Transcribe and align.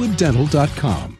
crestwooddental.com. 0.00 1.18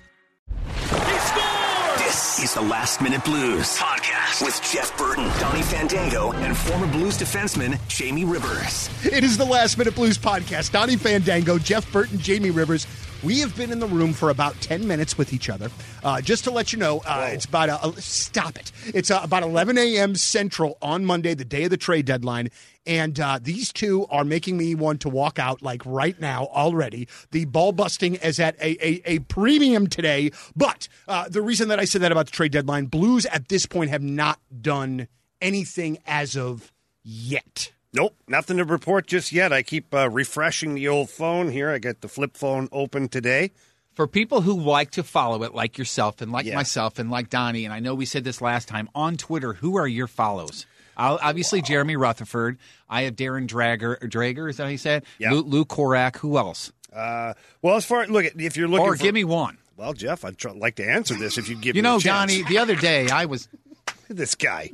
This 1.99 2.43
is 2.43 2.55
the 2.55 2.63
Last 2.63 3.01
Minute 3.03 3.25
Blues 3.25 3.77
podcast 3.77 4.45
with 4.45 4.61
Jeff 4.73 4.97
Burton, 4.97 5.25
Donnie 5.39 5.63
Fandango, 5.63 6.33
and 6.33 6.57
former 6.57 6.87
Blues 6.87 7.19
defenseman 7.19 7.79
Jamie 7.89 8.25
Rivers. 8.25 8.89
It 9.05 9.23
is 9.23 9.37
the 9.37 9.45
Last 9.45 9.77
Minute 9.79 9.95
Blues 9.95 10.19
podcast. 10.19 10.73
Donnie 10.73 10.97
Fandango, 10.97 11.59
Jeff 11.59 11.91
Burton, 11.93 12.19
Jamie 12.19 12.51
Rivers. 12.51 12.87
We 13.23 13.41
have 13.41 13.55
been 13.55 13.71
in 13.71 13.81
the 13.81 13.87
room 13.87 14.15
for 14.15 14.31
about 14.31 14.59
10 14.63 14.87
minutes 14.89 15.19
with 15.19 15.35
each 15.35 15.51
other. 15.51 15.71
Uh, 16.03 16.23
just 16.23 16.45
to 16.45 16.51
let 16.51 16.73
you 16.73 16.79
know, 16.79 17.03
uh, 17.07 17.29
it's 17.31 17.45
about, 17.45 17.69
a, 17.69 18.01
stop 18.01 18.57
it. 18.57 18.73
It's 18.87 19.11
uh, 19.11 19.21
about 19.23 19.43
11 19.43 19.77
a.m. 19.77 20.15
Central 20.15 20.79
on 20.81 21.05
Monday, 21.05 21.35
the 21.35 21.45
day 21.45 21.65
of 21.65 21.71
the 21.71 21.77
trade 21.77 22.07
deadline. 22.07 22.49
And 22.87 23.21
uh, 23.21 23.39
these 23.43 23.73
two 23.73 24.07
are 24.07 24.25
making 24.25 24.57
me 24.57 24.75
want 24.75 25.03
to 25.03 25.09
walk 25.09 25.39
out 25.39 25.61
like 25.63 25.83
right 25.85 26.19
now 26.19 26.47
already. 26.47 27.09
The 27.31 27.45
ball 27.45 27.73
busting 27.73 28.15
is 28.17 28.41
at 28.41 28.57
a, 28.61 28.77
a, 28.85 29.03
a 29.05 29.19
premium 29.21 29.87
today. 29.87 30.31
But 30.57 30.89
uh, 31.07 31.29
the 31.29 31.43
reason 31.43 31.69
that 31.69 31.79
I 31.79 31.85
said 31.85 32.01
that 32.03 32.11
about 32.13 32.27
the 32.27 32.33
trade 32.33 32.53
deadline, 32.53 32.87
Blues 32.87 33.27
at 33.27 33.49
this 33.49 33.67
point 33.67 33.91
have 33.91 34.03
not 34.03 34.39
done 34.63 35.09
anything 35.41 35.99
as 36.07 36.37
of 36.37 36.73
yet. 37.03 37.73
Nope, 37.93 38.15
nothing 38.29 38.57
to 38.59 38.65
report 38.65 39.07
just 39.07 39.33
yet. 39.33 39.53
I 39.53 39.63
keep 39.63 39.93
uh, 39.93 40.09
refreshing 40.09 40.75
the 40.75 40.87
old 40.89 41.11
phone 41.11 41.51
here. 41.51 41.71
I 41.71 41.79
got 41.79 42.01
the 42.01 42.09
flip 42.09 42.37
phone 42.37 42.69
open 42.73 43.09
today. 43.09 43.51
For 43.95 44.07
people 44.07 44.43
who 44.43 44.59
like 44.59 44.93
to 44.93 45.03
follow 45.03 45.43
it, 45.43 45.55
like 45.55 45.77
yourself 45.77 46.23
and 46.23 46.31
like 46.31 46.47
Yeah. 46.47 46.55
myself 46.55 46.99
and 46.99 47.11
like 47.11 47.29
Donnie, 47.29 47.65
and 47.65 47.75
I 47.75 47.81
know 47.81 47.95
we 47.95 48.07
said 48.07 48.23
this 48.25 48.41
last 48.41 48.69
time 48.69 48.89
on 48.95 49.17
Twitter, 49.17 49.55
who 49.55 49.77
are 49.77 49.89
your 49.89 50.07
follows? 50.07 50.65
Obviously, 51.01 51.63
Jeremy 51.63 51.97
Rutherford. 51.97 52.59
I 52.89 53.03
have 53.03 53.17
Darren 53.17 53.47
Dreger. 53.49 53.99
Dreger 54.01 54.51
is 54.51 54.57
that 54.59 54.65
how 54.65 54.69
you 54.69 54.79
said? 54.79 55.05
Yeah. 55.19 55.33
Lou, 55.33 55.43
Lou 55.43 55.65
Korac. 55.65 56.17
Who 56.19 56.37
else? 56.39 56.73
Uh, 56.95 57.35
well, 57.63 57.77
as 57.77 57.85
far 57.85 58.07
look, 58.07 58.25
if 58.37 58.57
you're 58.57 58.69
looking 58.69 58.87
Or 58.87 58.97
for, 58.97 59.03
give 59.03 59.15
me 59.15 59.25
one. 59.25 59.59
well, 59.77 59.93
Jeff, 59.93 60.25
I'd 60.25 60.37
try, 60.39 60.53
like 60.53 60.75
to 60.77 60.89
answer 60.89 61.15
this 61.15 61.39
if 61.39 61.49
you 61.49 61.55
give 61.57 61.77
You 61.77 61.83
me 61.83 61.89
know, 61.89 61.97
a 61.97 62.01
chance. 62.01 62.33
The 62.49 62.59
other 62.59 62.75
day 62.77 63.09
I 63.09 63.27
was. 63.27 63.49
this 64.09 64.35
guy. 64.35 64.71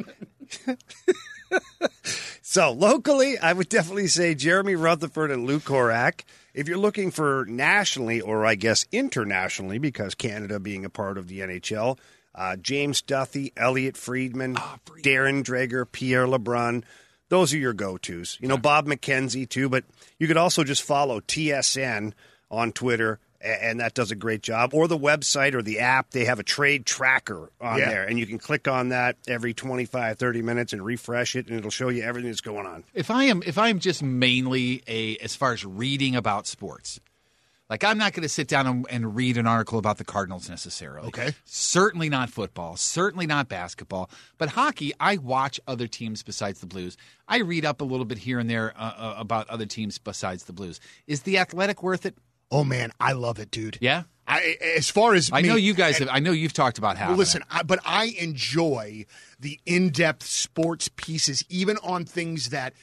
so 2.43 2.73
locally, 2.73 3.39
I 3.39 3.53
would 3.53 3.69
definitely 3.69 4.09
say 4.09 4.35
Jeremy 4.35 4.75
Rutherford 4.75 5.31
and 5.31 5.47
Lou 5.47 5.61
Korac. 5.61 6.23
If 6.55 6.69
you're 6.69 6.79
looking 6.79 7.11
for 7.11 7.45
nationally, 7.49 8.21
or 8.21 8.47
I 8.47 8.55
guess 8.55 8.87
internationally, 8.91 9.79
because 9.79 10.15
Canada 10.15 10.59
being 10.59 10.85
a 10.85 10.91
part 10.91 11.19
of 11.19 11.29
the 11.29 11.41
NHL, 11.41 11.99
uh, 12.37 12.57
James 12.57 13.03
Duthie, 13.03 13.53
Elliotte 13.57 13.97
Friedman, 13.97 14.55
Darren 15.03 15.43
Dreger, 15.43 15.91
Pierre 15.91 16.27
LeBrun. 16.27 16.85
Those 17.29 17.53
are 17.55 17.59
your 17.59 17.73
go-tos. 17.73 18.39
You 18.41 18.47
know, 18.49 18.57
Bob 18.59 18.87
McKenzie 18.87 19.49
too, 19.49 19.69
but 19.69 19.85
you 20.19 20.27
could 20.29 20.37
also 20.37 20.63
just 20.63 20.83
follow 20.83 21.21
TSN 21.21 22.13
on 22.51 22.71
Twitter, 22.73 23.19
and 23.41 23.81
that 23.81 23.95
does 23.95 24.11
a 24.13 24.15
great 24.15 24.43
job. 24.43 24.73
Or 24.75 24.87
the 24.87 24.99
website 24.99 25.55
or 25.55 25.63
the 25.63 25.81
app, 25.81 26.11
they 26.11 26.25
have 26.27 26.39
a 26.39 26.45
trade 26.45 26.87
tracker 26.87 27.51
on 27.61 27.79
Yeah. 27.79 27.89
there, 27.89 28.05
and 28.05 28.19
you 28.19 28.27
can 28.27 28.39
click 28.39 28.69
on 28.69 28.91
that 28.91 29.17
every 29.27 29.55
25, 29.55 30.19
30 30.19 30.43
minutes 30.43 30.73
and 30.73 30.85
refresh 30.85 31.35
it, 31.35 31.49
and 31.49 31.59
it'll 31.59 31.71
show 31.73 31.89
you 31.89 32.03
everything 32.05 32.31
that's 32.31 32.41
going 32.41 32.67
on. 32.67 32.85
If 32.95 33.11
I 33.11 33.25
am, 33.25 33.43
if 33.45 33.59
I'm 33.59 33.81
just 33.81 34.03
mainly 34.03 34.83
a, 34.87 35.17
as 35.17 35.35
far 35.35 35.53
as 35.53 35.65
reading 35.65 36.15
about 36.15 36.47
sports, 36.47 37.01
like 37.69 37.85
I'm 37.85 37.99
not 37.99 38.13
going 38.13 38.23
to 38.23 38.29
sit 38.29 38.49
down 38.49 38.67
and, 38.67 38.87
and 38.91 39.17
read 39.17 39.37
an 39.37 39.47
article 39.47 39.79
about 39.79 39.99
the 39.99 40.05
Cardinals 40.05 40.49
necessarily. 40.49 41.09
Okay. 41.09 41.35
Certainly 41.45 42.09
not 42.09 42.31
football. 42.31 42.77
Certainly 42.77 43.27
not 43.27 43.49
basketball. 43.49 44.11
But 44.39 44.51
hockey, 44.51 44.93
I 45.01 45.17
watch 45.17 45.61
other 45.67 45.87
teams 45.87 46.23
besides 46.23 46.61
the 46.61 46.67
Blues. 46.67 46.97
I 47.27 47.39
read 47.39 47.65
up 47.65 47.81
a 47.81 47.85
little 47.85 48.05
bit 48.05 48.19
here 48.19 48.39
and 48.39 48.49
there 48.49 48.73
uh, 48.77 48.93
uh, 48.97 49.15
about 49.17 49.49
other 49.49 49.67
teams 49.67 49.99
besides 49.99 50.45
the 50.45 50.53
Blues. 50.53 50.81
Is 51.07 51.23
the 51.23 51.39
Athletic 51.39 51.83
worth 51.83 52.07
it? 52.07 52.17
Oh, 52.51 52.63
man, 52.63 52.93
I 53.01 53.13
love 53.13 53.41
it, 53.41 53.51
dude. 53.51 53.79
Yeah. 53.81 54.05
I, 54.29 54.57
as 54.77 54.89
far 54.89 55.15
as 55.15 55.31
I 55.33 55.43
me- 55.43 55.49
know 55.49 55.55
you 55.57 55.75
guys 55.75 55.99
have. 55.99 56.09
I 56.11 56.19
know 56.19 56.33
you've 56.33 56.53
talked 56.53 56.79
about 56.79 56.97
how. 56.97 57.09
Well, 57.09 57.17
listen, 57.17 57.43
I, 57.51 57.63
but 57.63 57.79
I 57.85 58.15
enjoy 58.19 59.07
the 59.39 59.61
in-depth 59.67 60.25
sports 60.25 60.89
pieces, 60.97 61.45
even 61.49 61.77
on 61.83 62.05
things 62.05 62.51
that 62.51 62.75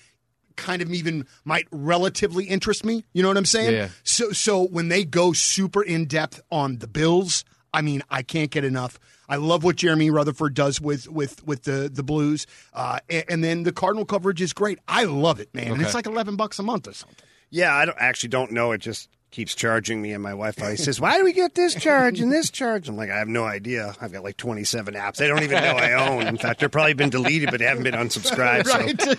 kind 0.55 0.81
of 0.81 0.91
even 0.93 1.25
might 1.45 1.67
relatively 1.71 2.45
interest 2.45 2.85
me. 2.85 3.03
You 3.13 3.21
know 3.21 3.27
what 3.29 3.37
I'm 3.37 3.45
saying? 3.45 3.73
Yeah. 3.73 3.89
So, 4.03 4.31
so 4.31 4.63
when 4.67 4.87
they 4.89 5.03
go 5.05 5.33
super 5.33 5.83
in 5.83 6.05
depth 6.05 6.41
on 6.51 6.77
the 6.79 6.87
Bills, 6.87 7.43
I 7.73 7.81
mean, 7.81 8.03
I 8.09 8.21
can't 8.23 8.51
get 8.51 8.63
enough. 8.63 8.99
I 9.27 9.37
love 9.37 9.63
what 9.63 9.77
Jeremy 9.77 10.09
Rutherford 10.09 10.53
does 10.53 10.79
with 10.81 11.07
with 11.09 11.43
with 11.47 11.63
the 11.63 11.89
the 11.91 12.03
Blues, 12.03 12.45
uh, 12.73 12.99
and, 13.09 13.23
and 13.29 13.43
then 13.43 13.63
the 13.63 13.71
Cardinal 13.71 14.05
coverage 14.05 14.41
is 14.41 14.53
great. 14.53 14.79
I 14.87 15.05
love 15.05 15.39
it, 15.39 15.53
man. 15.55 15.65
And 15.67 15.73
Okay. 15.75 15.83
it's 15.85 15.93
like 15.95 16.05
eleven 16.05 16.35
bucks 16.35 16.59
a 16.59 16.63
month 16.63 16.87
or 16.87 16.93
something. 16.93 17.25
Yeah, 17.49 17.73
I 17.73 17.85
don't 17.85 17.97
actually 17.99 18.29
don't 18.29 18.51
know. 18.51 18.73
It 18.73 18.79
just 18.79 19.09
keeps 19.33 19.55
charging 19.55 20.01
me 20.01 20.13
and 20.13 20.21
my 20.23 20.29
Wi-Fi. 20.29 20.75
Says, 20.75 21.01
"Why 21.01 21.17
do 21.17 21.23
we 21.25 21.33
get 21.33 21.55
this 21.55 21.75
charge 21.75 22.19
and 22.21 22.31
this 22.31 22.49
charge?" 22.49 22.87
I'm 22.87 22.95
like, 22.95 23.09
"I 23.09 23.17
have 23.17 23.27
no 23.27 23.43
idea. 23.43 23.95
I've 23.99 24.11
got 24.13 24.23
like 24.23 24.37
27 24.37 24.93
apps. 24.93 25.21
I 25.21 25.27
don't 25.27 25.43
even 25.43 25.61
know 25.61 25.75
I 25.75 25.93
own. 26.07 26.27
In 26.27 26.37
fact, 26.37 26.59
they're 26.59 26.69
probably 26.69 26.93
been 26.93 27.09
deleted, 27.09 27.49
but 27.51 27.59
they 27.59 27.65
haven't 27.65 27.83
been 27.83 27.95
unsubscribed. 27.95 28.67
So, 28.67 28.73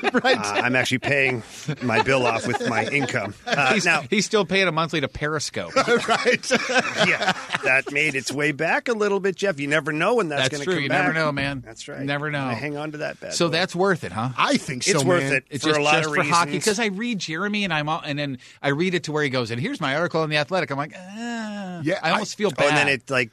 Right, 0.15 0.25
right. 0.25 0.39
uh, 0.39 0.63
I'm 0.63 0.77
actually 0.77 0.99
paying 1.01 1.43
my 1.83 2.03
bill 2.03 2.25
off 2.27 2.47
with 2.47 2.67
my 2.69 2.87
income. 2.87 3.35
Uh, 3.47 3.75
he's, 3.75 3.85
now, 3.85 4.03
he's 4.09 4.25
still 4.25 4.45
paying 4.45 4.69
a 4.69 4.73
monthly 4.73 5.01
to 5.01 5.09
Periscope. 5.09 5.75
right. 6.09 6.51
yeah, 7.07 7.33
that 7.65 7.91
made 7.93 8.15
its 8.15 8.31
way 8.33 8.53
back 8.53 8.89
a 8.89 8.93
little 8.93 9.21
bit, 9.21 9.37
Jeff. 9.37 9.59
You 9.59 9.67
never 9.67 9.93
know 9.93 10.15
when 10.17 10.29
that's, 10.29 10.43
That's 10.49 10.51
going 10.53 10.61
to 10.61 10.65
true. 10.67 10.75
come 10.75 10.83
You 10.85 10.89
back. 10.91 11.03
never 11.07 11.13
know, 11.13 11.33
man. 11.33 11.61
That's 11.65 11.89
right. 11.89 12.01
You 12.01 12.07
never 12.07 12.31
know. 12.31 12.45
I 12.45 12.55
hang 12.55 12.77
on 12.77 12.93
to 12.93 12.99
that 12.99 13.19
bad 13.21 13.35
so 13.35 13.47
boy. 13.49 13.53
that's 13.53 13.75
worth 13.75 14.05
it, 14.05 14.13
huh? 14.13 14.31
I 14.39 14.57
think 14.57 14.83
so. 14.85 14.93
it's 14.93 15.05
worth 15.05 15.23
man. 15.25 15.33
it 15.35 15.45
It's 15.51 15.65
for 15.65 15.71
just, 15.71 15.81
a 15.81 15.83
lot 15.83 15.95
just 15.95 16.07
of 16.09 16.15
for 16.15 16.21
reasons. 16.21 16.37
hockey 16.37 16.53
because 16.53 16.79
I 16.79 16.87
read 16.87 17.19
Jeremy 17.19 17.65
and 17.65 17.73
I'm 17.73 17.89
all, 17.89 18.01
and 18.05 18.19
then 18.19 18.39
I 18.63 18.69
read 18.69 18.95
it 18.95 19.05
to 19.05 19.13
where 19.13 19.23
he 19.25 19.31
goes 19.31 19.51
and 19.51 19.61
here's 19.61 19.81
my 19.81 19.97
article 20.05 20.21
on 20.21 20.29
the 20.31 20.37
Athletic. 20.37 20.71
I'm 20.71 20.77
like, 20.79 20.95
ah. 20.97 21.81
Yeah, 21.83 21.99
I 22.03 22.11
almost 22.13 22.35
I- 22.35 22.39
feel 22.39 22.49
Oh, 22.49 22.55
bad. 22.57 22.69
and 22.69 22.77
then 22.77 22.89
it 22.89 23.11
like 23.11 23.31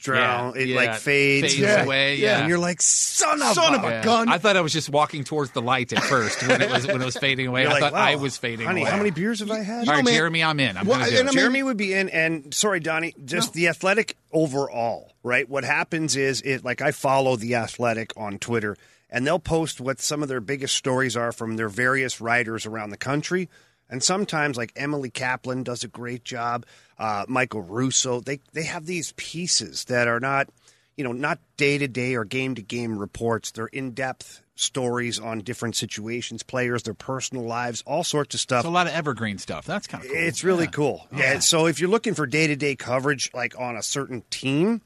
drown. 0.00 0.54
Yeah, 0.54 0.62
it 0.62 0.68
yeah. 0.68 0.76
like 0.76 0.94
fades. 0.94 1.46
Fades 1.54 1.58
Yeah, 1.58 1.82
away. 1.82 2.16
yeah. 2.16 2.38
And 2.40 2.48
you're 2.48 2.58
like, 2.58 2.80
son 2.80 3.42
of 3.42 3.48
Son 3.54 3.74
a 3.74 3.78
of 3.78 3.84
a 3.84 4.02
gun. 4.04 4.28
I 4.28 4.38
thought 4.38 4.56
I 4.56 4.60
was 4.60 4.72
just 4.72 4.88
walking 4.90 5.24
towards 5.24 5.50
the 5.50 5.60
light 5.62 5.92
at 5.92 6.02
first 6.04 6.46
when 6.46 6.62
it 6.62 6.70
was 6.70 6.86
when 6.86 7.02
it 7.02 7.04
was 7.04 7.16
fading 7.16 7.46
away. 7.48 7.62
You're 7.62 7.70
I 7.70 7.74
like, 7.74 7.82
thought 7.82 7.92
wow, 7.94 8.04
I 8.04 8.14
was 8.16 8.36
fading 8.36 8.66
honey, 8.66 8.82
away. 8.82 8.90
how 8.90 8.96
many 8.96 9.10
beers 9.10 9.40
have 9.40 9.50
I 9.50 9.60
had? 9.60 9.88
All 9.88 9.94
right, 9.96 10.04
man- 10.04 10.14
Jeremy, 10.14 10.42
I'm 10.44 10.60
in. 10.60 10.76
I'm 10.76 10.86
Well, 10.86 10.98
going 10.98 11.10
to 11.10 11.14
do 11.16 11.20
and 11.20 11.28
it. 11.30 11.32
Jeremy 11.32 11.62
would 11.62 11.76
be 11.76 11.94
in, 11.94 12.08
and 12.10 12.54
sorry, 12.54 12.80
Donnie, 12.80 13.14
just 13.24 13.52
the 13.54 13.68
athletic 13.68 14.16
overall, 14.32 15.12
right? 15.22 15.48
What 15.48 15.64
happens 15.64 16.14
is, 16.16 16.40
it 16.42 16.64
like 16.64 16.80
I 16.80 16.92
follow 16.92 17.36
the 17.36 17.56
athletic 17.56 18.12
on 18.16 18.38
Twitter, 18.38 18.76
and 19.10 19.26
they'll 19.26 19.38
post 19.40 19.80
what 19.80 20.00
some 20.00 20.22
of 20.22 20.28
their 20.28 20.40
biggest 20.40 20.76
stories 20.76 21.16
are 21.16 21.32
from 21.32 21.56
their 21.56 21.68
various 21.68 22.20
writers 22.20 22.66
around 22.66 22.90
the 22.90 22.96
country. 22.96 23.48
And 23.90 24.02
sometimes, 24.02 24.56
like 24.56 24.72
Emily 24.76 25.10
Kaplan 25.10 25.62
does 25.62 25.82
a 25.84 25.88
great 25.88 26.24
job, 26.24 26.66
uh, 26.98 27.24
Michael 27.28 27.62
Russo, 27.62 28.20
they 28.20 28.40
they 28.52 28.64
have 28.64 28.86
these 28.86 29.12
pieces 29.16 29.84
that 29.86 30.08
are 30.08 30.20
not, 30.20 30.48
you 30.96 31.04
know, 31.04 31.12
not 31.12 31.38
day 31.56 31.78
to 31.78 31.88
day 31.88 32.14
or 32.14 32.24
game 32.24 32.54
to 32.56 32.62
game 32.62 32.98
reports. 32.98 33.50
They're 33.50 33.66
in 33.66 33.92
depth 33.92 34.42
stories 34.56 35.18
on 35.20 35.38
different 35.38 35.76
situations, 35.76 36.42
players, 36.42 36.82
their 36.82 36.92
personal 36.92 37.44
lives, 37.44 37.82
all 37.86 38.02
sorts 38.04 38.34
of 38.34 38.40
stuff. 38.40 38.60
It's 38.60 38.66
a 38.68 38.70
lot 38.70 38.88
of 38.88 38.92
evergreen 38.92 39.38
stuff. 39.38 39.64
That's 39.64 39.86
kind 39.86 40.04
of 40.04 40.10
cool. 40.10 40.18
It's 40.20 40.42
really 40.42 40.64
Yeah. 40.64 40.70
cool. 40.70 41.06
Yeah. 41.16 41.38
So 41.38 41.66
if 41.66 41.78
you're 41.80 41.88
looking 41.88 42.14
for 42.14 42.26
day 42.26 42.46
to 42.48 42.56
day 42.56 42.74
coverage, 42.74 43.30
like 43.32 43.58
on 43.58 43.76
a 43.76 43.82
certain 43.82 44.22
team, 44.30 44.82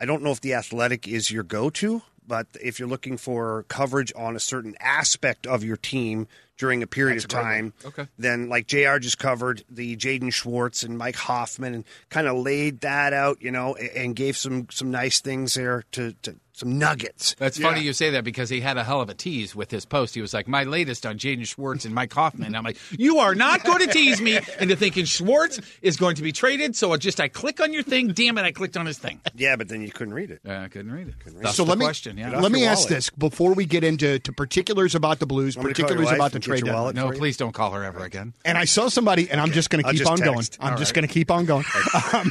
I 0.00 0.04
don't 0.06 0.22
know 0.22 0.30
if 0.30 0.40
the 0.40 0.54
athletic 0.54 1.08
is 1.08 1.30
your 1.32 1.42
go 1.42 1.68
to, 1.70 2.02
but 2.26 2.46
if 2.62 2.78
you're 2.78 2.88
looking 2.88 3.16
for 3.16 3.64
coverage 3.68 4.12
on 4.16 4.36
a 4.36 4.40
certain 4.40 4.76
aspect 4.78 5.46
of 5.48 5.64
your 5.64 5.76
team 5.76 6.28
during 6.58 6.82
a 6.82 6.86
period 6.86 7.16
of 7.18 7.28
time, 7.28 7.72
Okay. 7.84 8.06
then 8.18 8.48
like 8.48 8.66
JR 8.66 8.98
just 8.98 9.18
covered 9.18 9.64
the 9.70 9.96
Jaden 9.96 10.32
Schwartz 10.32 10.82
and 10.82 10.98
Mike 10.98 11.16
Hoffman 11.16 11.72
and 11.72 11.84
kind 12.10 12.26
of 12.26 12.36
laid 12.36 12.80
that 12.80 13.12
out, 13.12 13.40
you 13.40 13.50
know, 13.50 13.76
a- 13.78 13.96
and 13.98 14.14
gave 14.14 14.36
some 14.36 14.66
some 14.70 14.90
nice 14.90 15.20
things 15.20 15.54
there 15.54 15.84
to, 15.92 16.12
to 16.22 16.34
some 16.58 16.78
nuggets. 16.78 17.34
That's 17.38 17.58
funny 17.58 17.82
you 17.82 17.92
say 17.92 18.10
that 18.10 18.24
because 18.24 18.48
he 18.50 18.60
had 18.60 18.76
a 18.76 18.84
hell 18.84 19.00
of 19.00 19.08
a 19.08 19.14
tease 19.14 19.54
with 19.54 19.70
his 19.70 19.84
post. 19.84 20.14
He 20.14 20.20
was 20.20 20.34
like, 20.34 20.48
"My 20.48 20.64
latest 20.64 21.06
on 21.06 21.18
Jaden 21.18 21.46
Schwartz 21.46 21.84
and 21.84 21.94
Mike 21.94 22.12
Hoffman." 22.12 22.54
I'm 22.54 22.64
like, 22.64 22.76
"You 22.90 23.18
are 23.18 23.34
not 23.34 23.64
going 23.64 23.80
to 23.80 23.92
tease 23.92 24.20
me 24.20 24.38
into 24.60 24.76
thinking 24.76 25.04
Schwartz 25.04 25.60
is 25.82 25.96
going 25.96 26.16
to 26.16 26.22
be 26.22 26.32
traded." 26.32 26.74
So 26.76 26.92
I 26.92 26.96
just 26.96 27.20
I 27.20 27.28
click 27.28 27.60
on 27.60 27.72
your 27.72 27.82
thing. 27.82 28.08
Damn 28.08 28.38
it, 28.38 28.42
I 28.42 28.52
clicked 28.52 28.76
on 28.76 28.86
his 28.86 28.98
thing. 28.98 29.20
Yeah, 29.36 29.56
but 29.56 29.68
then 29.68 29.82
you 29.82 29.90
couldn't 29.90 30.14
read 30.14 30.30
it. 30.30 30.40
Uh, 30.46 30.52
I 30.52 30.68
couldn't 30.68 30.92
read 30.92 31.08
it. 31.08 31.14
That's 31.40 31.56
so 31.56 31.64
the 31.64 31.70
let 31.70 31.78
me 31.78 31.84
question. 31.84 32.18
Yeah. 32.18 32.40
let 32.40 32.50
me 32.50 32.62
your 32.62 32.70
ask 32.70 32.88
wallet. 32.88 32.90
this 32.90 33.10
before 33.10 33.54
we 33.54 33.64
get 33.64 33.84
into 33.84 34.18
to 34.18 34.32
particulars 34.32 34.94
about 34.94 35.18
the 35.20 35.26
Blues, 35.26 35.56
Want 35.56 35.68
me 35.68 35.74
to 35.74 35.82
call 35.82 35.90
your 35.90 35.96
particulars 35.98 36.16
about 36.16 36.32
the 36.32 36.40
trade 36.40 36.64
your 36.66 36.74
wallet. 36.74 36.96
No, 36.96 37.10
please 37.12 37.36
don't 37.36 37.52
call 37.52 37.70
her 37.72 37.84
ever 37.84 38.04
again. 38.04 38.32
And 38.44 38.58
I 38.58 38.64
saw 38.64 38.88
somebody, 38.88 39.30
and 39.30 39.40
I'm 39.40 39.52
just 39.52 39.70
going 39.70 39.84
to 39.84 39.90
keep 39.90 39.98
just 39.98 40.10
on 40.10 40.18
going. 40.18 40.44
I'm 40.60 40.72
All 40.72 40.78
just 40.78 40.90
right. 40.90 41.02
going 41.02 41.08
to 41.08 41.14
keep 41.14 41.30
on 41.30 41.44
going. 41.44 41.64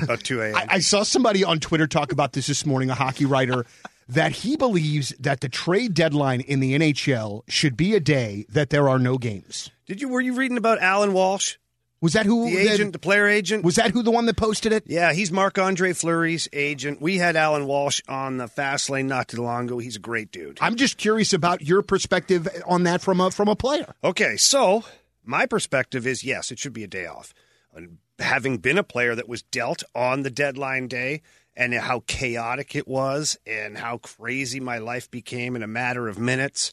About 0.04 0.20
2 0.24 0.42
a.m. 0.42 0.56
I, 0.58 0.66
I 0.70 0.80
saw 0.80 1.04
somebody 1.04 1.44
on 1.44 1.60
Twitter 1.60 1.88
talk 1.88 2.12
about 2.12 2.34
this 2.34 2.48
this 2.48 2.66
morning, 2.66 2.90
a 2.90 2.96
hockey 2.96 3.26
writer, 3.26 3.66
that 4.10 4.32
he 4.32 4.56
believes 4.56 5.10
that 5.20 5.42
the 5.42 5.50
trade 5.50 5.94
deadline 5.94 6.42
in 6.42 6.60
the 6.60 6.78
NHL 6.78 7.42
should 7.48 7.76
be 7.76 7.94
a 7.96 8.00
day 8.00 8.46
that 8.50 8.70
there 8.70 8.88
are 8.88 9.00
no 9.00 9.18
games. 9.18 9.70
Did 9.86 10.02
you 10.02 10.10
were 10.10 10.22
you 10.22 10.34
reading 10.34 10.58
about 10.58 10.80
Alan 10.80 11.14
Walsh, 11.14 11.56
Was 12.02 12.14
that 12.14 12.26
who 12.26 12.50
the 12.50 12.58
agent, 12.58 12.94
the 12.94 13.00
player 13.00 13.28
agent? 13.28 13.64
Was 13.64 13.76
that 13.76 13.92
who 13.92 14.04
the 14.04 14.12
one 14.12 14.26
that 14.28 14.38
posted 14.38 14.72
it? 14.72 14.84
yeah, 14.88 15.14
he's 15.14 15.32
Marc 15.32 15.58
Andre 15.58 15.94
Fleury's 15.94 16.48
agent. 16.54 17.02
We 17.02 17.18
had 17.18 17.36
Alan 17.36 17.66
Walsh 17.66 18.02
on 18.08 18.38
the 18.38 18.48
fast 18.48 18.90
lane 18.90 19.08
not 19.08 19.28
too 19.30 19.42
long 19.42 19.66
ago. 19.66 19.78
He's 19.80 19.96
a 19.96 20.00
great 20.00 20.32
dude. 20.32 20.58
I'm 20.62 20.76
just 20.76 20.98
curious 20.98 21.34
about 21.34 21.62
your 21.62 21.82
perspective 21.82 22.48
on 22.66 22.84
that 22.84 23.02
from 23.02 23.20
a 23.22 23.32
from 23.32 23.48
a 23.48 23.56
player. 23.56 23.94
Okay, 24.04 24.38
so 24.38 24.84
my 25.24 25.46
perspective 25.46 26.06
is 26.08 26.24
yes, 26.24 26.52
it 26.52 26.60
should 26.60 26.74
be 26.74 26.84
a 26.84 26.88
day 26.88 27.06
off. 27.06 27.34
And 27.76 27.98
having 28.20 28.58
been 28.58 28.78
a 28.78 28.84
player 28.84 29.14
that 29.16 29.28
was 29.30 29.42
dealt 29.44 29.84
on 29.94 30.24
the 30.24 30.32
deadline 30.32 30.88
day 30.88 31.22
and 31.58 31.74
how 31.74 32.04
chaotic 32.08 32.76
it 32.76 32.88
was 32.88 33.38
and 33.48 33.78
how 33.80 33.98
crazy 33.98 34.60
my 34.60 34.78
life 34.78 35.10
became 35.12 35.56
in 35.56 35.64
a 35.64 35.68
matter 35.68 36.08
of 36.08 36.20
minutes, 36.20 36.72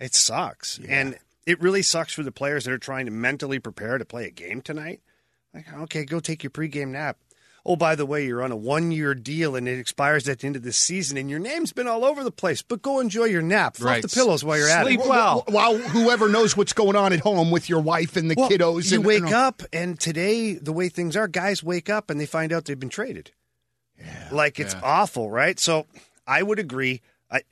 it 0.00 0.14
sucks. 0.14 0.80
And 0.88 1.18
it 1.46 1.60
really 1.60 1.82
sucks 1.82 2.14
for 2.14 2.22
the 2.22 2.32
players 2.32 2.64
that 2.64 2.72
are 2.72 2.78
trying 2.78 3.04
to 3.04 3.12
mentally 3.12 3.58
prepare 3.58 3.98
to 3.98 4.04
play 4.06 4.24
a 4.24 4.30
game 4.30 4.62
tonight. 4.62 5.00
Like, 5.52 5.72
okay, 5.72 6.04
go 6.06 6.18
take 6.20 6.42
your 6.42 6.50
pregame 6.50 6.88
nap. 6.88 7.18
Oh, 7.66 7.76
by 7.76 7.94
the 7.94 8.04
way, 8.04 8.26
you're 8.26 8.42
on 8.42 8.50
a 8.52 8.56
one 8.56 8.90
year 8.92 9.14
deal 9.14 9.56
and 9.56 9.66
it 9.68 9.78
expires 9.78 10.28
at 10.28 10.38
the 10.40 10.46
end 10.46 10.56
of 10.56 10.62
the 10.62 10.72
season 10.72 11.16
and 11.16 11.30
your 11.30 11.38
name's 11.38 11.72
been 11.72 11.86
all 11.88 12.04
over 12.04 12.22
the 12.24 12.30
place, 12.30 12.60
but 12.62 12.82
go 12.82 13.00
enjoy 13.00 13.24
your 13.24 13.40
nap. 13.42 13.76
Fluff 13.76 13.86
Right. 13.90 14.02
the 14.02 14.08
pillows 14.08 14.42
while 14.44 14.58
you're 14.58 14.68
at 14.68 14.82
it. 14.86 14.88
Sleep 14.88 15.00
well. 15.00 15.44
While 15.48 15.76
whoever 15.78 16.28
knows 16.30 16.56
what's 16.56 16.72
going 16.74 16.96
on 16.96 17.12
at 17.12 17.20
home 17.20 17.50
with 17.50 17.68
your 17.70 17.80
wife 17.80 18.16
and 18.16 18.30
the 18.30 18.34
Well, 18.36 18.50
kiddos, 18.50 18.90
You 18.90 18.98
and, 18.98 19.06
wake 19.06 19.22
and- 19.24 19.32
up, 19.34 19.62
and 19.72 19.98
today, 20.00 20.54
the 20.54 20.72
way 20.72 20.88
things 20.90 21.14
are, 21.16 21.28
guys 21.28 21.62
wake 21.62 21.88
up 21.88 22.08
and 22.10 22.18
they 22.20 22.26
find 22.26 22.52
out 22.52 22.64
they've 22.66 22.78
been 22.78 22.88
traded. 22.90 23.30
Like 24.30 24.58
it's 24.60 24.74
awful, 24.82 25.30
right? 25.30 25.58
So 25.58 25.86
I 26.26 26.42
would 26.42 26.58
agree. 26.58 27.00
I, 27.30 27.42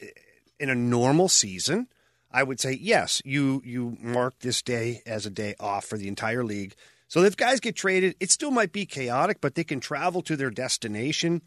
in 0.59 0.71
a 0.71 0.75
normal 0.75 1.29
season, 1.29 1.89
I 2.31 2.43
would 2.43 2.61
say 2.61 2.73
yes. 2.81 3.21
You 3.25 3.63
you 3.65 3.97
mark 4.01 4.39
this 4.41 4.63
day 4.63 5.03
as 5.07 5.27
a 5.27 5.31
day 5.31 5.55
off 5.61 5.85
for 5.85 5.99
the 5.99 6.09
entire 6.09 6.45
league. 6.45 6.75
So 7.09 7.23
if 7.23 7.37
guys 7.37 7.61
get 7.61 7.77
traded, 7.77 8.17
it 8.21 8.31
still 8.31 8.51
might 8.51 8.73
be 8.73 8.87
chaotic, 8.87 9.41
but 9.41 9.55
they 9.55 9.65
can 9.65 9.81
travel 9.81 10.23
to 10.23 10.35
their 10.37 10.51
destination, 10.51 11.43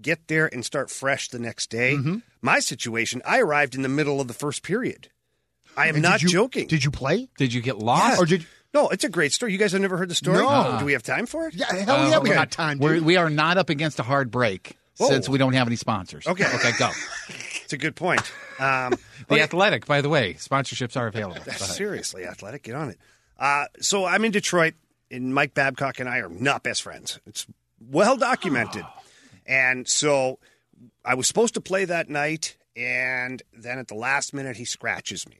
get 0.00 0.28
there, 0.28 0.46
and 0.52 0.62
start 0.64 0.90
fresh 0.90 1.28
the 1.28 1.38
next 1.38 1.70
day. 1.70 1.94
Mm-hmm. 1.94 2.16
My 2.42 2.58
situation, 2.60 3.22
I 3.24 3.40
arrived 3.40 3.74
in 3.74 3.80
the 3.82 3.88
middle 3.88 4.20
of 4.20 4.28
the 4.28 4.34
first 4.34 4.62
period. 4.62 5.08
I 5.74 5.88
am 5.88 5.94
and 5.96 6.02
not 6.02 6.20
did 6.20 6.24
you- 6.24 6.28
joking. 6.30 6.66
Did 6.68 6.84
you 6.84 6.90
play? 6.90 7.28
Did 7.38 7.52
you 7.54 7.62
get 7.62 7.78
lost? 7.78 8.20
Or 8.20 8.26
did 8.26 8.46
No, 8.76 8.88
it's 8.90 9.04
a 9.04 9.08
great 9.08 9.32
story. 9.32 9.52
You 9.52 9.58
guys 9.58 9.72
have 9.72 9.80
never 9.80 9.96
heard 9.96 10.10
the 10.10 10.14
story? 10.14 10.36
No. 10.36 10.76
Do 10.78 10.84
we 10.84 10.92
have 10.92 11.02
time 11.02 11.24
for 11.24 11.48
it? 11.48 11.54
yeah? 11.54 11.64
Hell 11.74 12.10
yeah, 12.10 12.18
we 12.18 12.28
okay. 12.28 12.34
got 12.34 12.50
time. 12.50 12.78
We're, 12.78 12.96
dude. 12.96 13.06
we 13.06 13.16
are 13.16 13.30
not 13.30 13.56
up 13.56 13.70
against 13.70 13.98
a 13.98 14.02
hard 14.02 14.30
break 14.30 14.76
Whoa. 14.98 15.08
since 15.08 15.30
we 15.30 15.38
don't 15.38 15.54
have 15.54 15.66
any 15.66 15.76
sponsors. 15.76 16.26
Okay. 16.26 16.44
Okay, 16.44 16.72
go. 16.78 16.90
It's 17.64 17.72
a 17.72 17.78
good 17.78 17.96
point. 17.96 18.20
Um, 18.60 18.92
The 19.28 19.34
okay. 19.34 19.42
Athletic, 19.42 19.86
by 19.86 20.00
the 20.00 20.08
way, 20.08 20.34
sponsorships 20.34 20.96
are 20.96 21.08
available. 21.08 21.40
Go. 21.44 21.50
Seriously, 21.52 22.24
athletic, 22.24 22.62
get 22.62 22.76
on 22.76 22.90
it. 22.90 22.98
Uh, 23.36 23.64
so 23.80 24.04
I'm 24.04 24.24
in 24.24 24.30
Detroit, 24.30 24.74
and 25.10 25.34
Mike 25.34 25.52
Babcock 25.52 25.98
and 25.98 26.08
I 26.08 26.18
are 26.18 26.28
not 26.28 26.62
best 26.62 26.82
friends. 26.82 27.18
It's 27.26 27.46
well 27.80 28.16
documented. 28.16 28.84
And 29.48 29.86
so 29.86 30.40
I 31.04 31.14
was 31.14 31.28
supposed 31.28 31.54
to 31.54 31.60
play 31.60 31.84
that 31.84 32.10
night, 32.10 32.56
and 32.74 33.40
then 33.52 33.78
at 33.78 33.86
the 33.86 33.94
last 33.94 34.34
minute, 34.34 34.56
he 34.56 34.64
scratches 34.64 35.28
me. 35.28 35.36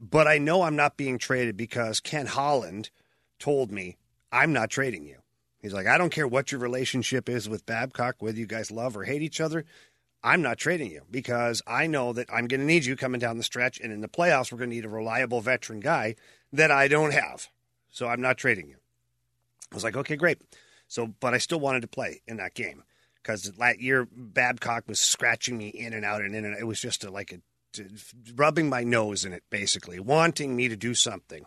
But 0.00 0.28
I 0.28 0.38
know 0.38 0.62
I'm 0.62 0.76
not 0.76 0.96
being 0.96 1.18
traded 1.18 1.56
because 1.56 2.00
Ken 2.00 2.26
Holland 2.26 2.90
told 3.38 3.70
me, 3.72 3.96
I'm 4.30 4.52
not 4.52 4.70
trading 4.70 5.04
you. 5.04 5.18
He's 5.60 5.72
like, 5.72 5.86
I 5.86 5.98
don't 5.98 6.10
care 6.10 6.28
what 6.28 6.52
your 6.52 6.60
relationship 6.60 7.28
is 7.28 7.48
with 7.48 7.66
Babcock, 7.66 8.16
whether 8.20 8.38
you 8.38 8.46
guys 8.46 8.70
love 8.70 8.96
or 8.96 9.04
hate 9.04 9.22
each 9.22 9.40
other. 9.40 9.64
I'm 10.22 10.42
not 10.42 10.58
trading 10.58 10.90
you 10.90 11.02
because 11.10 11.62
I 11.66 11.86
know 11.86 12.12
that 12.12 12.28
I'm 12.32 12.46
going 12.46 12.60
to 12.60 12.66
need 12.66 12.84
you 12.84 12.96
coming 12.96 13.20
down 13.20 13.38
the 13.38 13.42
stretch. 13.42 13.80
And 13.80 13.92
in 13.92 14.00
the 14.00 14.08
playoffs, 14.08 14.52
we're 14.52 14.58
going 14.58 14.70
to 14.70 14.76
need 14.76 14.84
a 14.84 14.88
reliable 14.88 15.40
veteran 15.40 15.80
guy 15.80 16.16
that 16.52 16.70
I 16.70 16.88
don't 16.88 17.12
have. 17.12 17.48
So 17.90 18.06
I'm 18.06 18.20
not 18.20 18.38
trading 18.38 18.68
you. 18.68 18.76
I 19.70 19.74
was 19.74 19.84
like, 19.84 19.96
okay, 19.96 20.16
great. 20.16 20.40
So, 20.86 21.08
but 21.20 21.34
I 21.34 21.38
still 21.38 21.60
wanted 21.60 21.82
to 21.82 21.88
play 21.88 22.22
in 22.26 22.36
that 22.38 22.54
game 22.54 22.82
because 23.22 23.42
that 23.58 23.80
year 23.80 24.08
Babcock 24.10 24.88
was 24.88 25.00
scratching 25.00 25.58
me 25.58 25.68
in 25.68 25.92
and 25.92 26.04
out 26.04 26.22
and 26.22 26.34
in 26.34 26.44
and 26.44 26.54
out. 26.54 26.60
It 26.60 26.66
was 26.66 26.80
just 26.80 27.04
a, 27.04 27.10
like 27.10 27.32
a, 27.32 27.40
rubbing 28.36 28.68
my 28.68 28.84
nose 28.84 29.24
in 29.24 29.32
it, 29.32 29.42
basically, 29.50 29.98
wanting 30.00 30.54
me 30.56 30.68
to 30.68 30.76
do 30.76 30.94
something. 30.94 31.44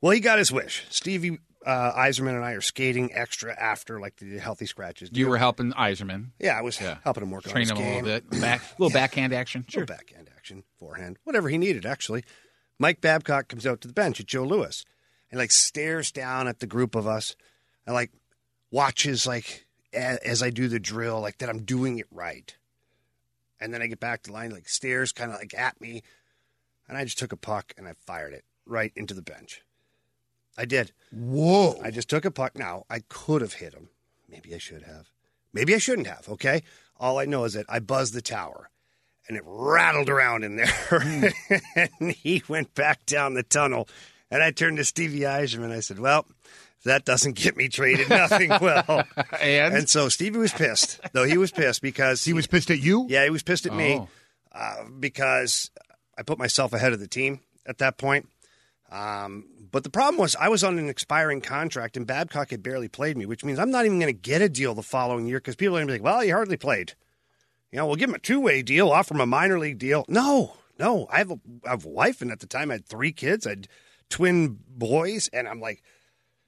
Well, 0.00 0.12
he 0.12 0.20
got 0.20 0.38
his 0.38 0.50
wish. 0.50 0.84
Stevie 0.90 1.38
uh, 1.66 1.92
Yzerman 1.92 2.36
and 2.36 2.44
I 2.44 2.52
are 2.52 2.60
skating 2.62 3.12
extra 3.12 3.54
after 3.58 4.00
like 4.00 4.16
the 4.16 4.38
healthy 4.38 4.64
scratches. 4.66 5.10
You 5.12 5.28
were 5.28 5.36
helping 5.38 5.72
Yzerman. 5.72 6.30
yeah, 6.38 6.58
I 6.58 6.62
was 6.62 6.80
Yeah. 6.80 6.98
helping 7.04 7.22
him 7.24 7.30
work 7.30 7.46
on 7.46 7.54
his 7.60 7.70
him 7.70 7.76
a 7.76 7.80
little 7.80 8.02
bit. 8.02 8.30
Back, 8.40 8.62
little 8.78 8.90
backhand 8.98 9.32
action. 9.34 9.64
Sure. 9.68 9.82
Little 9.82 9.96
backhand 9.96 10.30
action, 10.36 10.64
forehand, 10.78 11.18
whatever 11.24 11.48
he 11.50 11.58
needed, 11.58 11.84
actually. 11.84 12.24
Mike 12.78 13.02
Babcock 13.02 13.48
comes 13.48 13.66
out 13.66 13.82
to 13.82 13.88
the 13.88 13.94
bench 13.94 14.20
at 14.20 14.26
Joe 14.26 14.44
Louis 14.44 14.84
and 15.30 15.38
like 15.38 15.50
stares 15.50 16.10
down 16.10 16.48
at 16.48 16.60
the 16.60 16.66
group 16.66 16.94
of 16.94 17.06
us 17.06 17.36
and 17.86 17.94
like 17.94 18.10
watches 18.70 19.26
like 19.26 19.66
as 19.92 20.42
I 20.42 20.48
do 20.48 20.66
the 20.68 20.80
drill, 20.80 21.20
like 21.20 21.38
that 21.38 21.50
I'm 21.50 21.62
doing 21.64 21.98
it 21.98 22.06
right. 22.10 22.56
And 23.60 23.72
then 23.74 23.82
I 23.82 23.86
get 23.86 24.00
back 24.00 24.22
to 24.22 24.30
the 24.30 24.34
line, 24.34 24.50
like 24.50 24.68
stares 24.68 25.12
kind 25.12 25.30
of 25.30 25.38
like 25.38 25.54
at 25.54 25.80
me. 25.80 26.02
And 26.88 26.96
I 26.96 27.04
just 27.04 27.18
took 27.18 27.32
a 27.32 27.36
puck 27.36 27.72
and 27.76 27.86
I 27.86 27.92
fired 28.06 28.32
it 28.32 28.44
right 28.66 28.92
into 28.96 29.14
the 29.14 29.22
bench. 29.22 29.62
I 30.56 30.64
did. 30.64 30.92
Whoa. 31.12 31.80
I 31.82 31.90
just 31.90 32.08
took 32.08 32.24
a 32.24 32.30
puck. 32.30 32.56
Now, 32.56 32.84
I 32.90 33.00
could 33.08 33.42
have 33.42 33.54
hit 33.54 33.74
him. 33.74 33.88
Maybe 34.28 34.54
I 34.54 34.58
should 34.58 34.82
have. 34.82 35.10
Maybe 35.52 35.74
I 35.74 35.78
shouldn't 35.78 36.06
have, 36.06 36.28
okay? 36.28 36.62
All 36.98 37.18
I 37.18 37.24
know 37.24 37.44
is 37.44 37.54
that 37.54 37.66
I 37.68 37.78
buzzed 37.80 38.14
the 38.14 38.22
tower 38.22 38.70
and 39.28 39.36
it 39.36 39.42
rattled 39.46 40.08
around 40.08 40.44
in 40.44 40.56
there. 40.56 40.66
Hmm. 40.90 41.24
and 41.76 42.12
he 42.12 42.42
went 42.48 42.74
back 42.74 43.06
down 43.06 43.34
the 43.34 43.42
tunnel. 43.42 43.88
And 44.30 44.42
I 44.42 44.50
turned 44.50 44.76
to 44.78 44.84
Stevie 44.84 45.20
Yzerman 45.20 45.64
and 45.64 45.72
I 45.72 45.80
said, 45.80 45.98
Well, 45.98 46.26
that 46.84 47.04
doesn't 47.04 47.36
get 47.36 47.56
me 47.56 47.68
traded, 47.68 48.08
nothing 48.08 48.50
will. 48.60 49.04
And? 49.40 49.74
and 49.74 49.88
so 49.88 50.08
Stevie 50.08 50.38
was 50.38 50.52
pissed, 50.52 51.00
though 51.12 51.24
he 51.24 51.38
was 51.38 51.50
pissed 51.50 51.82
because 51.82 52.24
he 52.24 52.32
was 52.32 52.46
pissed 52.46 52.70
at 52.70 52.78
you. 52.80 53.06
yeah, 53.08 53.24
he 53.24 53.30
was 53.30 53.42
pissed 53.42 53.66
at 53.66 53.74
me 53.74 53.98
Oh. 54.00 54.08
uh, 54.52 54.84
because 54.98 55.70
I 56.18 56.22
put 56.22 56.38
myself 56.38 56.72
ahead 56.72 56.92
of 56.92 57.00
the 57.00 57.08
team 57.08 57.40
at 57.66 57.78
that 57.78 57.96
point. 57.98 58.28
Um, 58.90 59.44
but 59.70 59.84
the 59.84 59.90
problem 59.90 60.18
was 60.20 60.34
I 60.36 60.48
was 60.48 60.64
on 60.64 60.78
an 60.78 60.88
expiring 60.88 61.40
contract 61.40 61.96
and 61.96 62.06
Babcock 62.06 62.50
had 62.50 62.62
barely 62.62 62.88
played 62.88 63.16
me, 63.16 63.24
which 63.24 63.44
means 63.44 63.58
I'm 63.58 63.70
not 63.70 63.84
even 63.86 64.00
going 64.00 64.12
to 64.12 64.18
get 64.20 64.42
a 64.42 64.48
deal 64.48 64.74
the 64.74 64.82
following 64.82 65.26
year 65.26 65.38
because 65.38 65.54
people 65.56 65.76
are 65.76 65.78
going 65.78 65.86
to 65.88 65.92
be 65.94 65.98
like, 66.00 66.04
well, 66.04 66.24
you 66.24 66.32
hardly 66.34 66.56
played. 66.56 66.94
You 67.70 67.76
know, 67.78 67.86
we'll 67.86 67.94
give 67.96 68.08
him 68.08 68.16
a 68.16 68.18
two 68.18 68.40
way 68.40 68.62
deal, 68.62 68.90
offer 68.90 69.14
him 69.14 69.20
a 69.20 69.26
minor 69.26 69.58
league 69.60 69.78
deal. 69.78 70.04
No, 70.08 70.56
no. 70.78 71.06
I 71.08 71.18
have 71.18 71.30
a, 71.30 71.38
I 71.64 71.70
have 71.70 71.84
a 71.84 71.88
wife, 71.88 72.20
and 72.20 72.32
at 72.32 72.40
the 72.40 72.48
time 72.48 72.70
I 72.72 72.74
had 72.74 72.86
three 72.86 73.12
kids. 73.12 73.46
I 73.46 73.50
had 73.50 73.68
twin 74.08 74.58
boys, 74.68 75.28
and 75.32 75.46
I'm 75.46 75.60
like, 75.60 75.80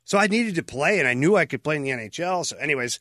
so 0.04 0.18
I 0.18 0.26
needed 0.26 0.54
to 0.56 0.62
play, 0.62 0.99
and 0.99 1.09
I 1.09 1.14
knew 1.14 1.37
I 1.37 1.47
could 1.47 1.62
play 1.62 1.76
in 1.76 1.82
the 1.82 1.90
NHL. 1.90 2.44
So, 2.44 2.56
anyways, 2.56 2.99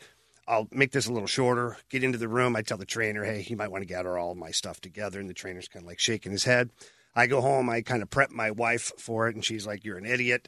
I'll 0.47 0.67
make 0.71 0.91
this 0.91 1.07
a 1.07 1.13
little 1.13 1.27
shorter. 1.27 1.77
Get 1.89 2.03
into 2.03 2.17
the 2.17 2.27
room. 2.27 2.55
I 2.55 2.61
tell 2.61 2.77
the 2.77 2.85
trainer, 2.85 3.23
hey, 3.23 3.41
he 3.41 3.55
might 3.55 3.71
want 3.71 3.81
to 3.83 3.87
gather 3.87 4.17
all 4.17 4.35
my 4.35 4.51
stuff 4.51 4.81
together. 4.81 5.19
And 5.19 5.29
the 5.29 5.33
trainer's 5.33 5.67
kind 5.67 5.83
of 5.83 5.87
like 5.87 5.99
shaking 5.99 6.31
his 6.31 6.43
head. 6.43 6.71
I 7.15 7.27
go 7.27 7.41
home. 7.41 7.69
I 7.69 7.81
kind 7.81 8.01
of 8.01 8.09
prep 8.09 8.31
my 8.31 8.51
wife 8.51 8.91
for 8.97 9.27
it, 9.27 9.35
and 9.35 9.43
she's 9.43 9.67
like, 9.67 9.83
"You're 9.83 9.97
an 9.97 10.05
idiot." 10.05 10.47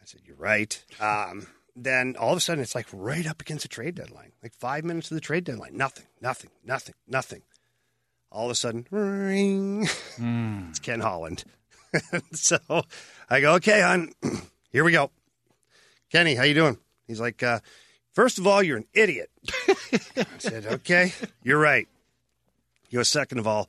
I 0.00 0.04
said, 0.04 0.20
"You're 0.24 0.36
right." 0.36 0.82
Um, 1.00 1.46
then 1.74 2.16
all 2.18 2.32
of 2.32 2.38
a 2.38 2.40
sudden, 2.40 2.62
it's 2.62 2.74
like 2.74 2.86
right 2.92 3.26
up 3.26 3.40
against 3.40 3.62
the 3.62 3.68
trade 3.68 3.94
deadline. 3.94 4.32
Like 4.42 4.54
five 4.54 4.84
minutes 4.84 5.08
to 5.08 5.14
the 5.14 5.20
trade 5.20 5.44
deadline. 5.44 5.76
Nothing. 5.76 6.06
Nothing. 6.20 6.50
Nothing. 6.64 6.94
Nothing. 7.06 7.42
All 8.30 8.46
of 8.46 8.50
a 8.50 8.54
sudden, 8.54 8.86
ring. 8.90 9.88
it's 10.68 10.78
Ken 10.80 11.00
Holland. 11.00 11.44
so 12.32 12.58
I 13.30 13.40
go, 13.40 13.54
"Okay, 13.54 13.80
hon, 13.80 14.12
here 14.70 14.84
we 14.84 14.92
go." 14.92 15.10
Kenny, 16.10 16.34
how 16.34 16.44
you 16.44 16.54
doing? 16.54 16.78
He's 17.06 17.20
like, 17.20 17.42
uh, 17.42 17.60
first 18.12 18.38
of 18.38 18.46
all, 18.46 18.62
you're 18.62 18.78
an 18.78 18.86
idiot. 18.92 19.30
I 19.68 20.24
said, 20.38 20.66
okay, 20.70 21.12
you're 21.42 21.58
right. 21.58 21.88
He 22.88 22.96
goes, 22.96 23.08
second 23.08 23.38
of 23.38 23.46
all, 23.46 23.68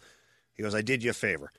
he 0.53 0.63
goes, 0.63 0.75
I 0.75 0.81
did 0.81 1.03
you 1.03 1.11
a 1.11 1.13
favor. 1.13 1.51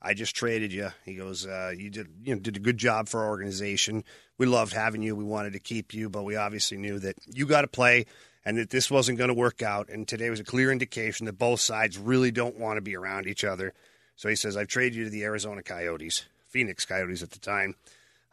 I 0.00 0.14
just 0.14 0.36
traded 0.36 0.72
you. 0.72 0.90
He 1.04 1.16
goes, 1.16 1.46
uh, 1.46 1.72
you 1.76 1.90
did 1.90 2.08
you 2.22 2.34
know 2.34 2.40
did 2.40 2.56
a 2.56 2.60
good 2.60 2.78
job 2.78 3.08
for 3.08 3.24
our 3.24 3.28
organization. 3.28 4.04
We 4.36 4.46
loved 4.46 4.72
having 4.72 5.02
you. 5.02 5.16
We 5.16 5.24
wanted 5.24 5.54
to 5.54 5.58
keep 5.58 5.92
you, 5.92 6.08
but 6.08 6.22
we 6.22 6.36
obviously 6.36 6.78
knew 6.78 6.98
that 7.00 7.16
you 7.26 7.46
got 7.46 7.62
to 7.62 7.68
play 7.68 8.06
and 8.44 8.56
that 8.58 8.70
this 8.70 8.90
wasn't 8.90 9.18
going 9.18 9.28
to 9.28 9.34
work 9.34 9.60
out. 9.60 9.88
And 9.88 10.06
today 10.06 10.30
was 10.30 10.40
a 10.40 10.44
clear 10.44 10.70
indication 10.70 11.26
that 11.26 11.36
both 11.36 11.60
sides 11.60 11.98
really 11.98 12.30
don't 12.30 12.58
want 12.58 12.76
to 12.76 12.80
be 12.80 12.96
around 12.96 13.26
each 13.26 13.42
other. 13.42 13.74
So 14.14 14.28
he 14.28 14.36
says, 14.36 14.56
I've 14.56 14.68
traded 14.68 14.94
you 14.94 15.04
to 15.04 15.10
the 15.10 15.24
Arizona 15.24 15.62
Coyotes, 15.62 16.26
Phoenix 16.48 16.84
Coyotes 16.84 17.22
at 17.22 17.32
the 17.32 17.40
time. 17.40 17.74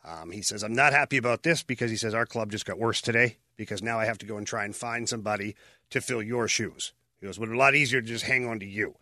Um, 0.07 0.29
he 0.29 0.43
says, 0.43 0.63
I'm 0.63 0.75
not 0.75 0.93
happy 0.93 1.17
about 1.17 1.41
this 1.41 1.63
because 1.63 1.89
he 1.89 1.97
says 1.97 2.13
our 2.13 2.27
club 2.27 2.51
just 2.51 2.65
got 2.65 2.77
worse 2.77 3.01
today 3.01 3.37
because 3.57 3.81
now 3.81 3.99
I 3.99 4.05
have 4.05 4.19
to 4.19 4.25
go 4.25 4.37
and 4.37 4.45
try 4.45 4.63
and 4.63 4.75
find 4.75 5.09
somebody 5.09 5.55
to 5.89 5.99
fill 5.99 6.21
your 6.21 6.47
shoes. 6.47 6.93
He 7.19 7.25
goes, 7.25 7.39
would 7.39 7.49
it 7.49 7.55
a 7.55 7.57
lot 7.57 7.73
easier 7.73 8.01
to 8.01 8.07
just 8.07 8.25
hang 8.25 8.47
on 8.47 8.59
to 8.59 8.65
you. 8.65 8.95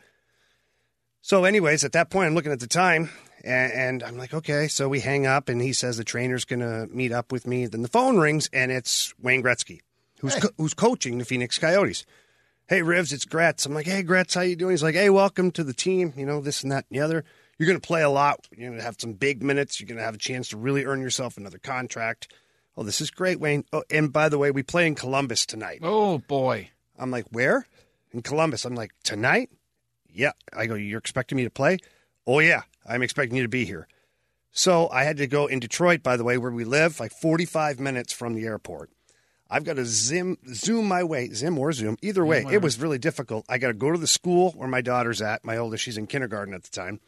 So, 1.22 1.44
anyways, 1.44 1.84
at 1.84 1.92
that 1.92 2.10
point, 2.10 2.28
I'm 2.28 2.36
looking 2.36 2.52
at 2.52 2.60
the 2.60 2.68
time, 2.68 3.10
And, 3.44 3.74
and 3.74 4.04
I'm 4.04 4.18
like, 4.18 4.34
okay. 4.34 4.68
So 4.68 4.88
we 4.88 5.02
hang 5.02 5.26
up, 5.26 5.50
and 5.50 5.62
he 5.62 5.74
says 5.74 5.98
the 5.98 6.04
trainer's 6.04 6.46
going 6.46 6.62
to 6.62 6.88
meet 6.94 7.12
up 7.12 7.32
with 7.32 7.46
me. 7.46 7.66
Then 7.66 7.82
the 7.82 7.90
phone 7.90 8.18
rings, 8.18 8.50
and 8.54 8.72
it's 8.72 9.14
Wayne 9.22 9.44
Gretzky, 9.44 9.82
who's 10.22 10.36
co- 10.36 10.54
who's 10.58 10.74
coaching 10.74 11.18
the 11.18 11.26
Phoenix 11.26 11.60
Coyotes. 11.60 12.06
Hey, 12.68 12.80
Rivs, 12.80 13.12
it's 13.12 13.26
Gretz. 13.26 13.66
I'm 13.66 13.74
like, 13.74 13.86
hey, 13.86 14.04
Gretz, 14.04 14.36
how 14.36 14.42
you 14.42 14.56
doing? 14.56 14.72
He's 14.72 14.84
like, 14.84 14.96
hey, 14.96 15.10
welcome 15.10 15.52
to 15.52 15.64
the 15.64 15.74
team. 15.74 16.14
You 16.16 16.26
know, 16.26 16.40
this 16.40 16.64
and 16.64 16.72
that 16.72 16.86
and 16.90 16.98
the 16.98 17.04
other. 17.04 17.26
You're 17.58 17.68
going 17.68 17.80
to 17.80 17.88
play 17.88 18.02
a 18.02 18.10
lot. 18.10 18.48
You're 18.52 18.70
going 18.70 18.80
to 18.80 18.86
have 18.86 18.98
some 19.00 19.14
big 19.14 19.44
minutes. 19.44 19.80
You're 19.80 19.88
going 19.88 19.98
to 19.98 20.04
have 20.04 20.16
a 20.16 20.20
chance 20.20 20.50
to 20.50 20.58
really 20.58 20.86
earn 20.86 21.02
yourself 21.02 21.38
another 21.38 21.60
contract. 21.60 22.32
Oh, 22.76 22.84
this 22.84 23.02
is 23.02 23.12
great, 23.12 23.40
Wayne. 23.40 23.66
Oh, 23.72 23.84
and 23.92 24.12
by 24.12 24.30
the 24.30 24.38
way, 24.38 24.52
we 24.52 24.64
play 24.64 24.88
in 24.88 24.96
Columbus 24.96 25.46
tonight. 25.46 25.80
Oh 25.84 26.18
boy. 26.18 26.72
I'm 26.98 27.12
like, 27.12 27.26
where? 27.32 27.68
In 28.12 28.22
Columbus. 28.22 28.66
I'm 28.66 28.76
like, 28.76 28.92
tonight? 29.04 29.50
Yeah. 30.12 30.32
I 30.52 30.66
go, 30.66 30.76
you're 30.76 31.00
expecting 31.00 31.36
me 31.36 31.44
to 31.44 31.50
play? 31.50 31.78
Oh, 32.26 32.40
yeah. 32.40 32.64
I'm 32.86 33.02
expecting 33.02 33.38
you 33.38 33.44
to 33.44 33.50
be 33.50 33.66
here. 33.66 33.88
So 34.52 34.90
I 34.90 35.04
had 35.04 35.18
to 35.18 35.28
go 35.28 35.48
in 35.48 35.60
Detroit, 35.60 36.04
by 36.04 36.18
the 36.18 36.24
way, 36.24 36.38
where 36.38 36.52
we 36.52 36.64
live, 36.64 37.00
like 37.00 37.12
45 37.12 37.80
minutes 37.80 38.14
from 38.14 38.34
the 38.34 38.46
airport. 38.46 38.92
I've 39.50 39.64
got 39.64 39.76
to 39.76 39.86
zim, 39.86 40.38
zoom 40.54 40.88
my 40.88 41.04
way, 41.04 41.30
zim 41.30 41.58
or 41.58 41.72
zoom, 41.74 41.98
either 42.02 42.26
way. 42.26 42.46
It 42.50 42.62
was 42.62 42.80
really 42.80 42.98
difficult. 42.98 43.46
I 43.50 43.58
got 43.60 43.68
to 43.68 43.74
go 43.74 43.92
to 43.92 43.98
the 43.98 44.08
school 44.08 44.52
where 44.52 44.68
my 44.68 44.82
daughter's 44.82 45.22
at. 45.22 45.46
My 45.46 45.58
oldest, 45.58 45.84
she's 45.84 45.98
in 45.98 46.08
kindergarten 46.08 46.54
at 46.54 46.64
the 46.64 46.70
time. 46.70 47.00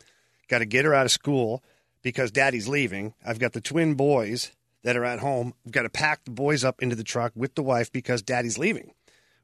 Got 0.48 0.60
to 0.60 0.66
get 0.66 0.86
her 0.86 0.94
out 0.94 1.06
of 1.06 1.12
school 1.12 1.64
because 2.02 2.32
daddy's 2.32 2.68
leaving. 2.68 3.14
I've 3.26 3.40
got 3.40 3.54
the 3.54 3.62
twin 3.62 3.96
boys 3.96 4.52
that 4.84 4.96
are 4.96 5.06
at 5.06 5.20
home. 5.20 5.54
I've 5.66 5.72
got 5.72 5.84
to 5.84 5.90
pack 5.90 6.24
the 6.24 6.32
boys 6.32 6.64
up 6.64 6.82
into 6.82 6.96
the 6.96 7.04
truck 7.04 7.32
with 7.36 7.56
the 7.56 7.64
wife 7.64 7.92
because 7.92 8.22
daddy's 8.22 8.58
leaving. 8.58 8.94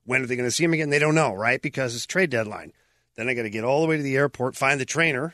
When 0.05 0.21
are 0.21 0.25
they 0.25 0.35
going 0.35 0.47
to 0.47 0.51
see 0.51 0.63
him 0.63 0.73
again? 0.73 0.89
They 0.89 0.99
don't 0.99 1.15
know, 1.15 1.33
right? 1.33 1.61
Because 1.61 1.95
it's 1.95 2.05
trade 2.05 2.29
deadline. 2.29 2.73
Then 3.15 3.27
I 3.27 3.33
got 3.33 3.43
to 3.43 3.49
get 3.49 3.63
all 3.63 3.81
the 3.81 3.87
way 3.87 3.97
to 3.97 4.03
the 4.03 4.15
airport, 4.15 4.55
find 4.55 4.79
the 4.79 4.85
trainer 4.85 5.33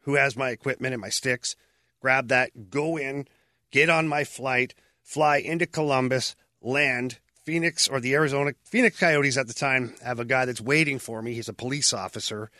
who 0.00 0.14
has 0.14 0.36
my 0.36 0.50
equipment 0.50 0.92
and 0.92 1.00
my 1.00 1.08
sticks, 1.08 1.56
grab 2.00 2.28
that, 2.28 2.70
go 2.70 2.96
in, 2.96 3.26
get 3.70 3.88
on 3.88 4.06
my 4.06 4.24
flight, 4.24 4.74
fly 5.02 5.38
into 5.38 5.66
Columbus, 5.66 6.36
land. 6.60 7.18
Phoenix 7.44 7.88
or 7.88 8.00
the 8.00 8.14
Arizona 8.14 8.54
Phoenix 8.64 8.98
Coyotes 8.98 9.36
at 9.36 9.46
the 9.46 9.52
time 9.52 9.94
have 10.02 10.18
a 10.18 10.24
guy 10.24 10.46
that's 10.46 10.62
waiting 10.62 10.98
for 10.98 11.20
me. 11.20 11.34
He's 11.34 11.48
a 11.48 11.52
police 11.52 11.92
officer 11.92 12.50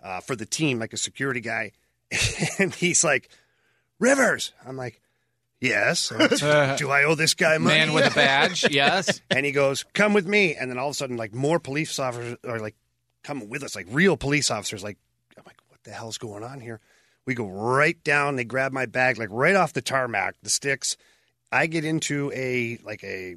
uh, 0.00 0.20
for 0.20 0.36
the 0.36 0.46
team, 0.46 0.78
like 0.78 0.92
a 0.92 0.96
security 0.96 1.40
guy. 1.40 1.72
and 2.58 2.74
he's 2.74 3.04
like, 3.04 3.28
Rivers. 3.98 4.52
I'm 4.66 4.76
like, 4.76 5.00
yes. 5.60 6.12
Uh, 6.12 6.76
Do 6.78 6.90
I 6.90 7.04
owe 7.04 7.14
this 7.14 7.34
guy 7.34 7.58
money? 7.58 7.78
Man 7.78 7.92
with 7.92 8.10
a 8.10 8.14
badge. 8.14 8.70
Yes. 8.70 9.20
And 9.30 9.44
he 9.44 9.52
goes, 9.52 9.84
"Come 9.92 10.12
with 10.12 10.26
me." 10.26 10.54
And 10.54 10.70
then 10.70 10.78
all 10.78 10.88
of 10.88 10.92
a 10.92 10.94
sudden, 10.94 11.16
like 11.16 11.34
more 11.34 11.58
police 11.58 11.98
officers 11.98 12.36
are 12.46 12.60
like 12.60 12.76
coming 13.24 13.48
with 13.48 13.62
us, 13.62 13.74
like 13.74 13.86
real 13.90 14.16
police 14.16 14.50
officers. 14.50 14.82
Like, 14.84 14.98
I'm 15.36 15.42
like, 15.46 15.58
what 15.68 15.82
the 15.82 15.90
hell's 15.90 16.18
going 16.18 16.44
on 16.44 16.60
here? 16.60 16.80
We 17.26 17.34
go 17.34 17.48
right 17.48 18.02
down. 18.04 18.36
They 18.36 18.44
grab 18.44 18.72
my 18.72 18.86
bag, 18.86 19.18
like 19.18 19.28
right 19.30 19.56
off 19.56 19.72
the 19.72 19.82
tarmac, 19.82 20.36
the 20.42 20.50
sticks. 20.50 20.96
I 21.50 21.66
get 21.66 21.84
into 21.84 22.30
a 22.34 22.78
like 22.84 23.02
a 23.04 23.36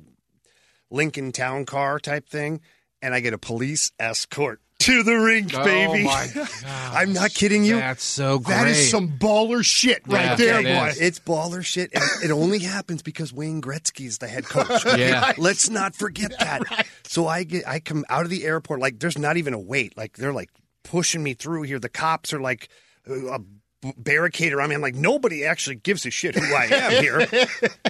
Lincoln 0.89 1.31
Town 1.31 1.65
car 1.65 1.99
type 1.99 2.29
thing, 2.29 2.61
and 3.01 3.13
I 3.13 3.19
get 3.19 3.33
a 3.33 3.37
police 3.37 3.91
escort 3.99 4.61
to 4.81 5.03
the 5.03 5.13
rink, 5.15 5.51
oh, 5.55 5.63
baby. 5.63 6.01
Oh 6.01 6.05
my 6.05 6.27
god. 6.33 6.49
I'm 6.65 7.13
not 7.13 7.33
kidding 7.33 7.63
you. 7.63 7.75
That's 7.77 8.03
so 8.03 8.39
great. 8.39 8.55
That 8.55 8.67
is 8.67 8.89
some 8.89 9.09
baller 9.09 9.63
shit 9.63 10.01
right 10.07 10.37
Yeah, 10.39 10.61
there, 10.61 10.61
boy. 10.63 10.87
is. 10.89 11.01
It's 11.01 11.19
baller 11.19 11.63
shit. 11.63 11.91
And 11.93 12.03
it 12.23 12.31
only 12.31 12.59
happens 12.59 13.01
because 13.01 13.33
Wayne 13.33 13.61
Gretzky 13.61 14.05
is 14.05 14.17
the 14.19 14.27
head 14.27 14.45
coach. 14.45 14.85
Yeah. 14.97 15.33
Let's 15.37 15.69
not 15.69 15.95
forget 15.95 16.31
that. 16.39 16.87
So 17.03 17.27
I 17.27 17.43
get 17.43 17.67
I 17.67 17.81
come 17.81 18.05
out 18.09 18.23
of 18.23 18.29
the 18.29 18.45
airport 18.45 18.79
like 18.79 18.99
there's 18.99 19.17
not 19.17 19.35
even 19.35 19.53
a 19.53 19.59
wait. 19.59 19.97
Like 19.97 20.15
they're 20.15 20.31
like 20.31 20.49
pushing 20.85 21.21
me 21.21 21.33
through 21.33 21.63
here. 21.63 21.77
The 21.77 21.89
cops 21.89 22.31
are 22.31 22.39
like 22.39 22.69
a 23.05 23.39
b- 23.39 23.93
barricade 23.97 24.53
around 24.53 24.69
me. 24.69 24.75
I'm 24.75 24.81
like 24.81 24.95
nobody 24.95 25.43
actually 25.43 25.75
gives 25.75 26.05
a 26.05 26.09
shit 26.09 26.35
who 26.35 26.55
I 26.55 26.65
am 26.71 27.03
here. 27.03 27.27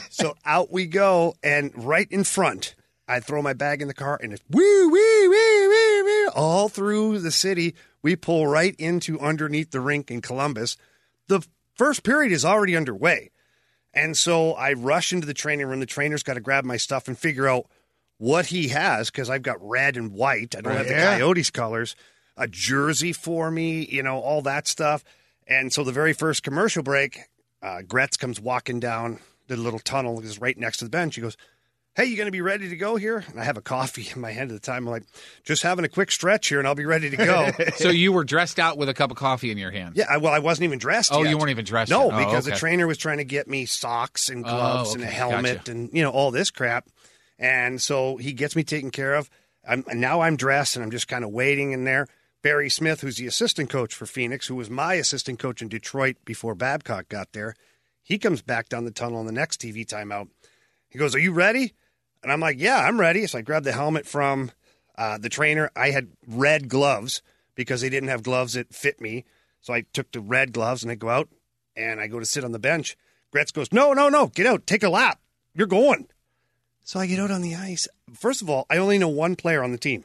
so 0.09 0.35
out 0.43 0.71
we 0.71 0.87
go, 0.87 1.35
and 1.43 1.71
right 1.75 2.07
in 2.09 2.23
front, 2.23 2.73
I 3.11 3.19
throw 3.19 3.41
my 3.41 3.51
bag 3.51 3.81
in 3.81 3.89
the 3.89 3.93
car, 3.93 4.17
and 4.23 4.31
it's 4.31 4.43
wee 4.49 4.85
wee 4.85 5.27
wee 5.27 5.67
wee 5.67 6.01
wee 6.03 6.29
all 6.33 6.69
through 6.69 7.19
the 7.19 7.31
city. 7.31 7.75
We 8.01 8.15
pull 8.15 8.47
right 8.47 8.73
into 8.79 9.19
underneath 9.19 9.71
the 9.71 9.81
rink 9.81 10.09
in 10.09 10.21
Columbus. 10.21 10.77
The 11.27 11.45
first 11.75 12.03
period 12.03 12.31
is 12.31 12.45
already 12.45 12.75
underway. 12.75 13.31
And 13.93 14.15
so 14.15 14.53
I 14.53 14.73
rush 14.73 15.11
into 15.11 15.27
the 15.27 15.33
training 15.33 15.67
room. 15.67 15.81
The 15.81 15.85
trainer's 15.85 16.23
got 16.23 16.35
to 16.35 16.39
grab 16.39 16.63
my 16.63 16.77
stuff 16.77 17.09
and 17.09 17.17
figure 17.17 17.49
out 17.49 17.65
what 18.17 18.45
he 18.45 18.69
has 18.69 19.11
because 19.11 19.29
I've 19.29 19.43
got 19.43 19.57
red 19.59 19.97
and 19.97 20.13
white. 20.13 20.55
I 20.55 20.61
don't 20.61 20.77
have 20.77 20.87
the 20.87 20.93
Coyotes 20.93 21.51
colors. 21.51 21.97
A 22.37 22.47
jersey 22.47 23.11
for 23.11 23.51
me, 23.51 23.85
you 23.85 24.03
know, 24.03 24.19
all 24.19 24.41
that 24.43 24.67
stuff. 24.67 25.03
And 25.47 25.73
so 25.73 25.83
the 25.83 25.91
very 25.91 26.13
first 26.13 26.43
commercial 26.43 26.81
break, 26.81 27.19
uh, 27.61 27.81
Gretz 27.81 28.15
comes 28.15 28.39
walking 28.39 28.79
down 28.79 29.19
the 29.47 29.57
little 29.57 29.79
tunnel, 29.79 30.21
is 30.21 30.39
right 30.39 30.57
next 30.57 30.77
to 30.77 30.85
the 30.85 30.89
bench. 30.89 31.15
He 31.15 31.21
goes, 31.21 31.35
Hey, 31.93 32.05
you 32.05 32.15
going 32.15 32.27
to 32.27 32.31
be 32.31 32.39
ready 32.41 32.69
to 32.69 32.77
go 32.77 32.95
here? 32.95 33.21
And 33.27 33.37
I 33.37 33.43
have 33.43 33.57
a 33.57 33.61
coffee 33.61 34.07
in 34.15 34.21
my 34.21 34.31
hand 34.31 34.49
at 34.49 34.53
the 34.53 34.65
time. 34.65 34.87
I'm 34.87 34.91
like, 34.91 35.03
just 35.43 35.61
having 35.61 35.83
a 35.83 35.89
quick 35.89 36.09
stretch 36.09 36.47
here 36.47 36.57
and 36.59 36.65
I'll 36.67 36.73
be 36.73 36.85
ready 36.85 37.09
to 37.09 37.17
go. 37.17 37.49
So 37.75 37.89
you 37.89 38.13
were 38.13 38.23
dressed 38.23 38.59
out 38.59 38.77
with 38.77 38.87
a 38.87 38.93
cup 38.93 39.11
of 39.11 39.17
coffee 39.17 39.51
in 39.51 39.57
your 39.57 39.71
hand. 39.71 39.95
Yeah, 39.97 40.05
I, 40.09 40.17
well, 40.17 40.31
I 40.31 40.39
wasn't 40.39 40.65
even 40.65 40.79
dressed. 40.79 41.11
Oh, 41.13 41.23
yet. 41.23 41.29
you 41.31 41.37
weren't 41.37 41.49
even 41.51 41.65
dressed 41.65 41.91
No, 41.91 42.05
yet. 42.05 42.13
Oh, 42.13 42.17
because 42.25 42.45
the 42.45 42.51
trainer 42.51 42.87
was 42.87 42.97
trying 42.97 43.17
to 43.17 43.25
get 43.25 43.47
me 43.47 43.65
socks 43.65 44.29
and 44.29 44.45
oh, 44.45 44.49
gloves 44.49 44.91
Oh, 44.91 44.93
and 44.93 45.03
a 45.03 45.07
helmet 45.07 45.57
Gotcha. 45.57 45.71
and 45.71 45.89
you 45.91 46.01
know 46.01 46.11
all 46.11 46.31
this 46.31 46.49
crap. 46.49 46.87
And 47.37 47.81
so 47.81 48.17
he 48.17 48.31
gets 48.33 48.55
me 48.55 48.63
taken 48.63 48.89
care 48.91 49.15
of. 49.15 49.29
I'm, 49.67 49.83
and 49.89 49.99
now 49.99 50.21
I'm 50.21 50.37
dressed 50.37 50.75
and 50.77 50.83
I'm 50.83 50.91
just 50.91 51.07
kind 51.09 51.23
of 51.25 51.31
waiting 51.31 51.71
in 51.73 51.83
there. 51.83 52.07
Barry 52.41 52.69
Smith, 52.69 53.01
who's 53.01 53.17
the 53.17 53.27
assistant 53.27 53.69
coach 53.69 53.93
for 53.93 54.05
Phoenix, 54.05 54.47
who 54.47 54.55
was 54.55 54.69
my 54.69 54.93
assistant 54.95 55.39
coach 55.39 55.61
in 55.61 55.67
Detroit 55.67 56.15
before 56.23 56.55
Babcock 56.55 57.09
got 57.09 57.33
there, 57.33 57.53
he 58.01 58.17
comes 58.17 58.41
back 58.41 58.69
down 58.69 58.85
the 58.85 58.91
tunnel 58.91 59.19
on 59.19 59.25
the 59.25 59.31
next 59.31 59.59
TV 59.61 59.85
timeout. 59.85 60.29
He 60.89 60.97
goes, 60.97 61.13
"Are 61.15 61.19
you 61.19 61.31
ready?" 61.33 61.73
And 62.23 62.31
I'm 62.31 62.39
like, 62.39 62.59
"Yeah, 62.59 62.79
I'm 62.79 62.99
ready." 62.99 63.25
So 63.27 63.39
I 63.39 63.41
grabbed 63.41 63.65
the 63.65 63.71
helmet 63.71 64.05
from 64.05 64.51
uh, 64.97 65.17
the 65.17 65.29
trainer. 65.29 65.71
I 65.75 65.91
had 65.91 66.09
red 66.27 66.69
gloves 66.69 67.21
because 67.55 67.81
they 67.81 67.89
didn't 67.89 68.09
have 68.09 68.23
gloves 68.23 68.53
that 68.53 68.73
fit 68.73 69.01
me. 69.01 69.25
So 69.61 69.73
I 69.73 69.85
took 69.93 70.11
the 70.11 70.21
red 70.21 70.53
gloves 70.53 70.83
and 70.83 70.91
I 70.91 70.95
go 70.95 71.09
out 71.09 71.29
and 71.75 71.99
I 71.99 72.07
go 72.07 72.19
to 72.19 72.25
sit 72.25 72.43
on 72.43 72.51
the 72.51 72.59
bench. 72.59 72.97
Gretz 73.31 73.51
goes, 73.51 73.71
"No, 73.71 73.93
no, 73.93 74.09
no, 74.09 74.27
get 74.27 74.45
out, 74.45 74.67
take 74.67 74.83
a 74.83 74.89
lap. 74.89 75.19
You're 75.53 75.67
going." 75.67 76.07
So 76.83 76.99
I 76.99 77.05
get 77.05 77.19
out 77.19 77.31
on 77.31 77.41
the 77.41 77.55
ice. 77.55 77.87
First 78.13 78.41
of 78.41 78.49
all, 78.49 78.65
I 78.69 78.77
only 78.77 78.97
know 78.97 79.07
one 79.07 79.35
player 79.35 79.63
on 79.63 79.71
the 79.71 79.77
team. 79.77 80.03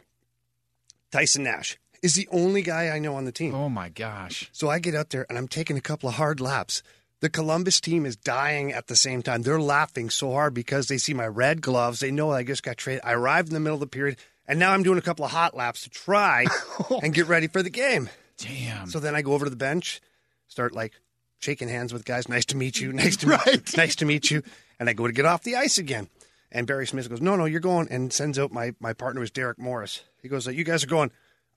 Tyson 1.10 1.44
Nash 1.44 1.78
is 2.02 2.14
the 2.14 2.28
only 2.30 2.62
guy 2.62 2.90
I 2.90 2.98
know 2.98 3.16
on 3.16 3.24
the 3.24 3.32
team. 3.32 3.54
Oh 3.54 3.68
my 3.68 3.88
gosh. 3.88 4.48
So 4.52 4.68
I 4.68 4.78
get 4.78 4.94
out 4.94 5.10
there 5.10 5.26
and 5.28 5.38
I'm 5.38 5.48
taking 5.48 5.76
a 5.76 5.80
couple 5.80 6.08
of 6.08 6.16
hard 6.16 6.40
laps. 6.40 6.82
The 7.26 7.30
Columbus 7.30 7.80
team 7.80 8.06
is 8.06 8.14
dying 8.14 8.70
at 8.70 8.86
the 8.86 8.94
same 8.94 9.20
time. 9.20 9.42
They're 9.42 9.60
laughing 9.60 10.10
so 10.10 10.30
hard 10.30 10.54
because 10.54 10.86
they 10.86 10.96
see 10.96 11.12
my 11.12 11.26
red 11.26 11.60
gloves. 11.60 11.98
They 11.98 12.12
know 12.12 12.30
I 12.30 12.44
just 12.44 12.62
got 12.62 12.76
traded. 12.76 13.00
I 13.02 13.14
arrived 13.14 13.48
in 13.48 13.54
the 13.54 13.58
middle 13.58 13.74
of 13.74 13.80
the 13.80 13.88
period, 13.88 14.18
and 14.46 14.60
now 14.60 14.70
I'm 14.70 14.84
doing 14.84 14.96
a 14.96 15.02
couple 15.02 15.24
of 15.24 15.32
hot 15.32 15.56
laps 15.56 15.82
to 15.82 15.90
try 15.90 16.46
and 17.02 17.12
get 17.12 17.26
ready 17.26 17.48
for 17.48 17.64
the 17.64 17.68
game. 17.68 18.10
Damn. 18.38 18.86
So 18.90 19.00
then 19.00 19.16
I 19.16 19.22
go 19.22 19.32
over 19.32 19.44
to 19.44 19.50
the 19.50 19.56
bench, 19.56 20.00
start 20.46 20.72
like 20.72 20.92
shaking 21.40 21.66
hands 21.66 21.92
with 21.92 22.04
guys. 22.04 22.28
Nice 22.28 22.44
to 22.44 22.56
meet 22.56 22.78
you. 22.78 22.92
Nice 22.92 23.16
to 23.16 23.26
meet 23.26 23.44
you. 23.44 23.60
Nice 23.76 23.96
to 23.96 24.04
meet 24.04 24.30
you. 24.30 24.44
And 24.78 24.88
I 24.88 24.92
go 24.92 25.08
to 25.08 25.12
get 25.12 25.24
off 25.24 25.42
the 25.42 25.56
ice 25.56 25.78
again. 25.78 26.08
And 26.52 26.64
Barry 26.64 26.86
Smith 26.86 27.08
goes, 27.08 27.20
No, 27.20 27.34
no, 27.34 27.46
you're 27.46 27.58
going 27.58 27.88
and 27.90 28.12
sends 28.12 28.38
out 28.38 28.52
my 28.52 28.72
my 28.78 28.92
partner 28.92 29.20
was 29.20 29.32
Derek 29.32 29.58
Morris. 29.58 30.04
He 30.22 30.28
goes, 30.28 30.46
You 30.46 30.62
guys 30.62 30.84
are 30.84 30.86
going. 30.86 31.10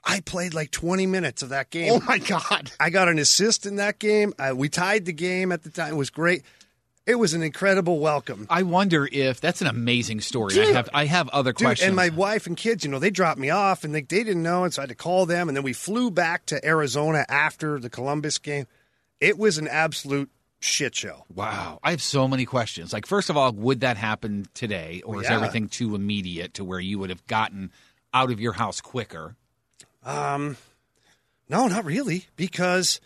I 0.04 0.22
played 0.22 0.54
like 0.54 0.72
20 0.72 1.06
minutes 1.06 1.44
of 1.44 1.50
that 1.50 1.70
game. 1.70 1.92
Oh 1.94 2.02
my 2.08 2.18
God. 2.20 2.72
I 2.80 2.90
got 2.90 3.10
an 3.10 3.20
assist 3.20 3.66
in 3.66 3.78
that 3.78 4.00
game. 4.00 4.34
Uh, 4.40 4.54
we 4.56 4.70
tied 4.70 5.06
the 5.06 5.14
game 5.14 5.52
at 5.52 5.64
the 5.64 5.70
time. 5.70 5.94
It 5.94 5.98
was 5.98 6.10
great. 6.10 6.44
It 7.06 7.16
was 7.16 7.34
an 7.34 7.42
incredible 7.42 8.00
welcome. 8.00 8.46
I 8.52 8.62
wonder 8.64 9.10
if 9.12 9.42
that's 9.42 9.62
an 9.62 9.68
amazing 9.68 10.22
story. 10.22 10.62
I 10.62 10.66
have 10.74 10.90
I 10.94 11.06
have 11.06 11.28
other 11.30 11.52
Dude, 11.52 11.66
questions. 11.66 11.88
and 11.88 11.96
my 11.96 12.10
wife 12.10 12.46
and 12.46 12.56
kids, 12.56 12.84
you 12.84 12.92
know, 12.92 13.00
they 13.00 13.10
dropped 13.10 13.40
me 13.40 13.50
off 13.50 13.84
and 13.84 13.96
they, 13.96 14.02
they 14.02 14.24
didn't 14.24 14.44
know, 14.44 14.64
and 14.64 14.72
so 14.72 14.82
I 14.82 14.84
had 14.84 14.90
to 14.90 14.96
call 14.96 15.26
them. 15.26 15.48
And 15.48 15.58
then 15.58 15.64
we 15.64 15.74
flew 15.74 16.12
back 16.12 16.46
to 16.48 16.64
Arizona 16.64 17.26
after 17.28 17.80
the 17.80 17.90
Columbus 17.90 18.38
game. 18.38 18.68
It 19.20 19.40
was 19.40 19.58
an 19.58 19.68
absolute 19.68 20.30
shit 20.60 20.96
show. 20.96 21.26
Wow. 21.34 21.80
I 21.84 21.92
have 21.92 22.02
so 22.02 22.28
many 22.28 22.46
questions. 22.46 22.94
Like, 22.94 23.08
first 23.08 23.30
of 23.30 23.38
all, 23.38 23.52
would 23.54 23.82
that 23.82 23.98
happen 23.98 24.46
today, 24.54 25.02
or 25.04 25.22
is 25.22 25.30
everything 25.30 25.68
too 25.68 25.96
immediate 25.96 26.54
to 26.56 26.64
where 26.64 26.80
you 26.80 27.00
would 27.00 27.10
have 27.10 27.26
gotten 27.26 27.72
out 28.14 28.32
of 28.32 28.40
your 28.40 28.54
house 28.54 28.82
quicker? 28.82 29.36
Um, 30.04 30.58
no, 31.50 31.68
not 31.68 31.86
really, 31.86 32.28
because 32.36 33.00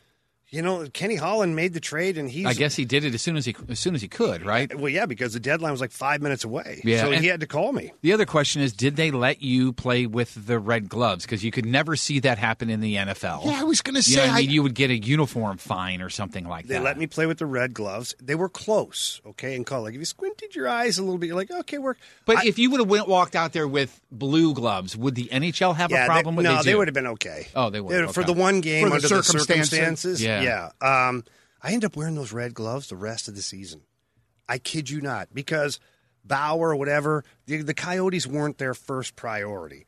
you 0.54 0.62
know 0.62 0.88
Kenny 0.94 1.16
Holland 1.16 1.56
made 1.56 1.74
the 1.74 1.80
trade, 1.80 2.18
and 2.18 2.30
he's 2.30 2.46
I 2.46 2.54
guess 2.54 2.76
he 2.76 2.86
did 2.86 3.04
it 3.04 3.14
as 3.14 3.22
soon 3.22 3.36
as 3.38 3.46
he 3.46 3.56
as 3.70 3.80
soon 3.80 3.96
as 3.96 4.02
he 4.02 4.08
could, 4.08 4.46
right? 4.46 4.74
well, 4.78 4.90
yeah, 4.90 5.06
because 5.08 5.34
the 5.34 5.40
deadline 5.40 5.72
was 5.72 5.82
like 5.82 5.92
five 5.92 6.22
minutes 6.22 6.44
away. 6.44 6.82
Yeah, 6.84 7.02
so 7.02 7.12
and- 7.12 7.22
he 7.22 7.28
had 7.28 7.40
to 7.40 7.48
call 7.48 7.74
me. 7.74 7.92
The 8.02 8.14
other 8.14 8.26
question 8.26 8.62
is, 8.62 8.72
did 8.74 8.96
they 8.96 9.10
let 9.12 9.42
you 9.42 9.74
play 9.74 10.06
with 10.06 10.46
the 10.48 10.60
red 10.60 10.90
gloves? 10.90 11.26
Because 11.26 11.44
you 11.44 11.52
could 11.52 11.66
never 11.66 11.96
see 11.96 12.20
that 12.20 12.38
happen 12.38 12.70
in 12.70 12.80
the 12.82 12.96
NFL. 12.96 13.46
Yeah, 13.46 13.62
I 13.62 13.64
was 13.64 13.82
going 13.82 13.96
to 13.96 13.98
You 14.00 14.04
say. 14.04 14.22
know 14.22 14.28
what 14.28 14.36
I 14.38 14.42
mean? 14.42 14.52
You 14.52 14.64
would 14.64 14.76
get 14.76 14.92
a 14.92 14.98
uniform 14.98 15.58
fine 15.58 16.02
or 16.02 16.10
something 16.10 16.46
like 16.48 16.68
They 16.68 16.76
that. 16.76 16.80
They 16.82 16.86
let 16.86 16.98
me 16.98 17.08
play 17.08 17.26
with 17.26 17.40
the 17.40 17.46
red 17.48 17.74
gloves. 17.74 18.14
They 18.22 18.36
were 18.36 18.50
close, 18.50 19.22
okay, 19.26 19.56
and 19.56 19.66
call 19.66 19.82
like 19.82 19.94
if 19.96 20.00
you 20.00 20.06
squinted 20.06 20.56
your 20.56 20.68
eyes 20.68 21.00
a 21.00 21.04
little 21.04 21.18
bit, 21.18 21.28
you're 21.28 21.36
like, 21.36 21.50
okay, 21.52 21.80
we're. 21.80 21.96
But 22.26 22.38
I- 22.38 22.46
if 22.46 22.60
you 22.60 22.70
would 22.70 22.80
have 22.80 22.90
went 22.90 23.08
walked 23.08 23.36
out 23.36 23.54
there 23.54 23.68
with 23.68 24.00
blue 24.12 24.54
gloves, 24.54 24.96
would 24.96 25.16
the 25.16 25.30
NHL 25.32 25.76
have 25.76 25.90
yeah, 25.90 26.04
a 26.04 26.08
problem 26.08 26.36
they, 26.36 26.40
with 26.44 26.46
no, 26.46 26.58
they 26.62 26.72
they 26.72 26.76
would 26.76 26.88
have 26.88 26.94
been 26.96 27.08
okay. 27.08 27.48
Oh, 27.56 27.70
they 27.72 27.82
would, 27.82 28.12
for 28.14 28.24
the 28.24 28.34
one 28.34 28.62
game 28.62 28.88
For 28.88 28.94
under 28.94 29.02
the 29.08 29.24
circumstances. 29.24 29.48
circumstances. 29.70 30.24
Yeah. 30.24 30.43
Yeah. 30.44 30.70
Um, 30.82 31.24
I 31.62 31.72
end 31.72 31.86
up 31.86 31.96
wearing 31.96 32.16
those 32.16 32.34
red 32.34 32.54
gloves 32.54 32.88
the 32.90 32.96
rest 32.96 33.28
of 33.28 33.36
the 33.36 33.42
season. 33.42 33.82
I 34.50 34.58
kid 34.58 34.90
you 34.90 35.00
not, 35.02 35.30
because 35.34 35.80
Bauer 36.26 36.70
or 36.70 36.76
whatever, 36.76 37.24
the, 37.46 37.62
the 37.62 37.74
Coyotes 37.74 38.28
weren't 38.28 38.58
their 38.58 38.74
first 38.74 39.16
priority. 39.16 39.86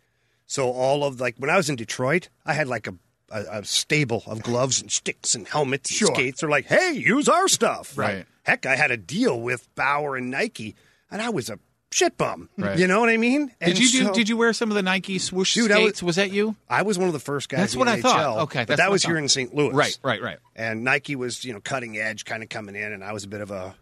So 0.48 0.70
all 0.72 1.04
of 1.04 1.20
like 1.20 1.36
when 1.38 1.50
I 1.50 1.58
was 1.58 1.70
in 1.70 1.76
Detroit, 1.76 2.30
I 2.46 2.54
had 2.54 2.68
like 2.68 2.88
a 2.88 2.96
a, 3.32 3.60
a 3.60 3.66
stable 3.66 4.22
of 4.28 4.44
gloves 4.44 4.80
and 4.82 4.92
sticks 4.92 5.34
and 5.34 5.48
helmets 5.48 5.90
and 5.90 5.98
Sure. 5.98 6.14
skates. 6.14 6.42
They're 6.42 6.50
like, 6.50 6.66
hey, 6.68 6.92
use 6.94 7.28
our 7.28 7.48
stuff. 7.48 7.98
Right. 7.98 8.26
Heck, 8.44 8.68
I 8.68 8.76
had 8.76 8.92
a 8.92 8.98
deal 8.98 9.42
with 9.42 9.68
Bauer 9.74 10.16
and 10.16 10.30
Nike, 10.30 10.76
and 11.10 11.20
I 11.22 11.30
was 11.30 11.50
a 11.50 11.58
shit 11.96 12.18
bum. 12.18 12.50
Right. 12.58 12.78
You 12.78 12.88
know 12.88 13.00
what 13.00 13.08
I 13.10 13.16
mean? 13.18 13.48
Did 13.48 13.70
And 13.70 13.80
you 13.80 13.88
do? 13.90 14.04
so- 14.08 14.14
did 14.14 14.28
you 14.28 14.36
wear 14.36 14.52
some 14.52 14.70
of 14.70 14.76
the 14.76 14.84
Nike 14.84 15.18
swoosh 15.18 15.54
Dude, 15.54 15.72
I 15.72 15.80
was- 15.80 16.04
Was, 16.04 16.18
that 16.18 16.32
you? 16.32 16.56
I 16.70 16.82
was 16.82 16.98
one 17.00 17.08
of 17.08 17.14
the 17.14 17.20
first 17.20 17.48
guys. 17.48 17.60
That's 17.62 17.74
in 17.74 17.80
what 17.80 17.88
I 17.88 18.02
thought. 18.02 18.40
Okay, 18.44 18.66
but 18.68 18.78
that 18.78 18.92
was 18.92 19.02
here 19.04 19.18
in 19.18 19.30
St. 19.30 19.56
Louis. 19.56 19.74
Right, 19.74 19.98
right, 20.04 20.22
right. 20.22 20.38
And 20.58 20.84
Nike 20.84 21.16
was, 21.16 21.46
you 21.46 21.54
know, 21.54 21.62
cutting 21.62 21.98
edge, 21.98 22.26
kind 22.26 22.44
of 22.44 22.50
coming 22.50 22.76
in, 22.76 22.92
and 22.92 23.04
I 23.04 23.14
was 23.14 23.24
a 23.24 23.28
bit 23.30 23.40
of 23.42 23.50
a 23.52 23.76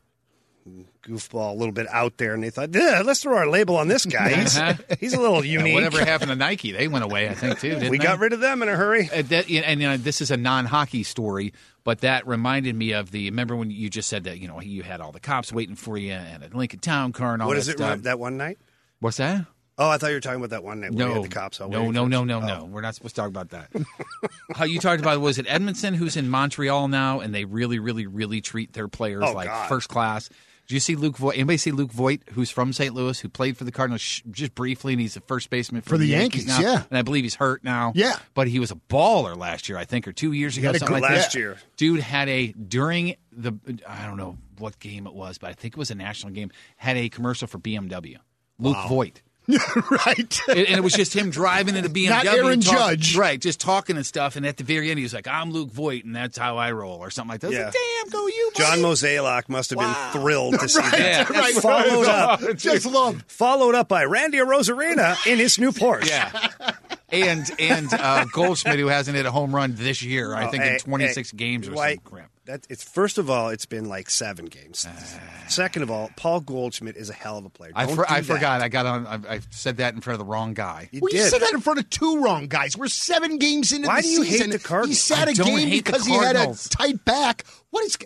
goofball, 1.04 1.52
a 1.52 1.56
little 1.56 1.74
bit 1.74 1.88
out 1.90 2.18
there, 2.18 2.34
and 2.34 2.44
they 2.44 2.50
thought, 2.50 2.74
yeah, 2.74 3.02
let's 3.06 3.22
throw 3.22 3.36
our 3.38 3.48
label 3.48 3.76
on 3.78 3.88
this 3.88 4.06
guy. 4.06 4.30
He's, 4.34 4.58
Uh-huh. 4.58 4.74
he's 5.00 5.14
a 5.14 5.20
little 5.20 5.44
Yeah, 5.44 5.60
unique. 5.60 5.74
whatever 5.76 6.00
happened 6.04 6.30
to 6.30 6.36
Nike? 6.36 6.72
They 6.72 6.88
went 6.88 7.04
away, 7.04 7.28
I 7.30 7.34
think, 7.34 7.60
too. 7.60 7.70
Didn't 7.76 7.90
we 7.92 7.98
they? 7.98 8.04
got 8.04 8.20
rid 8.20 8.34
of 8.34 8.40
them 8.40 8.62
in 8.64 8.70
a 8.70 8.76
hurry. 8.76 9.10
Uh, 9.14 9.22
that, 9.24 9.50
and 9.50 9.82
you 9.82 9.88
know, 9.88 9.98
this 9.98 10.22
is 10.22 10.32
a 10.32 10.38
non-hockey 10.38 11.04
story, 11.04 11.54
but 11.84 12.00
that 12.02 12.26
reminded 12.28 12.76
me 12.76 12.94
of 12.94 13.12
the. 13.12 13.30
Remember 13.30 13.56
when 13.56 13.72
you 13.72 13.90
just 13.90 14.08
said 14.10 14.24
that 14.24 14.40
you 14.40 14.48
know 14.48 14.62
you 14.62 14.84
had 14.84 15.02
all 15.02 15.12
the 15.12 15.20
cops 15.20 15.52
waiting 15.52 15.76
for 15.76 15.98
you 15.98 16.14
and 16.14 16.44
a 16.44 16.58
Lincoln 16.58 16.80
Town 16.80 17.12
car 17.12 17.34
and 17.34 17.42
all 17.42 17.48
What 17.50 17.56
that 17.56 17.60
is 17.62 17.68
it? 17.70 17.78
stuff. 17.78 18.02
That 18.04 18.20
one 18.20 18.38
night? 18.38 18.58
What's 19.00 19.18
that? 19.18 19.46
Oh, 19.76 19.90
I 19.90 19.98
thought 19.98 20.10
you 20.10 20.14
were 20.14 20.20
talking 20.20 20.38
about 20.38 20.52
that 20.52 20.64
one 20.64 20.82
night 20.82 20.94
No, 20.94 21.16
had 21.16 21.24
the 21.24 21.30
cops. 21.30 21.60
all 21.60 21.68
no, 21.68 21.90
no, 21.90 22.06
no, 22.06 22.24
no, 22.24 22.38
Oh. 22.42 22.46
no. 22.46 22.66
We're 22.66 22.82
not 22.82 22.94
supposed 22.94 23.16
to 23.16 23.22
talk 23.22 23.30
about 23.30 23.50
that. 23.50 23.70
How 24.56 24.66
you 24.66 24.80
talked 24.80 25.02
about 25.02 25.20
was 25.20 25.40
it 25.40 25.48
Edmundson 25.48 25.96
who's 25.96 26.16
in 26.16 26.30
Montreal 26.30 26.88
now, 26.90 27.22
and 27.22 27.34
they 27.34 27.44
really, 27.46 27.80
really, 27.80 28.06
really 28.06 28.40
treat 28.40 28.74
their 28.74 28.88
players 28.88 29.24
Oh, 29.26 29.34
like 29.34 29.48
God. 29.48 29.68
first 29.70 29.90
class. 29.90 30.30
Did 30.68 30.76
you 30.76 30.80
see 30.80 30.96
Luke 30.96 31.18
Voit? 31.18 31.36
Anybody 31.36 31.58
see 31.58 31.72
Luke 31.72 31.92
Voit, 31.92 32.22
who's 32.32 32.50
from 32.50 32.72
St. 32.72 32.94
Louis, 32.94 33.20
who 33.20 33.28
played 33.28 33.58
for 33.58 33.66
the 33.66 33.72
Cardinals 33.72 34.22
just 34.32 34.56
briefly, 34.56 34.94
and 34.94 35.02
he's 35.02 35.14
the 35.14 35.20
first 35.22 35.50
baseman 35.50 35.82
for, 35.82 35.90
For 35.90 35.98
the 35.98 36.06
Yankees, 36.08 36.48
now, 36.48 36.60
yeah. 36.62 36.84
and 36.90 36.98
I 36.98 37.02
believe 37.02 37.24
he's 37.26 37.36
hurt 37.36 37.64
now. 37.66 37.92
Yeah. 37.96 38.18
but 38.34 38.48
he 38.48 38.60
was 38.60 38.72
a 38.72 38.76
baller 38.76 39.36
last 39.36 39.68
year, 39.68 39.78
I 39.78 39.84
think, 39.84 40.08
or 40.08 40.14
two 40.14 40.32
years 40.32 40.58
ago, 40.58 40.72
had 40.72 40.80
something 40.80 41.02
like 41.02 41.12
Last 41.12 41.34
that. 41.34 41.40
year. 41.40 41.58
Dude 41.76 42.00
had 42.00 42.30
a 42.30 42.54
during 42.54 43.16
the 43.32 43.54
I 43.88 44.06
don't 44.06 44.18
know 44.18 44.38
what 44.58 44.80
game 44.80 45.06
it 45.06 45.14
was, 45.14 45.38
but 45.38 45.50
I 45.50 45.54
think 45.54 45.74
it 45.74 45.78
was 45.78 45.92
a 45.92 45.96
national 45.96 46.32
game. 46.32 46.50
Had 46.78 46.96
a 46.96 47.10
commercial 47.10 47.48
for 47.48 47.58
BMW. 47.60 48.18
Luke 48.60 48.78
Voit. 48.88 49.22
right. 49.92 50.40
and, 50.48 50.58
and 50.60 50.78
it 50.78 50.84
was 50.84 50.94
just 50.94 51.14
him 51.16 51.30
driving 51.30 51.76
in 51.76 51.84
a 51.86 51.90
BMW. 51.90 52.10
Not 52.10 52.26
Aaron 52.26 52.62
talk- 52.62 52.76
Judge. 52.78 53.16
Right, 53.18 53.40
just 53.40 53.60
talking 53.60 53.98
and 53.98 54.06
stuff. 54.06 54.36
And 54.36 54.46
at 54.46 54.58
the 54.58 54.64
very 54.64 54.90
end, 54.90 55.00
he 55.00 55.04
was 55.04 55.14
like, 55.14 55.28
I'm 55.28 55.52
Luke 55.52 55.70
Voit, 55.70 56.06
and 56.06 56.16
that's 56.16 56.38
how 56.38 56.58
I 56.58 56.72
roll, 56.72 56.98
or 57.00 57.10
something 57.10 57.30
like 57.34 57.42
that. 57.42 57.48
I 57.48 57.50
was 57.50 57.58
Yeah. 57.58 57.66
like, 57.66 57.74
damn, 57.74 58.10
go 58.10 58.28
you, 58.28 58.52
John 58.56 58.70
buddy." 58.82 59.44
Must 59.50 59.70
have 59.72 59.80
been 59.80 60.22
thrilled 60.22 60.60
to 60.60 60.70
see 60.70 60.80
Right, 60.80 60.92
that. 60.92 61.30
Yeah. 61.30 61.40
right. 61.40 61.54
Followed 61.56 62.08
up, 62.08 62.40
Just 62.58 62.86
love. 62.86 63.24
followed 63.28 63.76
up 63.76 63.88
by 63.90 64.06
Randy 64.06 64.38
Arozarena 64.38 65.26
in 65.28 65.40
his 65.40 65.60
new 65.60 65.72
Porsche. 65.72 66.08
Yeah. 66.10 66.72
And 67.12 67.50
and 67.60 67.94
uh, 67.94 68.26
Goldschmidt, 68.32 68.80
who 68.80 68.88
hasn't 68.88 69.16
hit 69.16 69.26
a 69.26 69.32
home 69.32 69.54
run 69.54 69.76
this 69.76 70.02
year, 70.02 70.34
I 70.34 70.48
Oh, 70.48 70.52
think 70.52 70.64
hey, 70.64 70.74
in 70.76 70.80
26 70.80 71.32
hey, 71.32 71.38
games 71.38 71.68
or 71.68 71.72
Dwight, 71.72 72.00
some 72.04 72.12
crap. 72.12 72.30
That 72.46 72.66
it's 72.70 72.84
first 72.84 73.18
of 73.18 73.30
all, 73.30 73.50
it's 73.50 73.66
been 73.66 73.86
like 73.86 74.10
seven 74.10 74.48
games. 74.48 74.86
Second 75.48 75.84
of 75.84 75.90
all, 75.92 76.10
Paul 76.18 76.42
Goldschmidt 76.42 76.98
is 76.98 77.10
a 77.10 77.14
hell 77.14 77.38
of 77.38 77.46
a 77.46 77.50
player. 77.50 77.72
I, 77.74 77.86
Don't 77.86 77.96
for, 77.96 78.02
do 78.06 78.14
I 78.14 78.20
that. 78.20 78.26
forgot. 78.34 78.62
I 78.62 78.68
got 78.68 78.86
on. 78.86 79.08
I, 79.08 79.36
I 79.36 79.40
said 79.50 79.78
that 79.78 79.94
in 79.94 80.02
front 80.02 80.20
of 80.20 80.26
the 80.28 80.30
wrong 80.30 80.54
guy. 80.54 80.90
You 80.92 81.00
Well, 81.02 81.12
you 81.14 81.20
did. 81.20 81.30
said 81.30 81.42
that 81.42 81.54
in 81.54 81.62
front 81.62 81.80
of 81.80 81.90
two 81.90 82.22
wrong 82.22 82.48
guys. 82.48 82.76
We're 82.78 82.88
seven 82.90 83.38
games 83.38 83.72
into 83.72 83.88
Why 83.88 84.02
the 84.02 84.08
do 84.08 84.10
you 84.10 84.22
hate 84.24 84.32
season. 84.34 84.50
the 84.50 84.60
Cardinals? 84.60 84.90
He 84.90 84.96
sat 84.96 85.28
I 85.30 85.32
a 85.32 85.34
don't 85.36 85.48
game 85.48 85.68
hate 85.70 85.86
the 85.86 85.92
because 85.94 86.06
he 86.06 86.14
had 86.14 86.22
a 86.36 86.40
Cardinals. 86.40 86.68
tight 86.68 87.06
back. 87.06 87.46
What 87.70 87.86
is? 87.86 87.98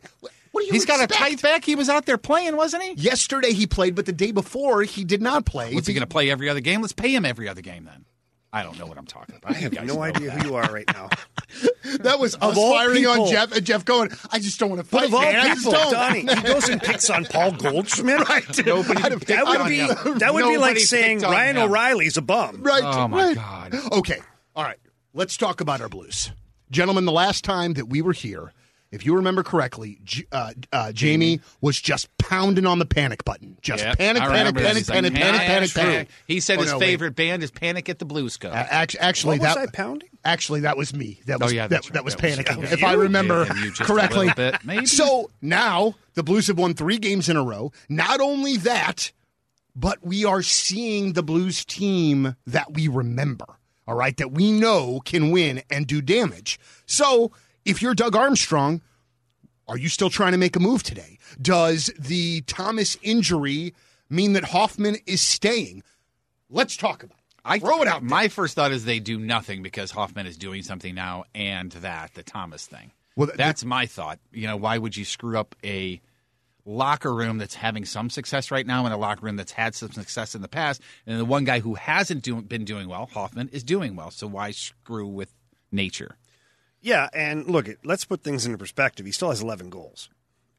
What 0.51 0.62
do 0.62 0.67
you? 0.67 0.72
He's 0.72 0.86
got 0.86 1.00
a 1.00 1.06
expect? 1.06 1.20
tight 1.20 1.41
back. 1.41 1.65
He 1.65 1.74
was 1.75 1.89
out 1.89 2.06
there 2.06 2.17
playing, 2.20 2.56
wasn't 2.58 2.84
he? 2.84 2.94
Yesterday 2.94 3.53
he 3.53 3.65
played, 3.65 3.96
but 3.96 4.06
the 4.06 4.13
day 4.13 4.32
before 4.32 4.84
he 4.84 5.03
did 5.03 5.22
not 5.22 5.46
play. 5.48 5.74
What's 5.74 5.88
he 5.88 5.94
going 5.96 6.01
to 6.01 6.08
play 6.08 6.29
every 6.29 6.48
other 6.48 6.60
game? 6.62 6.82
Let's 6.82 6.94
pay 6.94 7.13
him 7.15 7.25
every 7.25 7.48
other 7.48 7.62
game 7.62 7.86
then. 7.86 8.06
I 8.53 8.62
don't 8.63 8.77
know 8.79 8.86
what 8.86 8.98
I'm 8.98 9.06
talking 9.08 9.36
about. 9.36 9.51
I 9.51 9.60
have 9.60 9.74
no 9.86 10.01
idea 10.01 10.32
who 10.32 10.48
you 10.50 10.56
are 10.56 10.72
right 10.72 10.86
now. 10.94 11.10
That 12.01 12.20
was 12.20 12.36
us 12.36 12.42
uh, 12.42 12.60
all 12.60 12.74
firing 12.75 13.05
on 13.07 13.27
Jeff 13.29 13.53
and 13.55 13.66
Jeff 13.66 13.86
going. 13.86 14.12
I 14.31 14.40
just 14.40 14.60
don't 14.60 14.70
want 14.70 14.83
to 14.83 14.92
But 14.92 15.00
fight. 15.00 15.07
of 15.07 15.14
all 15.16 15.22
man. 15.22 15.36
I 15.38 15.48
just 15.48 15.60
people, 15.66 15.72
don't. 15.72 15.94
Donnie, 15.94 16.20
he 16.20 16.42
goes 16.42 16.70
and 16.70 16.81
picks 16.81 17.10
on 17.10 17.25
Paul 17.25 17.51
Goldschmidt. 17.53 18.20
Right? 18.29 18.66
Nobody 18.66 19.01
I'd 19.01 19.12
have 19.14 19.22
picked 19.22 19.27
That 19.29 19.46
would 19.48 19.68
be 19.68 19.77
him. 19.79 20.18
that 20.20 20.33
would 20.33 20.46
be 20.46 20.57
like 20.57 20.77
saying 20.79 21.20
Ryan 21.22 21.55
him. 21.57 21.64
O'Reilly's 21.70 22.18
a 22.18 22.22
bum. 22.22 22.62
Right. 22.62 22.83
Oh, 22.83 23.07
my 23.07 23.27
right. 23.27 23.36
God. 23.36 23.75
Okay. 23.94 24.20
All 24.55 24.64
right. 24.64 24.77
Let's 25.14 25.38
talk 25.38 25.62
about 25.62 25.79
our 25.81 25.90
Blues, 25.90 26.31
gentlemen. 26.70 27.05
The 27.05 27.12
last 27.14 27.46
time 27.46 27.74
that 27.75 27.86
we 27.88 28.01
were 28.01 28.14
here, 28.14 28.51
if 28.92 29.06
you 29.06 29.16
remember 29.16 29.44
correctly, 29.44 30.00
J- 30.04 30.26
uh, 30.32 30.54
uh, 30.72 30.92
Jamie 30.92 31.42
was 31.62 31.80
just 31.80 32.16
pounding 32.18 32.66
on 32.66 32.80
the 32.80 32.86
panic 32.86 33.26
button. 33.26 33.58
Just 33.62 33.84
Yep, 33.84 33.98
panic, 33.98 34.22
I 34.24 34.28
panic, 34.28 34.56
panic, 34.56 34.88
like, 34.88 34.88
panic, 34.88 35.14
panic, 35.14 35.42
panic, 35.42 35.70
true. 35.72 35.82
panic. 35.84 36.10
He 36.28 36.40
said 36.40 36.58
Oh, 36.60 36.62
his 36.62 36.72
no, 36.72 36.80
wait. 36.80 36.86
favorite 36.86 37.16
band 37.16 37.44
is 37.44 37.52
Panic 37.52 37.90
at 37.90 38.00
the 38.00 38.06
Blues 38.06 38.38
Co. 38.38 38.50
Uh, 38.50 38.54
act- 38.70 38.96
actually, 39.00 39.40
What 39.40 39.48
was 39.48 39.56
that 39.56 39.70
I 39.70 39.72
pounding? 39.72 40.10
Actually, 40.24 40.62
that 40.62 40.78
was 40.78 40.94
me. 40.94 41.20
That 41.26 41.40
Oh, 41.42 41.48
yeah, 41.48 41.64
that, 41.64 41.70
that's 41.70 41.90
that 41.92 42.04
was 42.06 42.16
That 42.16 42.24
panicking. 42.24 42.58
was 42.58 42.72
if 42.72 42.84
I 42.84 42.94
remember 42.94 43.46
Yeah, 43.46 43.54
you 43.56 43.72
correctly. 43.72 44.32
bit, 44.36 44.56
maybe. 44.66 44.86
So 44.86 45.30
now 45.42 45.96
the 46.16 46.24
Blues 46.24 46.48
have 46.48 46.58
won 46.58 46.74
three 46.74 46.98
games 46.98 47.30
in 47.30 47.38
a 47.38 47.44
row. 47.44 47.72
Not 47.90 48.20
only 48.20 48.58
that, 48.58 49.12
but 49.76 50.06
we 50.06 50.26
are 50.26 50.42
seeing 50.42 51.14
the 51.14 51.24
Blues 51.24 51.64
team 51.64 52.36
that 52.48 52.74
we 52.74 52.88
remember. 52.88 53.46
All 53.88 53.96
right, 53.96 54.18
that 54.18 54.32
we 54.34 54.52
know 54.52 55.00
can 55.06 55.32
win 55.32 55.62
and 55.70 55.88
do 55.88 56.02
damage. 56.02 56.60
So 56.86 57.32
if 57.68 57.82
you're 57.82 57.94
Doug 57.94 58.16
Armstrong, 58.16 58.82
are 59.68 59.77
you 59.77 59.90
still 59.90 60.10
trying 60.10 60.32
to 60.32 60.38
make 60.38 60.56
a 60.56 60.60
move 60.60 60.84
today? 60.84 61.20
Does 61.42 61.92
the 62.00 62.42
Thomas 62.42 62.98
injury 63.01 63.75
mean 64.10 64.34
that 64.34 64.46
Hoffman 64.46 64.96
is 65.06 65.22
staying? 65.22 65.84
Let's 66.50 66.77
talk 66.77 67.03
about 67.03 67.18
it. 67.18 67.24
I 67.44 67.60
Throw 67.60 67.82
it 67.82 67.88
out 67.88 68.01
there. 68.01 68.10
My 68.10 68.30
first 68.30 68.56
thought 68.56 68.72
is 68.72 68.86
they 68.86 69.00
do 69.00 69.20
nothing 69.20 69.62
because 69.62 69.92
Hoffman 69.92 70.25
is 70.25 70.38
doing 70.38 70.64
something 70.64 70.96
now, 70.96 71.25
and 71.36 71.72
that 71.74 72.14
the 72.14 72.24
Thomas 72.24 72.66
thing. 72.66 72.92
Well, 73.16 73.27
th- 73.27 73.38
that's 73.38 73.64
my 73.64 73.86
thought. 73.86 74.20
You 74.32 74.48
know, 74.48 74.58
why 74.58 74.77
would 74.77 74.96
you 74.96 75.06
screw 75.06 75.38
up 75.38 75.56
a 75.64 76.01
locker 76.66 77.14
room 77.14 77.38
that's 77.38 77.56
having 77.56 77.86
some 77.86 78.10
success 78.10 78.51
right 78.51 78.66
now 78.66 78.86
and 78.86 78.94
a 78.94 78.98
locker 78.98 79.25
room 79.25 79.38
that's 79.38 79.53
had 79.53 79.75
some 79.75 79.92
success 79.92 80.36
in 80.36 80.42
the 80.42 80.50
past, 80.50 80.82
and 81.06 81.20
the 81.20 81.25
one 81.25 81.44
guy 81.44 81.60
who 81.60 81.75
hasn't 81.75 82.24
do, 82.24 82.42
been 82.42 82.66
doing 82.66 82.88
well, 82.88 83.10
Hoffman, 83.14 83.50
is 83.50 83.64
doing 83.64 83.96
well. 83.96 84.12
So 84.12 84.27
why 84.27 84.51
screw 84.51 85.08
with 85.08 85.34
nature? 85.72 86.18
Yeah, 86.81 87.09
and 87.13 87.48
look, 87.48 87.68
let's 87.83 88.05
put 88.05 88.22
things 88.24 88.46
into 88.46 88.57
perspective. 88.57 89.05
He 89.05 89.11
still 89.11 89.29
has 89.29 89.42
11 89.42 89.70
goals, 89.70 90.09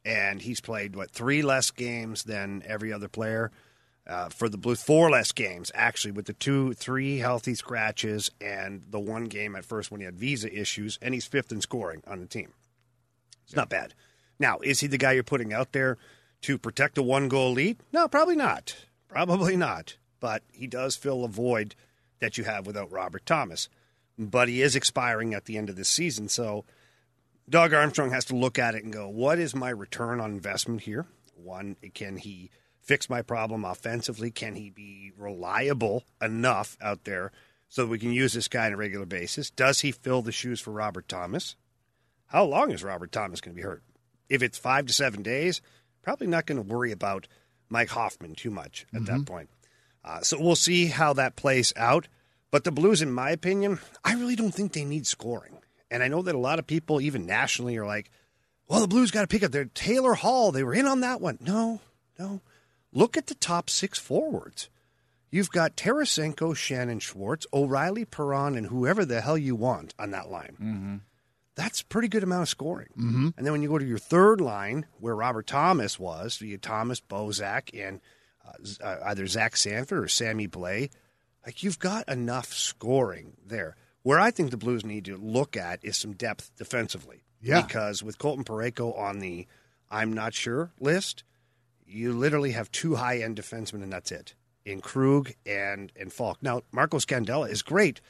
and 0.04 0.42
he's 0.42 0.60
played 0.60 0.96
what 0.96 1.10
three 1.10 1.42
less 1.42 1.70
games 1.70 2.24
than 2.24 2.62
every 2.66 2.92
other 2.92 3.08
player 3.08 3.50
uh, 4.06 4.28
for 4.28 4.48
the 4.48 4.58
Blues. 4.58 4.82
Four 4.82 5.10
less 5.10 5.32
games 5.32 5.70
actually, 5.74 6.12
with 6.12 6.26
the 6.26 6.32
two, 6.32 6.74
three 6.74 7.18
healthy 7.18 7.54
scratches, 7.54 8.30
and 8.40 8.82
the 8.90 9.00
one 9.00 9.24
game 9.24 9.54
at 9.54 9.64
first 9.64 9.90
when 9.90 10.00
he 10.00 10.04
had 10.04 10.18
visa 10.18 10.52
issues, 10.52 10.98
and 11.00 11.14
he's 11.14 11.26
fifth 11.26 11.52
in 11.52 11.60
scoring 11.60 12.02
on 12.06 12.20
the 12.20 12.26
team. 12.26 12.52
It's 13.44 13.56
not 13.56 13.70
bad. 13.70 13.94
Now, 14.38 14.58
is 14.62 14.80
he 14.80 14.86
the 14.86 14.98
guy 14.98 15.12
you're 15.12 15.22
putting 15.22 15.52
out 15.52 15.72
there 15.72 15.98
to 16.42 16.58
protect 16.58 16.98
a 16.98 17.02
one 17.02 17.28
goal 17.28 17.52
lead? 17.52 17.78
No, 17.92 18.08
probably 18.08 18.36
not. 18.36 18.76
Probably 19.08 19.56
not. 19.56 19.96
But 20.20 20.42
he 20.52 20.66
does 20.66 20.96
fill 20.96 21.24
a 21.24 21.28
void 21.28 21.74
that 22.20 22.36
you 22.38 22.44
have 22.44 22.66
without 22.66 22.90
Robert 22.92 23.24
Thomas. 23.24 23.68
But 24.18 24.48
he 24.48 24.62
is 24.62 24.74
expiring 24.74 25.32
at 25.32 25.44
the 25.44 25.56
end 25.56 25.70
of 25.70 25.76
this 25.76 25.88
season. 25.88 26.28
So 26.28 26.64
Doug 27.48 27.72
Armstrong 27.72 28.10
has 28.10 28.24
to 28.26 28.36
look 28.36 28.58
at 28.58 28.74
it 28.74 28.84
and 28.84 28.92
go, 28.92 29.08
what 29.08 29.38
is 29.38 29.54
my 29.54 29.70
return 29.70 30.20
on 30.20 30.32
investment 30.32 30.82
here? 30.82 31.06
One, 31.36 31.76
can 31.94 32.16
he 32.16 32.50
fix 32.80 33.08
my 33.08 33.22
problem 33.22 33.64
offensively? 33.64 34.30
Can 34.30 34.54
he 34.56 34.70
be 34.70 35.12
reliable 35.16 36.04
enough 36.20 36.76
out 36.80 37.04
there 37.04 37.32
so 37.68 37.82
that 37.82 37.90
we 37.90 37.98
can 37.98 38.12
use 38.12 38.32
this 38.32 38.48
guy 38.48 38.66
on 38.66 38.72
a 38.72 38.76
regular 38.76 39.06
basis? 39.06 39.50
Does 39.50 39.80
he 39.80 39.92
fill 39.92 40.22
the 40.22 40.32
shoes 40.32 40.60
for 40.60 40.72
Robert 40.72 41.08
Thomas? 41.08 41.54
How 42.26 42.44
long 42.44 42.72
is 42.72 42.82
Robert 42.82 43.12
Thomas 43.12 43.40
going 43.40 43.54
to 43.54 43.60
be 43.60 43.66
hurt? 43.66 43.82
If 44.28 44.42
it's 44.42 44.58
five 44.58 44.86
to 44.86 44.92
seven 44.92 45.22
days, 45.22 45.62
probably 46.02 46.26
not 46.26 46.44
going 46.44 46.62
to 46.62 46.74
worry 46.74 46.92
about 46.92 47.28
Mike 47.68 47.90
Hoffman 47.90 48.34
too 48.34 48.50
much 48.50 48.86
at 48.94 49.06
that 49.06 49.26
point. 49.26 49.48
Uh, 50.04 50.20
so 50.20 50.40
we'll 50.40 50.56
see 50.56 50.86
how 50.86 51.12
that 51.14 51.36
plays 51.36 51.72
out. 51.76 52.08
But 52.50 52.64
the 52.64 52.72
Blues, 52.72 53.02
in 53.02 53.12
my 53.12 53.30
opinion, 53.30 53.78
I 54.04 54.14
really 54.14 54.36
don't 54.36 54.54
think 54.54 54.72
they 54.72 54.84
need 54.84 55.06
scoring. 55.06 55.58
And 55.90 56.02
I 56.02 56.08
know 56.08 56.22
that 56.22 56.34
a 56.34 56.38
lot 56.38 56.58
of 56.58 56.66
people, 56.66 57.00
even 57.00 57.26
nationally, 57.26 57.76
are 57.76 57.86
like, 57.86 58.10
well, 58.68 58.80
the 58.80 58.88
Blues 58.88 59.10
got 59.10 59.22
to 59.22 59.26
pick 59.26 59.42
up 59.42 59.52
their 59.52 59.66
Taylor 59.66 60.14
Hall. 60.14 60.52
They 60.52 60.62
were 60.62 60.74
in 60.74 60.86
on 60.86 61.00
that 61.00 61.20
one. 61.20 61.38
No, 61.40 61.80
no. 62.18 62.40
Look 62.92 63.16
at 63.16 63.26
the 63.26 63.34
top 63.34 63.70
six 63.70 63.98
forwards. 63.98 64.68
You've 65.30 65.50
got 65.50 65.76
Tarasenko, 65.76 66.54
Schenn 66.54 66.90
and 66.90 67.02
Schwartz, 67.02 67.46
O'Reilly, 67.52 68.06
Perron, 68.06 68.56
and 68.56 68.66
whoever 68.66 69.04
the 69.04 69.20
hell 69.20 69.36
you 69.36 69.54
want 69.54 69.94
on 69.98 70.10
that 70.12 70.30
line. 70.30 70.56
Mm-hmm. 70.60 70.96
That's 71.54 71.82
a 71.82 71.86
pretty 71.86 72.08
good 72.08 72.22
amount 72.22 72.42
of 72.42 72.48
scoring. 72.48 72.88
Mm-hmm. 72.96 73.28
And 73.36 73.46
then 73.46 73.52
when 73.52 73.62
you 73.62 73.68
go 73.68 73.78
to 73.78 73.84
your 73.84 73.98
third 73.98 74.40
line, 74.40 74.86
where 75.00 75.14
Robert 75.14 75.46
Thomas 75.46 75.98
was, 75.98 76.40
you 76.40 76.56
Thomas, 76.56 77.00
Bozak, 77.00 77.70
and 77.74 78.00
uh, 78.46 78.84
uh, 78.84 78.96
either 79.06 79.26
Zach 79.26 79.56
Sanford 79.56 80.02
or 80.02 80.08
Sammy 80.08 80.48
Blais, 80.48 80.90
like 81.48 81.62
you've 81.62 81.78
got 81.78 82.06
enough 82.10 82.52
scoring 82.52 83.32
there. 83.46 83.74
Where 84.02 84.20
I 84.20 84.30
think 84.30 84.50
the 84.50 84.58
Blues 84.58 84.84
need 84.84 85.06
to 85.06 85.16
look 85.16 85.56
at 85.56 85.82
is 85.82 85.96
some 85.96 86.12
depth 86.12 86.50
defensively. 86.58 87.24
Yeah. 87.40 87.62
Because 87.62 88.02
with 88.02 88.18
Colton 88.18 88.44
Parayko 88.44 88.98
on 88.98 89.20
the 89.20 89.46
I'm 89.90 90.12
not 90.12 90.34
sure 90.34 90.72
list, 90.78 91.24
you 91.86 92.12
literally 92.12 92.50
have 92.50 92.70
two 92.70 92.96
high 92.96 93.20
end 93.20 93.38
defensemen 93.38 93.82
and 93.82 93.90
that's 93.90 94.12
it. 94.12 94.34
In 94.66 94.82
Krug 94.82 95.32
and 95.46 95.90
and 95.98 96.12
Falk. 96.12 96.36
Now, 96.42 96.64
Marco 96.70 96.98
Scandella 96.98 97.48
is 97.48 97.62
great. 97.62 98.02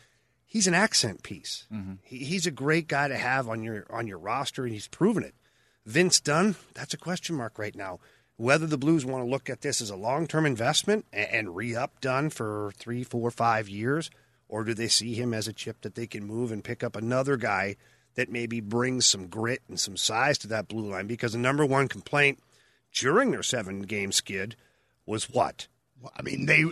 He's 0.45 0.67
an 0.67 0.75
accent 0.75 1.23
piece. 1.23 1.69
Mm-hmm. 1.73 1.93
He, 2.03 2.25
he's 2.25 2.45
a 2.45 2.51
great 2.51 2.89
guy 2.89 3.07
to 3.07 3.17
have 3.17 3.49
on 3.49 3.63
your 3.63 3.87
on 3.89 4.09
your 4.09 4.19
roster, 4.19 4.65
and 4.65 4.73
he's 4.73 4.89
proven 4.89 5.23
it. 5.23 5.37
Vince 5.87 6.19
Dunn, 6.19 6.57
that's 6.75 6.93
a 6.93 6.99
question 6.99 7.37
mark 7.37 7.57
right 7.57 7.77
now. 7.77 8.01
Whether 8.39 8.69
the 8.69 8.79
Blues 8.79 9.05
want 9.05 9.25
to 9.25 9.29
look 9.29 9.51
at 9.51 9.63
this 9.63 9.81
as 9.81 9.91
a 9.91 9.97
long 9.97 10.29
term 10.29 10.47
investment 10.47 11.07
and, 11.13 11.57
re 11.57 11.75
up 11.75 12.01
Dunn 12.01 12.31
for 12.31 12.73
three, 12.77 13.03
four, 13.03 13.33
five 13.33 13.69
years, 13.69 14.11
or 14.49 14.63
do 14.63 14.75
they 14.75 14.87
see 14.87 15.15
him 15.15 15.35
as 15.35 15.49
a 15.49 15.53
chip 15.53 15.81
that 15.81 15.97
they 15.97 16.07
can 16.07 16.25
move 16.25 16.53
and 16.53 16.63
pick 16.63 16.85
up 16.85 16.95
another 16.95 17.37
guy 17.37 17.75
that 18.15 18.31
maybe 18.31 18.61
brings 18.61 19.07
some 19.07 19.27
grit 19.27 19.63
and 19.69 19.79
some 19.79 19.97
size 19.97 20.39
to 20.39 20.47
that 20.49 20.69
blue 20.69 20.89
line? 20.89 21.09
Because 21.09 21.33
the 21.33 21.39
number 21.39 21.67
one 21.67 21.89
complaint 21.89 22.39
during 22.93 23.33
their 23.33 23.43
seven 23.43 23.83
game 23.83 24.13
skid 24.13 24.55
was 25.05 25.29
what? 25.29 25.67
I 26.17 26.23
mean, 26.23 26.47
they 26.47 26.65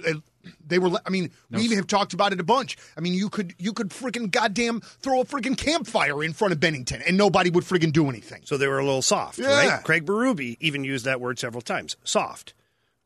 they 0.66 0.78
were. 0.78 0.90
I 1.04 1.10
mean, 1.10 1.30
we 1.50 1.68
have 1.74 1.86
talked 1.86 2.12
about 2.14 2.32
it 2.32 2.40
a 2.40 2.44
bunch. 2.44 2.76
I 2.96 3.00
mean, 3.00 3.14
you 3.14 3.28
could 3.28 3.54
you 3.58 3.72
could 3.72 3.90
freaking 3.90 4.30
goddamn 4.30 4.80
throw 4.80 5.20
a 5.20 5.24
freaking 5.24 5.56
campfire 5.56 6.22
in 6.24 6.32
front 6.32 6.52
of 6.52 6.60
Binnington, 6.60 7.02
and 7.06 7.16
nobody 7.16 7.50
would 7.50 7.64
freaking 7.64 7.92
do 7.92 8.08
anything. 8.08 8.42
So 8.44 8.56
they 8.56 8.66
were 8.68 8.78
a 8.78 8.84
little 8.84 9.02
soft, 9.02 9.38
Yeah. 9.38 9.48
right? 9.74 9.84
Craig 9.84 10.04
Berube 10.06 10.56
even 10.60 10.84
used 10.84 11.04
that 11.04 11.20
word 11.20 11.38
several 11.38 11.62
times. 11.62 11.96
Soft. 12.04 12.54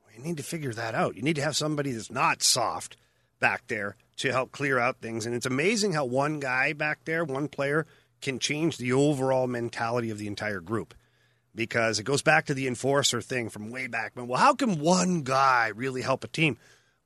Well, 0.04 0.14
you 0.16 0.22
need 0.22 0.36
to 0.36 0.42
figure 0.42 0.72
that 0.74 0.94
out. 0.94 1.16
You 1.16 1.22
need 1.22 1.36
to 1.36 1.42
have 1.42 1.56
somebody 1.56 1.92
that's 1.92 2.10
not 2.10 2.42
soft 2.42 2.96
back 3.38 3.62
there 3.68 3.96
to 4.18 4.32
help 4.32 4.52
clear 4.52 4.78
out 4.78 4.98
things. 5.00 5.24
And 5.26 5.34
it's 5.34 5.46
amazing 5.46 5.92
how 5.94 6.04
one 6.04 6.40
guy 6.40 6.72
back 6.74 7.04
there, 7.06 7.24
one 7.24 7.48
player, 7.48 7.86
can 8.20 8.38
change 8.38 8.76
the 8.76 8.92
overall 8.92 9.46
mentality 9.46 10.10
of 10.10 10.18
the 10.18 10.26
entire 10.26 10.60
group. 10.60 10.94
Because 11.54 11.98
it 11.98 12.04
goes 12.04 12.22
back 12.22 12.46
to 12.46 12.54
the 12.54 12.68
enforcer 12.68 13.20
thing 13.20 13.48
from 13.48 13.70
way 13.70 13.88
back 13.88 14.12
when. 14.14 14.28
Well, 14.28 14.38
how 14.38 14.54
can 14.54 14.78
one 14.78 15.22
guy 15.22 15.72
really 15.74 16.02
help 16.02 16.22
a 16.22 16.28
team? 16.28 16.58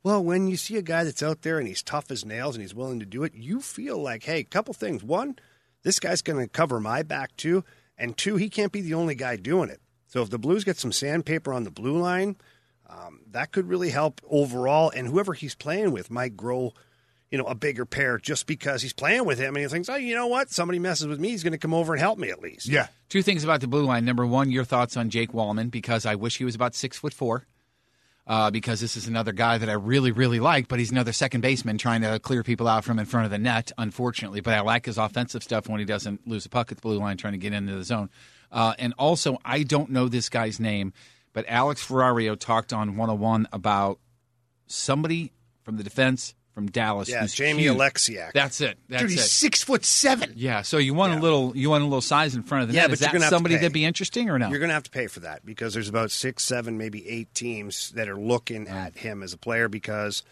Well, 0.04 0.22
when 0.22 0.46
you 0.46 0.56
see 0.56 0.76
a 0.76 0.82
guy 0.82 1.02
that's 1.02 1.22
out 1.22 1.42
there 1.42 1.58
and 1.58 1.66
he's 1.66 1.82
tough 1.82 2.10
as 2.10 2.24
nails 2.24 2.54
and 2.54 2.62
he's 2.62 2.74
willing 2.74 3.00
to 3.00 3.06
do 3.06 3.24
it, 3.24 3.34
you 3.34 3.60
feel 3.60 3.98
like, 3.98 4.24
hey, 4.24 4.44
couple 4.44 4.74
things. 4.74 5.02
One, 5.02 5.36
this 5.82 5.98
guy's 5.98 6.22
going 6.22 6.44
to 6.44 6.48
cover 6.48 6.78
my 6.78 7.02
back 7.02 7.34
too. 7.36 7.64
And 7.96 8.16
two, 8.16 8.36
he 8.36 8.50
can't 8.50 8.70
be 8.70 8.82
the 8.82 8.94
only 8.94 9.14
guy 9.14 9.36
doing 9.36 9.70
it. 9.70 9.80
So 10.06 10.20
if 10.20 10.30
the 10.30 10.38
Blues 10.38 10.62
get 10.62 10.76
some 10.76 10.92
sandpaper 10.92 11.52
on 11.52 11.64
the 11.64 11.70
blue 11.70 11.98
line, 11.98 12.36
um, 12.88 13.20
that 13.30 13.50
could 13.50 13.66
really 13.66 13.90
help 13.90 14.20
overall. 14.28 14.90
And 14.90 15.08
whoever 15.08 15.32
he's 15.32 15.54
playing 15.54 15.90
with 15.90 16.10
might 16.10 16.36
grow, 16.36 16.74
you 17.30 17.38
know, 17.38 17.46
a 17.46 17.54
bigger 17.54 17.86
pair 17.86 18.18
just 18.18 18.46
because 18.46 18.82
he's 18.82 18.92
playing 18.92 19.24
with 19.24 19.38
him 19.38 19.56
and 19.56 19.62
he 19.64 19.68
thinks, 19.68 19.88
oh, 19.88 19.96
you 19.96 20.14
know 20.14 20.26
what? 20.26 20.50
Somebody 20.50 20.78
messes 20.78 21.06
with 21.06 21.18
me, 21.18 21.30
he's 21.30 21.42
going 21.42 21.52
to 21.52 21.58
come 21.58 21.74
over 21.74 21.94
and 21.94 22.00
help 22.00 22.18
me 22.18 22.28
at 22.28 22.40
least. 22.40 22.68
Yeah, 22.68 22.88
Two 23.08 23.22
things 23.22 23.44
about 23.44 23.60
the 23.60 23.68
blue 23.68 23.84
line. 23.84 24.04
Number 24.04 24.26
one, 24.26 24.50
your 24.50 24.64
thoughts 24.64 24.96
on 24.96 25.08
Jake 25.08 25.30
Walman 25.32 25.70
because 25.70 26.04
I 26.04 26.16
wish 26.16 26.36
he 26.36 26.44
was 26.44 26.56
about 26.56 26.74
six 26.74 26.98
foot 26.98 27.14
four. 27.14 27.46
Uh, 28.26 28.50
because 28.50 28.80
this 28.80 28.96
is 28.96 29.06
another 29.06 29.32
guy 29.32 29.58
that 29.58 29.68
I 29.68 29.74
really, 29.74 30.10
really 30.10 30.40
like, 30.40 30.66
but 30.66 30.78
he's 30.78 30.90
another 30.90 31.12
second 31.12 31.42
baseman 31.42 31.76
trying 31.76 32.00
to 32.00 32.18
clear 32.18 32.42
people 32.42 32.66
out 32.66 32.82
from 32.82 32.98
in 32.98 33.04
front 33.04 33.26
of 33.26 33.30
the 33.30 33.37
net, 33.37 33.70
unfortunately. 33.76 34.40
But 34.40 34.54
I 34.54 34.60
like 34.60 34.87
his 34.87 34.96
offensive 34.96 35.42
stuff 35.42 35.68
when 35.68 35.78
he 35.78 35.84
doesn't 35.84 36.26
lose 36.26 36.46
a 36.46 36.48
puck 36.48 36.72
at 36.72 36.78
the 36.78 36.80
blue 36.80 36.98
line 36.98 37.18
trying 37.18 37.34
to 37.34 37.38
get 37.38 37.52
into 37.52 37.74
the 37.74 37.84
zone. 37.84 38.08
Uh, 38.50 38.72
and 38.78 38.94
also, 38.98 39.37
I 39.44 39.62
don't 39.62 39.90
know 39.90 40.08
this 40.08 40.30
guy's 40.30 40.58
name, 40.58 40.94
but 41.34 41.44
Alex 41.48 41.87
Ferrario 41.87 42.38
talked 42.38 42.72
on 42.72 42.96
101 42.96 43.46
about 43.52 43.98
somebody 44.66 45.32
from 45.62 45.76
the 45.76 45.82
defense 45.82 46.34
from 46.54 46.66
Dallas. 46.70 47.08
Yeah, 47.08 47.26
Jamie 47.26 47.62
huge. 47.64 47.76
Oleksiak. 47.76 48.32
That's 48.32 48.60
it. 48.60 48.78
That's 48.88 49.02
dude, 49.02 49.10
he's 49.10 49.20
it. 49.24 49.28
six 49.28 49.62
foot 49.64 49.84
seven. 49.84 50.32
Yeah, 50.36 50.62
so 50.62 50.78
you 50.78 50.94
want 50.94 51.12
a 51.14 51.18
little 51.18 51.56
you 51.56 51.68
want 51.70 51.82
a 51.82 51.86
little 51.86 52.00
size 52.00 52.34
in 52.36 52.44
front 52.44 52.62
of 52.62 52.68
the 52.68 52.74
Yeah, 52.74 52.82
net. 52.82 52.90
but 52.90 52.92
Is 52.94 53.00
you're 53.00 53.06
that 53.08 53.12
gonna 53.18 53.28
somebody 53.28 53.56
that'd 53.56 53.72
be 53.72 53.84
interesting 53.84 54.30
or 54.30 54.38
no? 54.38 54.48
You're 54.48 54.60
going 54.60 54.68
to 54.68 54.74
have 54.74 54.84
to 54.84 54.90
pay 54.90 55.08
for 55.08 55.20
that 55.20 55.44
because 55.44 55.74
there's 55.74 55.88
about 55.88 56.10
six, 56.12 56.44
seven, 56.44 56.78
maybe 56.78 57.06
eight 57.08 57.34
teams 57.34 57.90
that 57.96 58.08
are 58.08 58.16
looking 58.18 58.68
at 58.68 58.96
him 58.96 59.22
as 59.22 59.32
a 59.32 59.36
player 59.38 59.68
because 59.68 60.22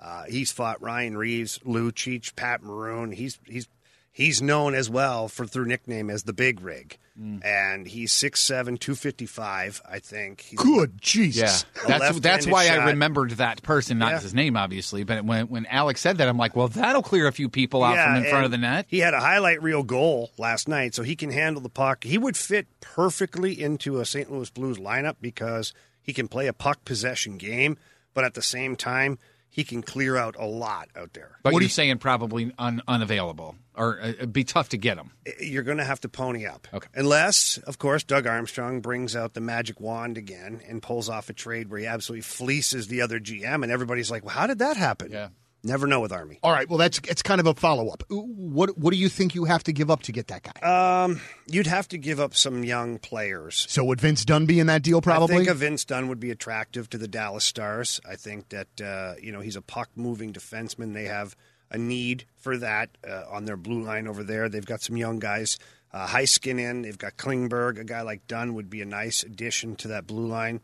uh, 0.00 0.24
he's 0.24 0.52
fought 0.52 0.80
Ryan 0.80 1.16
Reaves, 1.16 1.58
Lou 1.64 1.90
Cheech, 1.92 2.34
Pat 2.36 2.62
Maroon. 2.62 3.10
He's 3.12 3.38
he's 3.46 3.66
he's 4.12 4.40
known 4.40 4.74
as 4.74 4.88
well 4.88 5.28
for 5.28 5.46
through 5.46 5.66
nickname 5.66 6.10
as 6.10 6.22
the 6.22 6.32
Big 6.32 6.60
Rig, 6.60 6.96
and 7.14 7.86
he's 7.86 8.12
6'7", 8.12 8.78
255, 8.80 9.82
I 9.88 9.98
think. 9.98 10.40
He's 10.40 10.58
Good 10.58 10.90
yeah, 10.94 10.98
Jesus. 11.00 11.64
Yeah. 11.88 11.98
that's 11.98 12.20
that's 12.20 12.46
why 12.46 12.68
I 12.68 12.86
remembered 12.90 13.32
that 13.32 13.62
person, 13.62 13.98
not 13.98 14.12
Yeah. 14.12 14.20
his 14.20 14.34
name, 14.34 14.56
obviously. 14.56 15.04
But 15.04 15.24
when 15.24 15.48
when 15.48 15.66
Alex 15.66 16.00
said 16.00 16.18
that, 16.18 16.28
I'm 16.28 16.38
like, 16.38 16.56
well, 16.56 16.68
that'll 16.68 17.02
clear 17.02 17.26
a 17.26 17.32
few 17.32 17.48
people 17.48 17.84
out 17.84 17.96
from 17.96 18.16
in 18.24 18.30
front 18.30 18.44
of 18.44 18.50
the 18.50 18.58
net. 18.58 18.86
He 18.88 19.00
had 19.00 19.14
a 19.14 19.20
highlight 19.20 19.62
reel 19.62 19.82
goal 19.82 20.30
last 20.38 20.68
night, 20.68 20.94
so 20.94 21.02
he 21.02 21.16
can 21.16 21.30
handle 21.30 21.62
the 21.62 21.68
puck. 21.68 22.04
He 22.04 22.18
would 22.18 22.36
fit 22.36 22.66
perfectly 22.80 23.60
into 23.60 24.00
a 24.00 24.06
St. 24.06 24.30
Louis 24.32 24.50
Blues 24.50 24.78
lineup 24.78 25.16
because 25.20 25.72
he 26.02 26.12
can 26.12 26.28
play 26.28 26.46
a 26.46 26.52
puck 26.52 26.84
possession 26.84 27.36
game, 27.36 27.76
but 28.14 28.24
at 28.24 28.34
the 28.34 28.42
same 28.42 28.74
time, 28.76 29.18
he 29.48 29.64
can 29.64 29.82
clear 29.82 30.16
out 30.16 30.34
a 30.38 30.46
lot 30.46 30.88
out 30.96 31.12
there. 31.12 31.32
But 31.42 31.52
What 31.52 31.58
do 31.60 31.64
you're 31.64 31.68
you- 31.68 31.72
saying 31.72 31.98
probably 31.98 32.52
un, 32.58 32.80
unavailable, 32.88 33.54
or 33.74 34.00
uh, 34.00 34.08
it'd 34.08 34.32
be 34.32 34.44
tough 34.44 34.68
to 34.70 34.76
get 34.76 34.98
him. 34.98 35.12
You're 35.40 35.62
going 35.62 35.78
to 35.78 35.84
have 35.84 36.00
to 36.02 36.08
pony 36.08 36.46
up. 36.46 36.68
Okay. 36.72 36.88
Unless, 36.94 37.58
of 37.58 37.78
course, 37.78 38.04
Doug 38.04 38.26
Armstrong 38.26 38.80
brings 38.80 39.16
out 39.16 39.34
the 39.34 39.40
magic 39.40 39.80
wand 39.80 40.18
again 40.18 40.60
and 40.68 40.82
pulls 40.82 41.08
off 41.08 41.28
a 41.30 41.32
trade 41.32 41.70
where 41.70 41.80
he 41.80 41.86
absolutely 41.86 42.22
fleeces 42.22 42.88
the 42.88 43.00
other 43.02 43.18
GM, 43.20 43.62
and 43.62 43.72
everybody's 43.72 44.10
like, 44.10 44.24
well, 44.24 44.34
how 44.34 44.46
did 44.46 44.58
that 44.58 44.76
happen? 44.76 45.10
Yeah. 45.10 45.28
Never 45.64 45.86
know 45.86 46.00
with 46.00 46.10
Army. 46.10 46.40
All 46.42 46.50
right, 46.50 46.68
well, 46.68 46.76
that's 46.76 46.98
it's 47.08 47.22
kind 47.22 47.40
of 47.40 47.46
a 47.46 47.54
follow 47.54 47.88
up. 47.90 48.02
What 48.10 48.76
what 48.76 48.92
do 48.92 48.98
you 48.98 49.08
think 49.08 49.36
you 49.36 49.44
have 49.44 49.62
to 49.62 49.72
give 49.72 49.92
up 49.92 50.02
to 50.02 50.10
get 50.12 50.26
that 50.26 50.42
guy? 50.42 50.60
Uh, 50.60 51.14
You'd 51.46 51.68
have 51.68 51.86
to 51.90 51.98
give 51.98 52.18
up 52.18 52.34
some 52.34 52.64
young 52.64 52.98
players. 52.98 53.64
so 53.68 53.84
would 53.84 54.00
Vince 54.00 54.24
Dunn 54.24 54.44
be 54.46 54.58
in 54.58 54.66
that 54.66 54.82
deal? 54.82 55.00
Probably. 55.00 55.36
I 55.36 55.38
think 55.38 55.48
a 55.48 55.54
Vince 55.54 55.84
Dunn 55.84 56.08
would 56.08 56.18
be 56.18 56.32
attractive 56.32 56.90
to 56.90 56.98
the 56.98 57.06
Dallas 57.06 57.44
Stars. 57.44 58.00
I 58.04 58.16
think 58.16 58.48
that 58.48 58.80
uh, 58.80 59.14
you 59.22 59.30
know 59.30 59.38
he's 59.38 59.54
a 59.54 59.62
puck 59.62 59.88
moving 59.94 60.32
defenseman. 60.32 60.94
They 60.94 61.04
have 61.04 61.36
a 61.72 61.78
need 61.78 62.26
for 62.36 62.56
that 62.58 62.90
uh, 63.08 63.24
on 63.30 63.46
their 63.46 63.56
blue 63.56 63.82
line 63.82 64.06
over 64.06 64.22
there. 64.22 64.48
They've 64.48 64.64
got 64.64 64.82
some 64.82 64.96
young 64.96 65.18
guys. 65.18 65.58
Uh, 65.92 66.06
Heiskanen. 66.06 66.82
They've 66.82 66.98
got 66.98 67.16
Klingberg. 67.16 67.80
A 67.80 67.84
guy 67.84 68.02
like 68.02 68.26
Dunn 68.28 68.54
would 68.54 68.70
be 68.70 68.82
a 68.82 68.86
nice 68.86 69.22
addition 69.22 69.74
to 69.76 69.88
that 69.88 70.06
blue 70.06 70.26
line. 70.26 70.60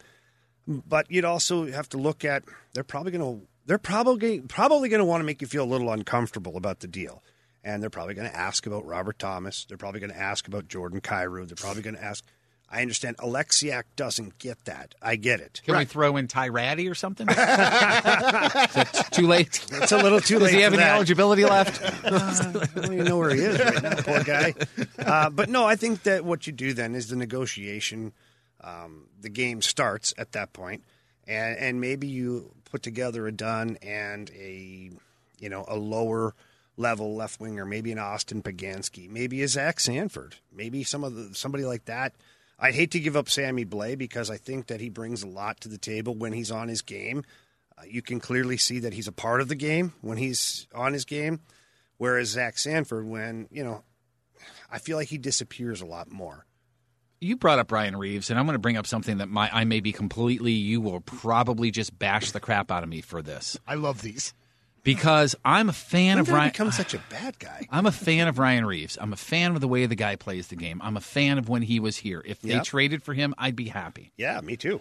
But 0.66 1.10
you'd 1.10 1.24
also 1.24 1.70
have 1.72 1.88
to 1.90 1.96
look 1.96 2.24
at 2.24 2.44
they're 2.74 2.84
probably 2.84 3.12
going 3.12 3.40
to 3.40 3.46
they're 3.66 3.78
probably 3.78 4.40
probably 4.40 4.88
going 4.88 5.00
to 5.00 5.04
want 5.04 5.20
to 5.20 5.24
make 5.24 5.40
you 5.40 5.48
feel 5.48 5.64
a 5.64 5.66
little 5.66 5.90
uncomfortable 5.90 6.56
about 6.56 6.80
the 6.80 6.88
deal. 6.88 7.22
And 7.64 7.82
they're 7.82 7.90
probably 7.90 8.14
going 8.14 8.30
to 8.30 8.36
ask 8.36 8.66
about 8.66 8.86
Robert 8.86 9.18
Thomas. 9.18 9.64
They're 9.64 9.78
probably 9.78 10.00
going 10.00 10.12
to 10.12 10.18
ask 10.18 10.46
about 10.46 10.68
Jordan 10.68 11.00
Kyrou. 11.00 11.46
They're 11.48 11.56
probably 11.56 11.82
going 11.82 11.96
to 11.96 12.04
ask. 12.04 12.24
I 12.70 12.82
understand 12.82 13.16
Oleksiak 13.16 13.84
doesn't 13.96 14.38
get 14.38 14.66
that. 14.66 14.94
I 15.00 15.16
get 15.16 15.40
it. 15.40 15.62
Can 15.64 15.76
we 15.76 15.86
throw 15.86 16.18
in 16.18 16.28
Ty 16.28 16.50
Tyratty 16.50 16.90
or 16.90 16.94
something? 16.94 17.26
Is 17.30 17.34
that 17.36 19.08
too 19.10 19.26
late? 19.26 19.64
It's 19.72 19.92
a 19.92 19.96
little 19.96 20.20
too 20.20 20.38
late. 20.38 20.46
Does 20.46 20.54
he 20.54 20.60
have 20.60 20.74
for 20.74 20.80
any 20.80 20.84
that. 20.84 20.96
eligibility 20.96 21.44
left? 21.44 21.82
I 22.04 22.52
don't 22.74 22.92
even 22.92 23.04
know 23.06 23.16
where 23.16 23.34
he 23.34 23.40
is 23.40 23.58
right 23.58 23.82
now, 23.82 23.94
poor 24.02 24.22
guy. 24.22 24.54
Uh, 24.98 25.30
but 25.30 25.48
no, 25.48 25.64
I 25.64 25.76
think 25.76 26.02
that 26.02 26.24
what 26.24 26.46
you 26.46 26.52
do 26.52 26.74
then 26.74 26.94
is 26.94 27.08
the 27.08 27.16
negotiation. 27.16 28.12
Um, 28.62 29.06
the 29.18 29.30
game 29.30 29.62
starts 29.62 30.12
at 30.18 30.32
that 30.32 30.52
point, 30.52 30.84
and 31.26 31.56
and 31.56 31.80
maybe 31.80 32.06
you 32.06 32.50
put 32.70 32.82
together 32.82 33.26
a 33.26 33.32
Dunn 33.32 33.78
and 33.82 34.30
a 34.30 34.90
you 35.38 35.48
know 35.48 35.64
a 35.68 35.76
lower 35.76 36.34
level 36.76 37.16
left 37.16 37.40
winger, 37.40 37.64
maybe 37.64 37.92
an 37.92 37.98
Austin 37.98 38.42
Poganski, 38.42 39.08
maybe 39.08 39.42
a 39.42 39.48
Zach 39.48 39.80
Sanford, 39.80 40.36
maybe 40.52 40.84
some 40.84 41.04
of 41.04 41.14
the 41.14 41.34
somebody 41.34 41.64
like 41.64 41.86
that. 41.86 42.14
I'd 42.58 42.74
hate 42.74 42.90
to 42.92 43.00
give 43.00 43.16
up 43.16 43.28
Sammy 43.28 43.64
Blais 43.64 43.96
because 43.96 44.30
I 44.30 44.36
think 44.36 44.66
that 44.66 44.80
he 44.80 44.88
brings 44.88 45.22
a 45.22 45.28
lot 45.28 45.60
to 45.60 45.68
the 45.68 45.78
table 45.78 46.14
when 46.14 46.32
he's 46.32 46.50
on 46.50 46.68
his 46.68 46.82
game. 46.82 47.22
Uh, 47.76 47.82
you 47.88 48.02
can 48.02 48.18
clearly 48.18 48.56
see 48.56 48.80
that 48.80 48.92
he's 48.92 49.06
a 49.06 49.12
part 49.12 49.40
of 49.40 49.48
the 49.48 49.54
game 49.54 49.92
when 50.00 50.18
he's 50.18 50.66
on 50.74 50.92
his 50.92 51.04
game. 51.04 51.40
Whereas 51.98 52.28
Zach 52.28 52.58
Sanford, 52.58 53.06
when, 53.06 53.48
you 53.50 53.62
know, 53.64 53.82
I 54.70 54.78
feel 54.78 54.96
like 54.96 55.08
he 55.08 55.18
disappears 55.18 55.80
a 55.80 55.86
lot 55.86 56.10
more. 56.10 56.46
you 57.20 57.36
brought 57.36 57.58
up 57.58 57.72
Ryan 57.72 57.96
Reaves, 57.96 58.30
and 58.30 58.38
I'm 58.38 58.46
going 58.46 58.54
to 58.54 58.60
bring 58.60 58.76
up 58.76 58.86
something 58.86 59.18
that 59.18 59.28
my, 59.28 59.50
I 59.52 59.64
may 59.64 59.80
be 59.80 59.92
completely. 59.92 60.52
You 60.52 60.80
will 60.80 61.00
probably 61.00 61.70
just 61.70 61.96
bash 61.98 62.30
the 62.32 62.40
crap 62.40 62.70
out 62.70 62.82
of 62.82 62.88
me 62.88 63.00
for 63.00 63.22
this 63.22 63.56
I 63.66 63.74
love 63.74 64.02
these. 64.02 64.34
Because 64.94 65.34
I'm 65.44 65.68
a 65.68 65.72
fan 65.74 66.16
When 66.16 66.20
of 66.20 66.28
Ryan. 66.30 66.48
become 66.50 66.72
such 66.72 66.94
a 66.94 66.98
bad 67.10 67.38
guy? 67.38 67.66
I'm 67.70 67.84
a 67.84 67.92
fan 67.92 68.26
of 68.26 68.38
Ryan 68.38 68.64
Reaves. 68.64 68.96
I'm 69.00 69.12
a 69.12 69.16
fan 69.16 69.54
of 69.54 69.60
the 69.60 69.68
way 69.68 69.84
the 69.84 69.94
guy 69.94 70.16
plays 70.16 70.48
the 70.48 70.56
game. 70.56 70.80
I'm 70.82 70.96
a 70.96 71.00
fan 71.02 71.36
of 71.36 71.48
when 71.48 71.60
he 71.62 71.78
was 71.78 71.98
here. 71.98 72.22
If 72.26 72.40
they 72.40 72.54
Yep. 72.54 72.64
traded 72.64 73.02
for 73.02 73.12
him, 73.12 73.34
I'd 73.36 73.54
be 73.54 73.68
happy. 73.68 74.12
Yeah, 74.16 74.40
me 74.40 74.56
too. 74.56 74.80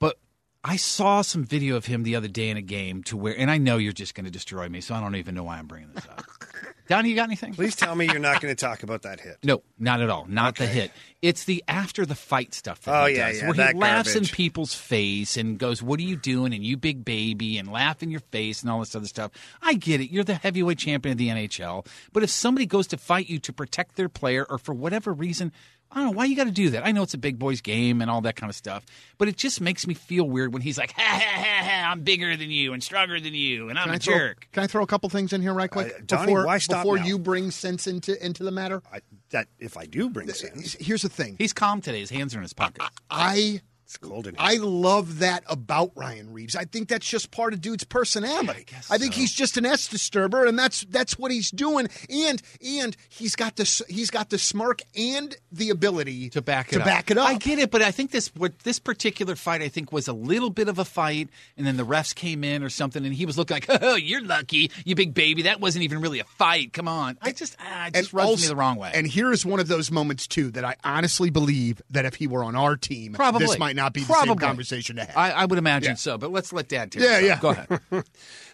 But 0.00 0.18
I 0.64 0.74
saw 0.76 1.22
some 1.22 1.44
video 1.44 1.76
of 1.76 1.86
him 1.86 2.02
the 2.02 2.16
other 2.16 2.26
day 2.26 2.48
in 2.50 2.56
a 2.56 2.62
game 2.62 3.04
to 3.04 3.16
where, 3.16 3.38
and 3.38 3.48
I 3.48 3.58
know 3.58 3.76
you're 3.76 3.92
just 3.92 4.14
going 4.16 4.24
to 4.24 4.30
destroy 4.30 4.68
me, 4.68 4.80
so 4.80 4.94
I 4.94 5.00
don't 5.00 5.14
even 5.14 5.36
know 5.36 5.44
why 5.44 5.58
I'm 5.58 5.66
bringing 5.66 5.92
this 5.94 6.06
up. 6.06 6.24
Donnie, 6.88 7.10
you 7.10 7.14
got 7.14 7.24
anything? 7.24 7.52
Please 7.54 7.76
tell 7.76 7.94
me 7.94 8.06
you're 8.06 8.18
not 8.18 8.40
going 8.40 8.54
to 8.54 8.60
talk 8.60 8.82
about 8.82 9.02
that 9.02 9.20
hit. 9.20 9.36
No, 9.44 9.62
not 9.78 10.00
at 10.00 10.08
all. 10.10 10.26
Not 10.26 10.56
the 10.56 10.66
hit. 10.66 10.90
It's 11.20 11.44
the 11.44 11.62
after 11.68 12.06
the 12.06 12.14
fight 12.14 12.54
stuff 12.54 12.80
that 12.82 13.02
Oh, 13.02 13.06
he 13.06 13.16
yeah, 13.16 13.28
does, 13.28 13.40
yeah, 13.40 13.46
where 13.48 13.54
he 13.54 13.78
laughs 13.78 14.14
garbage. 14.14 14.30
in 14.30 14.34
people's 14.34 14.72
face 14.74 15.36
and 15.36 15.58
goes, 15.58 15.82
"What 15.82 15.98
are 16.00 16.04
you 16.04 16.16
doing?" 16.16 16.54
and 16.54 16.64
"You 16.64 16.76
big 16.76 17.04
baby," 17.04 17.58
and 17.58 17.70
laugh 17.70 18.02
in 18.02 18.10
your 18.10 18.20
face 18.30 18.62
and 18.62 18.70
all 18.70 18.80
this 18.80 18.94
other 18.94 19.06
stuff. 19.06 19.32
I 19.60 19.74
get 19.74 20.00
it. 20.00 20.10
You're 20.10 20.24
the 20.24 20.34
heavyweight 20.36 20.78
champion 20.78 21.12
of 21.12 21.18
the 21.18 21.28
NHL, 21.28 21.86
but 22.12 22.22
if 22.22 22.30
somebody 22.30 22.66
goes 22.66 22.86
to 22.88 22.96
fight 22.96 23.28
you 23.28 23.38
to 23.40 23.52
protect 23.52 23.96
their 23.96 24.08
player 24.08 24.46
or 24.48 24.58
for 24.58 24.72
whatever 24.74 25.12
reason. 25.12 25.52
I 25.90 25.96
don't 25.96 26.04
know 26.06 26.10
why 26.12 26.26
you 26.26 26.36
got 26.36 26.44
to 26.44 26.50
do 26.50 26.70
that. 26.70 26.86
I 26.86 26.92
know 26.92 27.02
it's 27.02 27.14
a 27.14 27.18
big 27.18 27.38
boys 27.38 27.60
game 27.62 28.02
and 28.02 28.10
all 28.10 28.20
that 28.20 28.36
kind 28.36 28.50
of 28.50 28.56
stuff, 28.56 28.84
but 29.16 29.26
it 29.26 29.36
just 29.36 29.60
makes 29.60 29.86
me 29.86 29.94
feel 29.94 30.24
weird 30.28 30.52
when 30.52 30.60
he's 30.60 30.76
like, 30.76 30.92
"Ha 30.92 31.02
ha 31.02 31.18
ha 31.18 31.64
ha! 31.64 31.90
I'm 31.90 32.02
bigger 32.02 32.36
than 32.36 32.50
you 32.50 32.74
and 32.74 32.82
stronger 32.84 33.18
than 33.18 33.32
you, 33.34 33.70
and 33.70 33.78
I'm 33.78 33.86
Can 33.86 33.92
a 33.92 33.96
I 33.96 33.98
throw, 33.98 34.18
jerk." 34.18 34.48
Can 34.52 34.62
I 34.64 34.66
throw 34.66 34.82
a 34.82 34.86
couple 34.86 35.08
things 35.08 35.32
in 35.32 35.40
here 35.40 35.54
right 35.54 35.70
quick 35.70 35.94
Uh, 35.96 36.00
Donnie, 36.06 36.26
before 36.32 36.44
why 36.46 36.58
stop 36.58 36.82
before 36.82 36.98
now? 36.98 37.06
you 37.06 37.18
bring 37.18 37.50
sense 37.50 37.86
into 37.86 38.22
into 38.24 38.44
the 38.44 38.50
matter? 38.50 38.82
I, 38.92 39.00
that 39.30 39.48
if 39.58 39.76
I 39.78 39.86
do 39.86 40.10
bring 40.10 40.28
sense, 40.28 40.74
Here's 40.78 41.02
the 41.02 41.08
thing. 41.08 41.36
He's 41.38 41.52
calm 41.54 41.80
today. 41.80 42.00
His 42.00 42.10
hands 42.10 42.34
are 42.34 42.38
in 42.38 42.42
his 42.42 42.52
pockets. 42.52 42.84
I 43.10 43.62
it's 43.88 43.96
cold 43.96 44.26
in 44.26 44.34
here. 44.34 44.44
I 44.44 44.56
love 44.58 45.20
that 45.20 45.44
about 45.46 45.92
Ryan 45.94 46.30
Reaves. 46.30 46.54
I 46.54 46.66
think 46.66 46.88
that's 46.88 47.08
just 47.08 47.30
part 47.30 47.54
of 47.54 47.62
dude's 47.62 47.84
personality. 47.84 48.66
I, 48.90 48.98
think 48.98 49.14
he's 49.14 49.32
just 49.32 49.56
an 49.56 49.64
S 49.64 49.88
disturber, 49.88 50.44
and 50.44 50.58
that's 50.58 50.82
that's 50.90 51.18
what 51.18 51.30
he's 51.30 51.50
doing. 51.50 51.88
And 52.10 52.42
and 52.62 52.94
he's 53.08 53.34
got 53.34 53.56
the 53.56 53.84
he's 53.88 54.10
got 54.10 54.28
the 54.28 54.36
smirk 54.36 54.82
and 54.94 55.34
the 55.50 55.70
ability 55.70 56.28
to 56.30 56.42
back 56.42 56.68
it 56.68 56.74
to 56.74 56.80
up. 56.80 56.84
back 56.84 57.10
it 57.10 57.16
up. 57.16 57.26
I 57.26 57.38
get 57.38 57.58
it, 57.58 57.70
but 57.70 57.80
I 57.80 57.90
think 57.90 58.10
this 58.10 58.28
what 58.36 58.58
this 58.58 58.78
particular 58.78 59.36
fight 59.36 59.62
I 59.62 59.68
think 59.68 59.90
was 59.90 60.06
a 60.06 60.12
little 60.12 60.50
bit 60.50 60.68
of 60.68 60.78
a 60.78 60.84
fight, 60.84 61.30
and 61.56 61.66
then 61.66 61.78
the 61.78 61.86
refs 61.86 62.14
came 62.14 62.44
in 62.44 62.62
or 62.62 62.68
something, 62.68 63.06
and 63.06 63.14
he 63.14 63.24
was 63.24 63.38
looking 63.38 63.54
like, 63.54 63.66
"Oh, 63.82 63.96
you're 63.96 64.22
lucky, 64.22 64.70
you 64.84 64.96
big 64.96 65.14
baby. 65.14 65.44
That 65.44 65.60
wasn't 65.60 65.84
even 65.84 66.02
really 66.02 66.20
a 66.20 66.24
fight. 66.24 66.74
Come 66.74 66.88
on." 66.88 67.16
I 67.22 67.32
just, 67.32 67.56
ah, 67.58 67.86
it 67.86 67.94
just 67.94 68.12
rubs 68.12 68.42
me 68.42 68.48
the 68.48 68.56
wrong 68.56 68.76
way. 68.76 68.90
And 68.92 69.06
here 69.06 69.32
is 69.32 69.46
one 69.46 69.60
of 69.60 69.68
those 69.68 69.90
moments 69.90 70.26
too 70.26 70.50
that 70.50 70.64
I 70.66 70.76
honestly 70.84 71.30
believe 71.30 71.80
that 71.88 72.04
if 72.04 72.16
he 72.16 72.26
were 72.26 72.44
on 72.44 72.54
our 72.54 72.76
team, 72.76 73.14
Probably 73.14 73.46
this 73.46 73.58
might 73.58 73.77
not 73.78 73.94
be 73.94 74.00
the 74.00 74.06
Probably. 74.06 74.28
same 74.28 74.36
conversation 74.38 74.96
to 74.96 75.04
have. 75.06 75.16
I, 75.16 75.30
I 75.30 75.44
would 75.46 75.58
imagine 75.58 75.92
Yeah. 75.92 75.96
so, 75.96 76.18
but 76.18 76.30
let's 76.30 76.52
let 76.52 76.68
Dad 76.68 76.92
take 76.92 77.02
Yeah, 77.02 77.18
it. 77.18 77.24
yeah. 77.24 77.40
Go 77.40 77.48
ahead. 77.50 77.80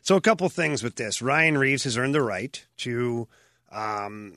So 0.03 0.17
a 0.17 0.21
couple 0.21 0.47
things 0.51 0.83
with 0.83 0.97
this. 0.97 1.23
Ryan 1.23 1.57
Reaves 1.57 1.85
has 1.85 1.97
earned 1.97 2.15
the 2.15 2.21
right 2.21 2.63
to 2.79 3.27
um, 3.73 4.37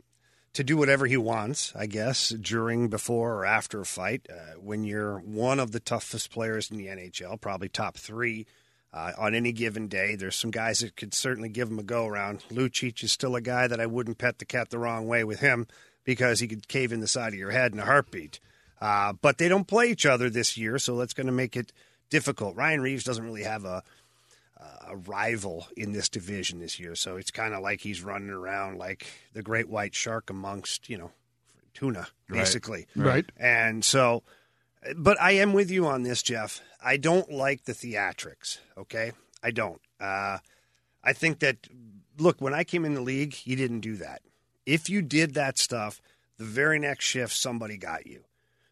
to 0.53 0.63
do 0.63 0.77
whatever 0.77 1.05
he 1.05 1.17
wants, 1.17 1.73
I 1.75 1.87
guess, 1.87 2.29
during, 2.29 2.87
before, 2.87 3.35
or 3.35 3.45
after 3.45 3.81
a 3.81 3.85
fight. 3.85 4.25
Uh, 4.29 4.53
when 4.61 4.85
you're 4.85 5.19
one 5.19 5.59
of 5.59 5.73
the 5.73 5.81
toughest 5.81 6.31
players 6.31 6.71
in 6.71 6.77
the 6.77 6.87
NHL, 6.87 7.39
probably 7.41 7.67
top 7.69 7.97
three 7.97 8.47
uh, 8.93 9.11
on 9.17 9.35
any 9.35 9.51
given 9.51 9.89
day, 9.89 10.15
there's 10.15 10.37
some 10.37 10.51
guys 10.51 10.79
that 10.79 10.95
could 10.95 11.13
certainly 11.13 11.49
give 11.49 11.67
him 11.69 11.79
a 11.79 11.83
go 11.83 12.07
around. 12.07 12.45
Lucic 12.49 13.03
is 13.03 13.11
still 13.11 13.35
a 13.35 13.41
guy 13.41 13.67
that 13.67 13.81
I 13.81 13.85
wouldn't 13.87 14.17
pet 14.19 14.39
the 14.39 14.45
cat 14.45 14.69
the 14.69 14.79
wrong 14.79 15.05
way 15.05 15.25
with 15.25 15.41
him 15.41 15.67
because 16.05 16.39
he 16.39 16.47
could 16.47 16.69
cave 16.69 16.93
in 16.93 17.01
the 17.01 17.07
side 17.09 17.33
of 17.33 17.39
your 17.39 17.51
head 17.51 17.73
in 17.73 17.79
a 17.79 17.85
heartbeat. 17.85 18.39
Uh, 18.79 19.13
but 19.13 19.37
they 19.37 19.47
don't 19.47 19.67
play 19.67 19.89
each 19.89 20.05
other 20.05 20.29
this 20.29 20.57
year, 20.57 20.77
so 20.77 20.97
that's 20.97 21.13
going 21.13 21.27
to 21.27 21.33
make 21.33 21.55
it 21.55 21.73
difficult. 22.09 22.55
Ryan 22.55 22.81
Reaves 22.81 23.03
doesn't 23.03 23.23
really 23.23 23.43
have 23.43 23.65
a 23.65 23.83
a 24.87 24.95
rival 24.95 25.67
in 25.75 25.91
this 25.91 26.09
division 26.09 26.59
this 26.59 26.79
year. 26.79 26.95
So 26.95 27.17
it's 27.17 27.31
kind 27.31 27.53
of 27.53 27.61
like 27.61 27.81
he's 27.81 28.01
running 28.01 28.29
around 28.29 28.77
like 28.77 29.05
the 29.33 29.43
great 29.43 29.69
white 29.69 29.93
shark 29.93 30.29
amongst, 30.29 30.89
you 30.89 30.97
know, 30.97 31.11
tuna, 31.73 32.07
basically. 32.29 32.87
Right. 32.95 33.25
And 33.37 33.83
so, 33.83 34.23
but 34.95 35.19
I 35.21 35.31
am 35.33 35.53
with 35.53 35.69
you 35.69 35.85
on 35.87 36.03
this, 36.03 36.23
Jeff. 36.23 36.61
I 36.83 36.97
don't 36.97 37.31
like 37.31 37.65
the 37.65 37.73
theatrics, 37.73 38.59
okay? 38.77 39.11
I 39.43 39.51
don't. 39.51 39.81
Uh, 39.99 40.39
I 41.03 41.13
think 41.13 41.39
that, 41.39 41.67
look, 42.17 42.41
when 42.41 42.53
I 42.53 42.63
came 42.63 42.85
in 42.85 42.93
the 42.93 43.01
league, 43.01 43.35
you 43.43 43.55
didn't 43.55 43.81
do 43.81 43.97
that. 43.97 44.21
If 44.65 44.89
you 44.89 45.01
did 45.01 45.33
that 45.33 45.57
stuff, 45.57 46.01
the 46.37 46.45
very 46.45 46.79
next 46.79 47.05
shift, 47.05 47.33
somebody 47.33 47.77
got 47.77 48.07
you. 48.07 48.23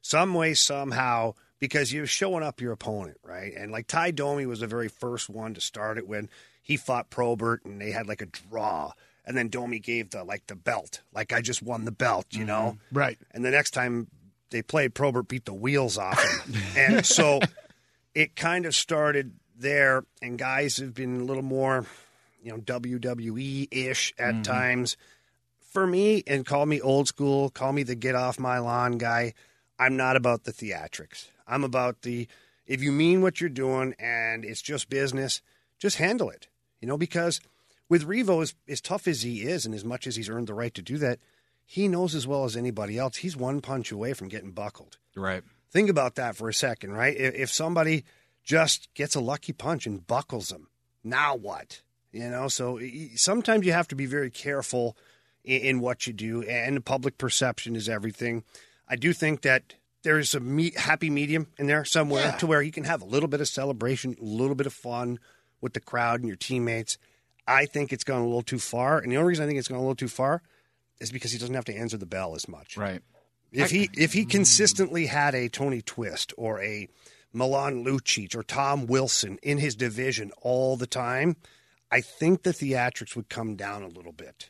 Some 0.05 0.35
way, 0.35 0.53
somehow, 0.53 1.33
because 1.57 1.91
you're 1.91 2.05
showing 2.05 2.43
up 2.43 2.61
your 2.61 2.73
opponent, 2.73 3.17
right? 3.23 3.51
And 3.57 3.71
like 3.71 3.87
Tie 3.87 4.11
Domi 4.11 4.45
was 4.45 4.59
the 4.59 4.67
very 4.67 4.87
first 4.87 5.31
one 5.31 5.55
to 5.55 5.61
start 5.61 5.97
it 5.97 6.07
when 6.07 6.29
he 6.61 6.77
fought 6.77 7.09
Probert 7.09 7.65
and 7.65 7.81
they 7.81 7.89
had 7.89 8.07
like 8.07 8.21
a 8.21 8.27
draw. 8.27 8.91
And 9.25 9.35
then 9.35 9.49
Domi 9.49 9.79
gave 9.79 10.11
the 10.11 10.23
like 10.23 10.45
the 10.45 10.55
belt, 10.55 11.01
like 11.11 11.33
I 11.33 11.41
just 11.41 11.63
won 11.63 11.85
the 11.85 11.91
belt, 11.91 12.27
you 12.29 12.45
know? 12.45 12.77
Mm-hmm. 12.77 12.97
Right. 12.99 13.17
And 13.31 13.43
the 13.43 13.49
next 13.49 13.71
time 13.71 14.05
they 14.51 14.61
played, 14.61 14.93
Probert 14.93 15.27
beat 15.27 15.45
the 15.45 15.55
wheels 15.55 15.97
off 15.97 16.23
him. 16.23 16.61
and 16.77 17.03
so 17.03 17.39
it 18.13 18.35
kind 18.35 18.67
of 18.67 18.75
started 18.75 19.33
there, 19.57 20.05
and 20.21 20.37
guys 20.37 20.77
have 20.77 20.93
been 20.93 21.21
a 21.21 21.23
little 21.23 21.41
more, 21.41 21.83
you 22.43 22.51
know, 22.51 22.59
WWE 22.59 23.69
ish 23.71 24.13
at 24.19 24.35
mm-hmm. 24.35 24.41
times. 24.43 24.97
For 25.71 25.87
me, 25.87 26.21
and 26.27 26.45
call 26.45 26.67
me 26.67 26.79
old 26.79 27.07
school, 27.07 27.49
call 27.49 27.73
me 27.73 27.81
the 27.81 27.95
get 27.95 28.13
off 28.13 28.37
my 28.37 28.59
lawn 28.59 28.99
guy, 28.99 29.33
I'm 29.77 29.97
not 29.97 30.15
about 30.15 30.43
the 30.43 30.53
theatrics. 30.53 31.29
I'm 31.47 31.63
about 31.63 32.01
the, 32.01 32.27
if 32.65 32.81
you 32.81 32.91
mean 32.91 33.21
what 33.21 33.39
you're 33.39 33.49
doing 33.49 33.93
and 33.99 34.43
it's 34.45 34.61
just 34.61 34.89
business, 34.89 35.41
just 35.79 35.97
handle 35.97 36.29
it. 36.29 36.47
You 36.81 36.87
know, 36.87 36.97
because 36.97 37.41
with 37.89 38.07
Revo, 38.07 38.41
as, 38.41 38.55
as 38.67 38.81
tough 38.81 39.07
as 39.07 39.21
he 39.21 39.41
is 39.41 39.65
and 39.65 39.75
as 39.75 39.85
much 39.85 40.07
as 40.07 40.15
he's 40.15 40.29
earned 40.29 40.47
the 40.47 40.53
right 40.53 40.73
to 40.73 40.81
do 40.81 40.97
that, 40.97 41.19
he 41.65 41.87
knows 41.87 42.13
as 42.15 42.27
well 42.27 42.45
as 42.45 42.55
anybody 42.55 42.97
else, 42.97 43.17
he's 43.17 43.35
one 43.35 43.61
punch 43.61 43.91
away 43.91 44.13
from 44.13 44.27
getting 44.27 44.51
buckled. 44.51 44.97
right. 45.15 45.43
Think 45.71 45.89
about 45.89 46.15
that 46.15 46.37
for 46.37 46.47
a 46.47 46.53
second, 46.53 46.93
right? 46.93 47.17
If, 47.17 47.35
if 47.35 47.49
somebody 47.51 48.05
just 48.45 48.87
gets 48.93 49.13
a 49.13 49.19
lucky 49.19 49.51
punch 49.51 49.85
and 49.85 50.07
buckles 50.07 50.49
him, 50.49 50.69
now 51.03 51.35
what? 51.35 51.81
You 52.13 52.29
know, 52.29 52.47
so 52.47 52.79
sometimes 53.15 53.65
you 53.65 53.73
have 53.73 53.89
to 53.89 53.95
be 53.95 54.05
very 54.05 54.31
careful 54.31 54.95
in, 55.43 55.61
in 55.61 55.79
what 55.81 56.07
you 56.07 56.13
do, 56.13 56.43
and 56.43 56.85
public 56.85 57.17
perception 57.17 57.75
is 57.75 57.89
everything. 57.89 58.45
I 58.87 58.95
do 58.95 59.13
think 59.13 59.41
that 59.41 59.75
there's 60.03 60.35
a 60.35 60.39
me- 60.39 60.73
happy 60.75 61.09
medium 61.09 61.47
in 61.57 61.67
there 61.67 61.83
somewhere 61.83 62.35
to 62.39 62.47
where 62.47 62.61
you 62.61 62.71
can 62.71 62.83
have 62.83 63.01
a 63.01 63.05
little 63.05 63.27
bit 63.27 63.41
of 63.41 63.47
celebration, 63.47 64.15
a 64.19 64.23
little 64.23 64.55
bit 64.55 64.67
of 64.67 64.73
fun 64.73 65.19
with 65.61 65.73
the 65.73 65.79
crowd 65.79 66.19
and 66.19 66.27
your 66.27 66.37
teammates. 66.37 66.97
I 67.47 67.65
think 67.65 67.91
it's 67.91 68.03
gone 68.03 68.21
a 68.21 68.25
little 68.25 68.41
too 68.41 68.59
far, 68.59 68.99
and 68.99 69.11
the 69.11 69.17
only 69.17 69.29
reason 69.29 69.43
I 69.43 69.47
think 69.47 69.59
it's 69.59 69.67
gone 69.67 69.77
a 69.77 69.81
little 69.81 69.95
too 69.95 70.07
far 70.07 70.41
is 70.99 71.11
because 71.11 71.31
he 71.31 71.37
doesn't 71.37 71.55
have 71.55 71.65
to 71.65 71.75
answer 71.75 71.97
the 71.97 72.05
bell 72.05 72.35
as 72.35 72.47
much. 72.47 72.77
Right. 72.77 73.01
If 73.51 73.71
he 73.71 73.89
if 73.93 74.13
he 74.13 74.25
mm. 74.25 74.29
consistently 74.29 75.05
had 75.05 75.33
a 75.33 75.49
Tony 75.49 75.81
Twist 75.81 76.33
or 76.37 76.61
a 76.61 76.87
Milan 77.31 77.85
Lucic 77.85 78.35
or 78.35 78.43
Tom 78.43 78.85
Wilson 78.85 79.37
in 79.41 79.57
his 79.57 79.75
division 79.75 80.31
all 80.41 80.77
the 80.77 80.87
time, 80.87 81.35
I 81.91 82.01
think 82.01 82.43
the 82.43 82.51
theatrics 82.51 83.15
would 83.15 83.29
come 83.29 83.55
down 83.55 83.83
a 83.83 83.87
little 83.87 84.11
bit. 84.11 84.49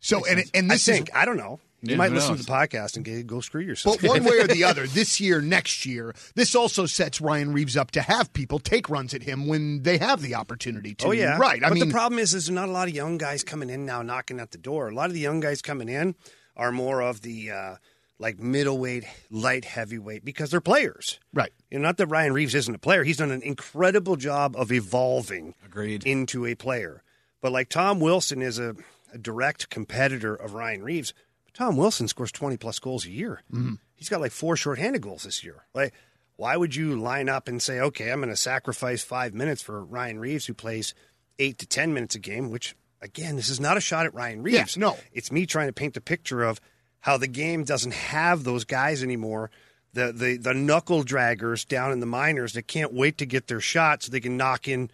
So 0.00 0.24
and 0.26 0.44
and 0.54 0.70
I 0.70 0.74
this 0.74 0.84
think 0.84 1.08
is 1.08 1.14
I 1.14 1.24
don't 1.24 1.36
know. 1.36 1.60
You 1.82 1.90
Yeah, 1.92 1.96
might 1.96 2.10
listen 2.12 2.30
knows? 2.32 2.40
to 2.40 2.46
the 2.46 2.52
podcast 2.52 2.96
and 2.96 3.04
go, 3.04 3.22
go 3.22 3.40
screw 3.40 3.60
yourself. 3.60 4.00
But 4.00 4.08
one 4.08 4.24
way 4.24 4.38
or 4.40 4.46
the 4.46 4.64
other, 4.70 4.86
this 4.86 5.20
year, 5.20 5.40
next 5.40 5.84
year, 5.86 6.14
this 6.34 6.54
also 6.54 6.86
sets 6.86 7.20
Ryan 7.20 7.52
Reaves 7.52 7.76
up 7.76 7.90
to 7.92 8.02
have 8.02 8.32
people 8.32 8.58
take 8.58 8.88
runs 8.88 9.12
at 9.14 9.22
him 9.22 9.46
when 9.46 9.82
they 9.82 9.98
have 9.98 10.22
the 10.22 10.34
opportunity 10.34 10.94
to. 10.96 11.08
Oh 11.08 11.10
yeah, 11.12 11.36
right. 11.38 11.62
I 11.62 11.68
but 11.68 11.74
mean, 11.74 11.88
the 11.88 11.92
problem 11.92 12.18
is, 12.18 12.34
is 12.34 12.46
there's 12.46 12.54
not 12.54 12.68
a 12.68 12.72
lot 12.72 12.88
of 12.88 12.94
young 12.94 13.18
guys 13.18 13.44
coming 13.44 13.70
in 13.70 13.84
now 13.84 14.02
knocking 14.02 14.40
at 14.40 14.50
the 14.52 14.58
door. 14.58 14.88
A 14.88 14.94
lot 14.94 15.06
of 15.06 15.14
the 15.14 15.20
young 15.20 15.40
guys 15.40 15.60
coming 15.62 15.88
in 15.88 16.14
are 16.56 16.72
more 16.72 17.02
of 17.02 17.20
the 17.20 17.50
uh, 17.50 17.76
like 18.18 18.40
middleweight, 18.40 19.04
light 19.30 19.66
heavyweight 19.66 20.24
because 20.24 20.50
they're 20.50 20.60
players. 20.62 21.20
right. 21.34 21.52
You 21.70 21.78
know, 21.78 21.82
not 21.82 21.98
that 21.98 22.06
Ryan 22.06 22.32
Reaves 22.32 22.54
isn't 22.54 22.74
a 22.74 22.78
player. 22.78 23.04
He's 23.04 23.18
done 23.18 23.30
an 23.30 23.42
incredible 23.42 24.16
job 24.16 24.56
of 24.56 24.72
evolving 24.72 25.54
Agreed. 25.66 26.06
into 26.06 26.46
a 26.46 26.54
player. 26.54 27.02
But 27.42 27.52
like 27.52 27.68
Tom 27.68 28.00
Wilson 28.00 28.40
is 28.40 28.58
a, 28.58 28.74
a 29.12 29.18
direct 29.18 29.68
competitor 29.68 30.34
of 30.34 30.54
Ryan 30.54 30.82
Reaves. 30.82 31.12
Tom 31.56 31.76
Wilson 31.78 32.06
scores 32.06 32.32
20 32.32 32.58
plus 32.58 32.78
goals 32.78 33.06
a 33.06 33.10
year. 33.10 33.42
Mm-hmm. 33.50 33.74
He's 33.94 34.10
got 34.10 34.20
like 34.20 34.32
four 34.32 34.56
shorthanded 34.56 35.00
goals 35.00 35.22
this 35.22 35.42
year. 35.42 35.64
Like, 35.74 35.94
why 36.36 36.54
would 36.54 36.76
you 36.76 37.00
line 37.00 37.30
up 37.30 37.48
and 37.48 37.62
say, 37.62 37.80
okay, 37.80 38.12
I'm 38.12 38.20
going 38.20 38.28
to 38.28 38.36
sacrifice 38.36 39.02
five 39.02 39.32
minutes 39.32 39.62
for 39.62 39.82
Ryan 39.82 40.18
Reaves, 40.18 40.44
who 40.44 40.52
plays 40.52 40.94
eight 41.38 41.56
to 41.58 41.66
10 41.66 41.94
minutes 41.94 42.14
a 42.14 42.18
game, 42.18 42.50
which, 42.50 42.76
again, 43.00 43.36
this 43.36 43.48
is 43.48 43.58
not 43.58 43.78
a 43.78 43.80
shot 43.80 44.04
at 44.04 44.12
Ryan 44.12 44.42
Reaves. 44.42 44.76
no. 44.76 44.98
It's 45.12 45.32
me 45.32 45.46
trying 45.46 45.68
to 45.68 45.72
paint 45.72 45.94
the 45.94 46.02
picture 46.02 46.42
of 46.42 46.60
how 47.00 47.16
the 47.16 47.26
game 47.26 47.64
doesn't 47.64 47.94
have 47.94 48.44
those 48.44 48.64
guys 48.64 49.02
anymore. 49.02 49.50
The, 49.94 50.12
the 50.12 50.36
the 50.36 50.52
knuckle 50.52 51.04
draggers 51.04 51.66
down 51.66 51.90
in 51.90 52.00
the 52.00 52.06
minors 52.06 52.52
that 52.52 52.66
can't 52.66 52.92
wait 52.92 53.16
to 53.16 53.24
get 53.24 53.46
their 53.46 53.60
shot 53.60 54.02
so 54.02 54.12
they 54.12 54.20
can 54.20 54.36
knock 54.36 54.68
in 54.68 54.90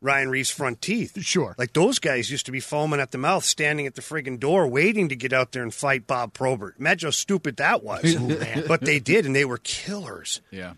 Ryan 0.00 0.28
Reaves' 0.28 0.50
front 0.50 0.82
teeth. 0.82 1.20
Sure. 1.22 1.54
Like 1.58 1.72
those 1.72 1.98
guys 1.98 2.30
used 2.30 2.46
to 2.46 2.52
be 2.52 2.60
foaming 2.60 3.00
at 3.00 3.12
the 3.12 3.18
mouth, 3.18 3.44
standing 3.44 3.86
at 3.86 3.94
the 3.94 4.02
friggin' 4.02 4.38
door, 4.38 4.66
waiting 4.68 5.08
to 5.08 5.16
get 5.16 5.32
out 5.32 5.52
there 5.52 5.62
and 5.62 5.72
fight 5.72 6.06
Bob 6.06 6.32
Probert. 6.34 6.76
Imagine 6.78 7.08
how 7.08 7.12
stupid 7.12 7.56
that 7.56 7.82
was. 7.82 8.16
Oh, 8.26 8.62
but 8.68 8.82
they 8.82 8.98
did, 8.98 9.26
and 9.26 9.34
they 9.34 9.44
were 9.44 9.58
killers. 9.58 10.40
Yeah. 10.50 10.74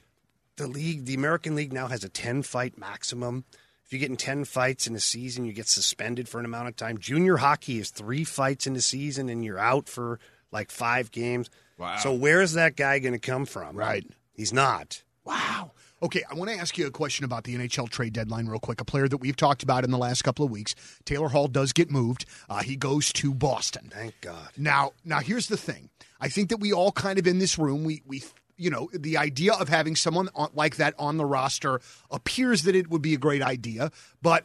The 0.57 0.66
league, 0.66 1.04
the 1.04 1.14
American 1.14 1.54
League 1.54 1.72
now 1.72 1.88
has 1.88 2.04
a 2.04 2.09
10 2.09 2.42
fight 2.42 2.78
maximum. 2.78 3.44
If 3.85 3.92
you 3.92 3.98
get 3.98 4.11
in 4.11 4.16
10 4.16 4.44
fights 4.44 4.87
in 4.87 4.94
a 4.94 5.00
season, 5.00 5.44
you 5.44 5.52
get 5.52 5.68
suspended 5.68 6.28
for 6.28 6.38
an 6.38 6.44
amount 6.44 6.68
of 6.68 6.76
time. 6.76 6.98
Junior 6.98 7.38
hockey 7.38 7.78
is 7.78 7.90
three 7.90 8.24
fights 8.24 8.66
in 8.66 8.76
a 8.76 8.81
season, 8.81 9.28
and 9.28 9.44
you're 9.44 9.59
out 9.59 9.88
for 9.88 10.18
like 10.52 10.70
five 10.70 11.11
games. 11.11 11.48
Wow. 11.78 11.96
So 11.96 12.12
where's 12.12 12.52
that 12.54 12.76
guy 12.76 12.98
going 12.98 13.14
to 13.14 13.18
come 13.18 13.46
from? 13.46 13.76
Right. 13.76 14.04
He's 14.35 14.52
not. 14.52 15.02
Wow. 15.24 15.72
Okay, 16.00 16.22
I 16.30 16.34
want 16.34 16.50
to 16.50 16.56
ask 16.56 16.78
you 16.78 16.87
a 16.87 16.92
question 16.92 17.24
about 17.24 17.42
the 17.42 17.56
NHL 17.56 17.88
trade 17.88 18.12
deadline 18.12 18.46
real 18.46 18.61
quick. 18.61 18.80
A 18.80 18.84
player 18.84 19.08
that 19.08 19.16
we've 19.16 19.34
talked 19.34 19.64
about 19.64 19.82
in 19.82 19.90
the 19.90 19.98
last 19.98 20.22
couple 20.22 20.44
of 20.44 20.50
weeks, 20.50 20.76
Taylor 21.04 21.28
Hall 21.28 21.48
does 21.48 21.72
get 21.72 21.90
moved. 21.90 22.24
Uh, 22.48 22.62
he 22.62 22.76
goes 22.76 23.12
to 23.14 23.34
Boston. 23.34 23.90
Thank 23.92 24.20
God. 24.20 24.50
Now, 24.56 24.92
now 25.04 25.18
here's 25.18 25.48
the 25.48 25.56
thing. 25.56 25.90
I 26.20 26.28
think 26.28 26.50
that 26.50 26.58
we 26.58 26.72
all 26.72 26.92
kind 26.92 27.18
of 27.18 27.26
in 27.26 27.40
this 27.40 27.58
room, 27.58 27.82
we 27.82 28.02
we 28.06 28.22
you 28.56 28.70
know, 28.70 28.90
the 28.92 29.16
idea 29.16 29.54
of 29.54 29.68
having 29.68 29.96
someone 29.96 30.28
on, 30.34 30.50
like 30.52 30.76
that 30.76 30.94
on 30.98 31.16
the 31.16 31.24
roster 31.24 31.80
appears 32.11 32.64
that 32.64 32.74
it 32.74 32.90
would 32.90 33.02
be 33.02 33.14
a 33.14 33.18
great 33.18 33.40
idea, 33.40 33.90
but 34.20 34.44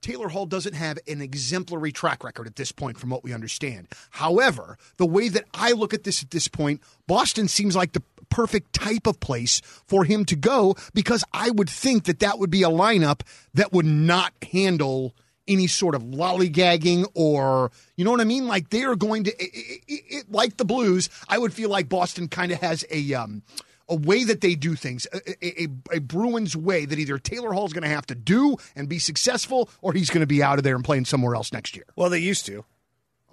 Taylor 0.00 0.28
Hall 0.28 0.46
doesn't 0.46 0.74
have 0.74 0.98
an 1.06 1.22
exemplary 1.22 1.92
track 1.92 2.24
record 2.24 2.46
at 2.48 2.56
this 2.56 2.72
point, 2.72 2.98
from 2.98 3.10
what 3.10 3.22
we 3.22 3.32
understand. 3.32 3.88
However, 4.10 4.76
the 4.96 5.06
way 5.06 5.28
that 5.28 5.44
I 5.54 5.72
look 5.72 5.94
at 5.94 6.02
this 6.02 6.22
at 6.22 6.30
this 6.30 6.48
point, 6.48 6.80
Boston 7.06 7.46
seems 7.46 7.76
like 7.76 7.92
the 7.92 8.02
perfect 8.32 8.72
type 8.72 9.06
of 9.06 9.20
place 9.20 9.60
for 9.86 10.04
him 10.04 10.24
to 10.24 10.34
go 10.34 10.74
because 10.94 11.22
I 11.34 11.50
would 11.50 11.68
think 11.68 12.04
that 12.04 12.20
that 12.20 12.38
would 12.38 12.50
be 12.50 12.62
a 12.62 12.70
lineup 12.70 13.20
that 13.52 13.72
would 13.72 13.84
not 13.84 14.32
handle 14.50 15.14
any 15.46 15.66
sort 15.66 15.94
of 15.94 16.02
lollygagging 16.02 17.06
or 17.14 17.70
you 17.96 18.04
know 18.06 18.10
what 18.10 18.22
I 18.22 18.24
mean? 18.24 18.46
Like 18.46 18.70
they 18.70 18.84
are 18.84 18.96
going 18.96 19.24
to, 19.24 19.30
it, 19.32 19.82
it, 19.86 20.04
it, 20.08 20.32
like 20.32 20.56
the 20.56 20.64
Blues. 20.64 21.10
I 21.28 21.36
would 21.38 21.52
feel 21.52 21.68
like 21.68 21.90
Boston 21.90 22.28
kind 22.28 22.52
of 22.52 22.60
has 22.60 22.86
a 22.90 23.12
um, 23.12 23.42
a 23.88 23.96
way 23.96 24.24
that 24.24 24.40
they 24.40 24.54
do 24.54 24.74
things, 24.74 25.06
a, 25.12 25.64
a, 25.64 25.68
a 25.96 26.00
Bruins 26.00 26.56
way 26.56 26.86
that 26.86 26.98
either 26.98 27.18
Taylor 27.18 27.52
Hall's 27.52 27.74
going 27.74 27.82
to 27.82 27.88
have 27.88 28.06
to 28.06 28.14
do 28.14 28.56
and 28.74 28.88
be 28.88 28.98
successful, 28.98 29.68
or 29.82 29.92
he's 29.92 30.08
going 30.08 30.20
to 30.20 30.26
be 30.26 30.42
out 30.42 30.56
of 30.56 30.64
there 30.64 30.76
and 30.76 30.84
playing 30.84 31.04
somewhere 31.04 31.34
else 31.34 31.52
next 31.52 31.76
year. 31.76 31.84
Well, 31.96 32.08
they 32.08 32.20
used 32.20 32.46
to. 32.46 32.64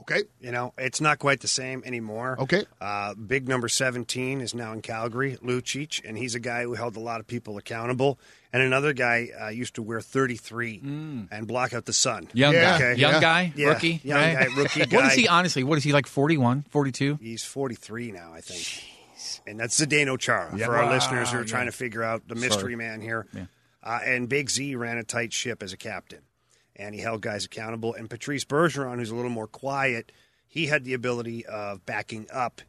Okay. 0.02 0.24
You 0.40 0.52
know, 0.52 0.74
it's 0.78 1.00
not 1.02 1.20
quite 1.20 1.42
the 1.42 1.48
same 1.48 1.84
anymore. 1.86 2.38
Okay. 2.40 2.66
Uh, 2.82 3.14
big 3.14 3.48
number 3.48 3.68
17 3.68 4.42
is 4.42 4.54
now 4.54 4.74
in 4.74 4.82
Calgary, 4.82 5.38
Lucic, 5.44 6.02
and 6.08 6.18
he's 6.18 6.36
a 6.36 6.40
guy 6.40 6.64
who 6.64 6.74
held 6.74 6.96
a 6.96 7.00
lot 7.00 7.20
of 7.20 7.28
people 7.28 7.58
accountable. 7.58 8.20
And 8.52 8.64
another 8.64 8.94
guy 8.94 9.30
uh, 9.40 9.50
used 9.50 9.76
to 9.76 9.84
wear 9.84 10.02
33 10.02 10.80
and 10.84 11.48
block 11.48 11.74
out 11.74 11.86
the 11.86 11.94
sun. 11.94 12.28
Young 12.34 12.54
Yeah. 12.54 12.62
guy, 12.64 12.76
Okay. 12.92 13.00
young 13.02 13.14
Yeah. 13.14 13.20
guy, 13.22 13.54
Yeah. 13.56 13.68
rookie, 13.68 14.02
Young 14.04 14.18
right? 14.20 14.50
guy, 14.50 14.56
rookie 14.56 14.84
What 14.96 15.06
is 15.06 15.14
he 15.14 15.28
honestly? 15.28 15.64
What 15.64 15.78
is 15.78 15.84
he 15.84 15.92
like? 15.94 16.08
41, 16.08 16.66
42? 16.70 17.20
He's 17.22 17.44
43 17.44 18.12
now, 18.12 18.34
I 18.34 18.42
think. 18.42 18.84
And 19.46 19.60
that's 19.60 19.80
Zdeno 19.80 20.18
Chara 20.18 20.56
Yeah. 20.58 20.66
for 20.66 20.78
our 20.78 20.86
Wow, 20.86 20.94
listeners 20.94 21.30
who 21.32 21.38
are 21.38 21.42
yeah. 21.42 21.48
trying 21.48 21.66
to 21.68 21.72
figure 21.72 22.02
out 22.04 22.28
the 22.28 22.36
mystery 22.36 22.76
man 22.76 23.02
here. 23.02 23.28
Uh, 23.84 24.00
and 24.04 24.28
Big 24.28 24.50
Z 24.50 24.76
ran 24.76 24.98
a 24.98 25.04
tight 25.04 25.32
ship 25.32 25.62
as 25.64 25.72
a 25.72 25.78
captain, 25.78 26.20
and 26.80 26.96
he 26.96 27.02
held 27.02 27.22
guys 27.22 27.46
accountable. 27.46 27.94
And 27.94 28.10
Patrice 28.10 28.46
Bergeron, 28.46 28.96
who's 28.96 29.12
a 29.12 29.16
little 29.16 29.30
more 29.30 29.48
quiet, 29.48 30.12
he 30.48 30.66
had 30.68 30.86
the 30.86 30.94
ability 30.94 31.46
of 31.46 31.86
backing 31.86 32.26
up 32.34 32.62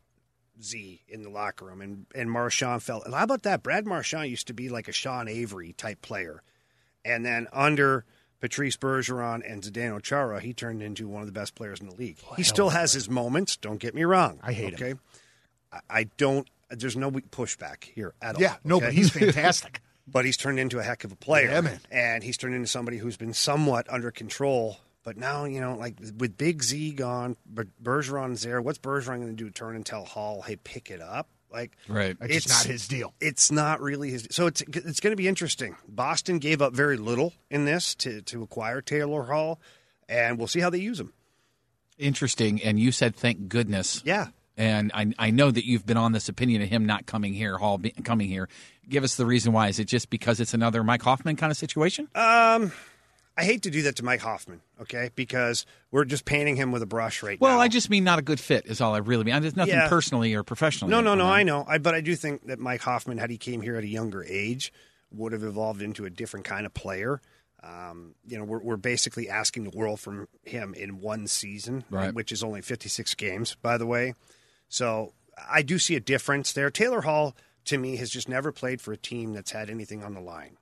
Z 0.62 1.00
in 1.08 1.22
the 1.22 1.30
locker 1.30 1.64
room. 1.64 1.80
And, 1.80 2.06
and 2.14 2.30
Marchand 2.30 2.82
felt, 2.82 3.06
and 3.06 3.14
how 3.14 3.22
about 3.24 3.44
that? 3.44 3.62
Brad 3.62 3.86
Marchand 3.86 4.28
used 4.28 4.48
to 4.48 4.52
be 4.52 4.68
like 4.68 4.88
a 4.88 4.92
Sean 4.92 5.28
Avery 5.28 5.72
type 5.72 6.02
player. 6.02 6.42
And 7.04 7.24
then 7.24 7.46
under 7.52 8.04
Patrice 8.40 8.76
Bergeron 8.76 9.40
and 9.50 9.62
Zdeno 9.62 10.02
Chara, 10.02 10.40
he 10.40 10.52
turned 10.52 10.82
into 10.82 11.08
one 11.08 11.22
of 11.22 11.26
the 11.26 11.32
best 11.32 11.54
players 11.54 11.80
in 11.80 11.88
the 11.88 11.94
league. 11.94 12.18
he 12.36 12.42
still 12.42 12.70
has 12.70 12.92
his 12.92 13.08
moments. 13.08 13.56
Don't 13.56 13.78
get 13.78 13.94
me 13.94 14.04
wrong. 14.04 14.40
I 14.42 14.52
hate 14.52 14.74
okay? 14.74 14.90
him. 14.90 15.00
I- 15.72 15.80
I 15.88 16.04
don't. 16.16 16.48
There's 16.68 16.96
no 16.96 17.10
pushback 17.10 17.84
here 17.84 18.12
at 18.20 18.34
all. 18.36 18.42
Yeah, 18.42 18.56
no, 18.64 18.80
but 18.80 18.92
he's 18.92 19.10
fantastic. 19.18 19.80
But 20.06 20.24
he's 20.24 20.36
turned 20.36 20.58
into 20.58 20.78
a 20.78 20.82
heck 20.82 21.04
of 21.04 21.12
a 21.12 21.16
player. 21.16 21.50
Yeah, 21.50 21.60
man. 21.60 21.80
And 21.90 22.22
he's 22.22 22.36
turned 22.36 22.54
into 22.54 22.68
somebody 22.68 22.98
who's 22.98 23.16
been 23.16 23.34
somewhat 23.34 23.86
under 23.90 24.10
control. 24.10 24.78
But 25.02 25.16
now, 25.16 25.44
you 25.44 25.60
know, 25.60 25.76
like 25.76 25.96
with 26.18 26.36
Big 26.36 26.62
Z 26.62 26.92
gone, 26.92 27.36
but 27.46 27.68
Bergeron's 27.82 28.42
there. 28.42 28.60
What's 28.60 28.78
Bergeron 28.78 29.16
going 29.16 29.28
to 29.28 29.32
do? 29.32 29.50
Turn 29.50 29.74
and 29.74 29.84
tell 29.84 30.04
Hall, 30.04 30.42
"Hey, 30.42 30.56
pick 30.56 30.90
it 30.90 31.00
up." 31.00 31.28
Like, 31.52 31.76
Right. 31.88 32.16
It's, 32.20 32.48
not 32.48 32.64
his 32.64 32.86
deal. 32.86 33.12
It's 33.20 33.50
not 33.50 33.80
really 33.80 34.10
his. 34.10 34.28
So 34.30 34.46
it's 34.46 34.60
it's 34.60 35.00
going 35.00 35.12
to 35.12 35.16
be 35.16 35.26
interesting. 35.26 35.76
Boston 35.88 36.38
gave 36.38 36.62
up 36.62 36.74
very 36.74 36.96
little 36.96 37.32
in 37.50 37.64
this 37.64 37.94
to 37.96 38.20
to 38.22 38.42
acquire 38.42 38.80
Taylor 38.80 39.24
Hall, 39.24 39.58
and 40.08 40.38
we'll 40.38 40.46
see 40.46 40.60
how 40.60 40.70
they 40.70 40.78
use 40.78 41.00
him. 41.00 41.12
Interesting. 41.98 42.62
And 42.62 42.80
you 42.80 42.92
said, 42.92 43.14
thank 43.14 43.48
goodness. 43.48 44.02
Yeah. 44.06 44.28
And 44.60 44.90
I, 44.92 45.12
I 45.18 45.30
know 45.30 45.50
that 45.50 45.64
you've 45.64 45.86
been 45.86 45.96
on 45.96 46.12
this 46.12 46.28
opinion 46.28 46.60
of 46.60 46.68
him 46.68 46.84
not 46.84 47.06
coming 47.06 47.32
here, 47.32 47.56
Hall 47.56 47.78
be, 47.78 47.92
coming 48.04 48.28
here. 48.28 48.46
Give 48.86 49.04
us 49.04 49.14
the 49.14 49.24
reason 49.24 49.54
why. 49.54 49.68
Is 49.68 49.78
it 49.78 49.86
just 49.86 50.10
because 50.10 50.38
it's 50.38 50.52
another 50.52 50.84
Mike 50.84 51.00
Hoffman 51.00 51.36
kind 51.36 51.50
of 51.50 51.56
situation? 51.56 52.08
Um, 52.14 52.70
I 53.38 53.44
hate 53.44 53.62
to 53.62 53.70
do 53.70 53.80
that 53.82 53.96
to 53.96 54.04
Mike 54.04 54.20
Hoffman, 54.20 54.60
okay? 54.82 55.12
Because 55.14 55.64
we're 55.90 56.04
just 56.04 56.26
painting 56.26 56.56
him 56.56 56.72
with 56.72 56.82
a 56.82 56.86
brush 56.86 57.22
right 57.22 57.40
well, 57.40 57.56
now. 57.56 57.60
I 57.62 57.68
just 57.68 57.88
mean 57.88 58.04
not 58.04 58.18
a 58.18 58.22
good 58.22 58.38
fit 58.38 58.66
is 58.66 58.82
all 58.82 58.94
I 58.94 58.98
really 58.98 59.24
mean. 59.24 59.40
There's 59.40 59.56
nothing 59.56 59.72
Yeah. 59.76 59.88
personally 59.88 60.34
or 60.34 60.42
professionally. 60.42 60.90
No, 60.90 61.00
no, 61.00 61.14
no. 61.14 61.24
I 61.24 61.42
know, 61.42 61.64
I, 61.66 61.78
but 61.78 61.94
I 61.94 62.02
do 62.02 62.14
think 62.14 62.46
that 62.48 62.58
Mike 62.58 62.82
Hoffman, 62.82 63.16
had 63.16 63.30
he 63.30 63.38
came 63.38 63.62
here 63.62 63.76
at 63.76 63.84
a 63.84 63.88
younger 63.88 64.22
age, 64.24 64.74
would 65.10 65.32
have 65.32 65.42
evolved 65.42 65.80
into 65.80 66.04
a 66.04 66.10
different 66.10 66.44
kind 66.44 66.66
of 66.66 66.74
player. 66.74 67.22
Um, 67.62 68.14
you 68.26 68.36
know, 68.36 68.44
we're, 68.44 68.60
we're 68.62 68.76
basically 68.76 69.30
asking 69.30 69.64
the 69.64 69.70
world 69.74 70.00
from 70.00 70.28
him 70.44 70.74
in 70.74 71.00
one 71.00 71.26
season, 71.28 71.84
Right. 71.88 72.12
which 72.12 72.30
is 72.30 72.42
only 72.42 72.60
56 72.60 73.14
games, 73.14 73.56
by 73.62 73.78
the 73.78 73.86
way. 73.86 74.12
So 74.70 75.12
I 75.50 75.60
do 75.60 75.78
see 75.78 75.96
a 75.96 76.00
difference 76.00 76.52
there. 76.52 76.70
Taylor 76.70 77.02
Hall, 77.02 77.36
to 77.66 77.76
me, 77.76 77.96
has 77.96 78.08
just 78.08 78.28
never 78.28 78.52
played 78.52 78.80
for 78.80 78.92
a 78.92 78.96
team 78.96 79.34
that's 79.34 79.50
had 79.50 79.68
anything 79.68 80.02
on 80.02 80.14
the 80.14 80.20
line. 80.20 80.56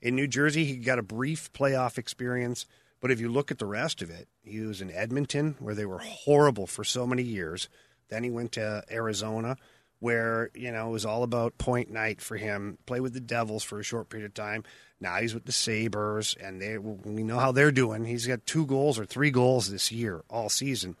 In 0.00 0.14
New 0.14 0.28
Jersey, 0.28 0.64
he 0.64 0.76
got 0.76 1.00
a 1.00 1.02
brief 1.02 1.52
playoff 1.52 1.98
experience, 1.98 2.66
but 3.00 3.10
if 3.10 3.18
you 3.18 3.28
look 3.28 3.50
at 3.50 3.58
the 3.58 3.66
rest 3.66 4.02
of 4.02 4.10
it, 4.10 4.28
he 4.44 4.60
was 4.60 4.80
in 4.80 4.92
Edmonton, 4.92 5.56
where 5.58 5.74
they 5.74 5.86
were 5.86 5.98
horrible 5.98 6.66
for 6.66 6.84
so 6.84 7.06
many 7.06 7.22
years. 7.22 7.68
Then 8.08 8.22
he 8.22 8.30
went 8.30 8.52
to 8.52 8.84
Arizona, 8.90 9.56
where 9.98 10.50
you 10.54 10.70
know 10.70 10.88
it 10.88 10.92
was 10.92 11.06
all 11.06 11.22
about 11.22 11.58
point 11.58 11.90
night 11.90 12.20
for 12.20 12.36
him. 12.36 12.78
Play 12.86 13.00
with 13.00 13.14
the 13.14 13.20
Devils 13.20 13.64
for 13.64 13.80
a 13.80 13.84
short 13.84 14.08
period 14.08 14.26
of 14.26 14.34
time. 14.34 14.62
Now 15.00 15.16
he's 15.16 15.34
with 15.34 15.46
the 15.46 15.52
Sabres, 15.52 16.36
and 16.40 16.60
they 16.60 16.78
we 16.78 17.22
know 17.22 17.38
how 17.38 17.52
they're 17.52 17.72
doing. 17.72 18.04
He's 18.04 18.26
got 18.26 18.46
two 18.46 18.66
goals 18.66 18.98
or 18.98 19.06
three 19.06 19.30
goals 19.30 19.70
this 19.70 19.90
year, 19.90 20.22
all 20.28 20.48
season. 20.48 20.96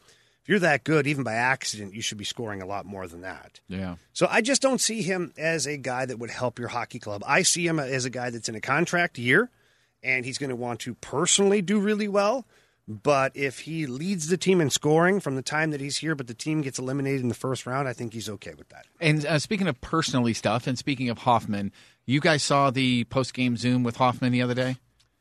If 0.48 0.52
you're 0.52 0.60
that 0.60 0.82
good, 0.82 1.06
even 1.06 1.24
by 1.24 1.34
accident, 1.34 1.92
you 1.92 2.00
should 2.00 2.16
be 2.16 2.24
scoring 2.24 2.62
a 2.62 2.66
lot 2.66 2.86
more 2.86 3.06
than 3.06 3.20
that. 3.20 3.60
Yeah. 3.68 3.96
So 4.14 4.26
I 4.30 4.40
just 4.40 4.62
don't 4.62 4.80
see 4.80 5.02
him 5.02 5.34
as 5.36 5.66
a 5.66 5.76
guy 5.76 6.06
that 6.06 6.18
would 6.18 6.30
help 6.30 6.58
your 6.58 6.68
hockey 6.68 6.98
club. 6.98 7.22
I 7.26 7.42
see 7.42 7.66
him 7.66 7.78
as 7.78 8.06
a 8.06 8.10
guy 8.10 8.30
that's 8.30 8.48
in 8.48 8.54
a 8.54 8.60
contract 8.62 9.18
year, 9.18 9.50
and 10.02 10.24
he's 10.24 10.38
going 10.38 10.48
to 10.48 10.56
want 10.56 10.80
to 10.80 10.94
personally 10.94 11.60
do 11.60 11.78
really 11.78 12.08
well. 12.08 12.46
But 12.88 13.32
if 13.36 13.58
he 13.58 13.86
leads 13.86 14.28
the 14.28 14.38
team 14.38 14.62
in 14.62 14.70
scoring 14.70 15.20
from 15.20 15.36
the 15.36 15.42
time 15.42 15.70
that 15.72 15.82
he's 15.82 15.98
here, 15.98 16.14
but 16.14 16.28
the 16.28 16.32
team 16.32 16.62
gets 16.62 16.78
eliminated 16.78 17.20
in 17.20 17.28
the 17.28 17.34
first 17.34 17.66
round, 17.66 17.86
I 17.86 17.92
think 17.92 18.14
he's 18.14 18.30
okay 18.30 18.54
with 18.56 18.70
that. 18.70 18.86
And 18.98 19.26
uh, 19.26 19.38
speaking 19.38 19.68
of 19.68 19.78
personally 19.82 20.32
stuff, 20.32 20.66
and 20.66 20.78
speaking 20.78 21.10
of 21.10 21.18
Hoffman, 21.18 21.72
you 22.06 22.22
guys 22.22 22.42
saw 22.42 22.70
the 22.70 23.04
post 23.04 23.34
game 23.34 23.58
Zoom 23.58 23.82
with 23.82 23.96
Hoffman 23.96 24.32
the 24.32 24.40
other 24.40 24.54
day. 24.54 24.78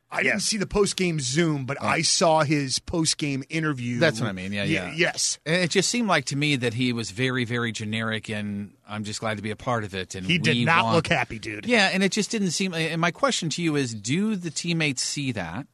I 0.10 0.24
didn't 0.24 0.40
see 0.40 0.56
the 0.58 0.66
post 0.68 0.96
game 0.96 1.20
Zoom, 1.20 1.66
but 1.66 1.82
I 1.84 2.02
saw 2.02 2.44
his 2.44 2.80
post 2.80 3.18
game 3.18 3.44
interview. 3.50 4.00
That's 4.00 4.22
what 4.22 4.30
I 4.30 4.32
mean. 4.32 4.54
Yeah, 4.54 4.64
yeah. 4.64 4.94
Yes. 4.96 5.38
And 5.46 5.58
It 5.64 5.70
just 5.70 5.90
seemed 5.90 6.08
like 6.08 6.26
to 6.26 6.38
me 6.38 6.56
that 6.56 6.74
he 6.74 6.94
was 6.94 7.12
very, 7.12 7.44
very 7.44 7.74
generic, 7.74 8.30
and 8.30 8.72
I'm 8.88 9.04
just 9.04 9.20
glad 9.20 9.36
to 9.38 9.44
be 9.44 9.52
a 9.52 9.58
part 9.58 9.84
of 9.84 9.94
it. 9.94 10.16
And 10.16 10.26
He 10.26 10.38
did 10.38 10.66
not 10.66 10.86
want- 10.86 10.96
look 10.96 11.08
happy, 11.08 11.40
dude. 11.40 11.66
Yeah, 11.66 11.90
and 11.92 12.04
it 12.04 12.14
just 12.14 12.32
didn't 12.32 12.52
seem. 12.52 12.74
And 12.74 13.02
my 13.02 13.12
question 13.12 13.50
to 13.50 13.62
you 13.62 13.76
is: 13.76 13.94
Do 13.94 14.36
the 14.38 14.50
teammates 14.50 15.02
see 15.04 15.34
that? 15.34 15.68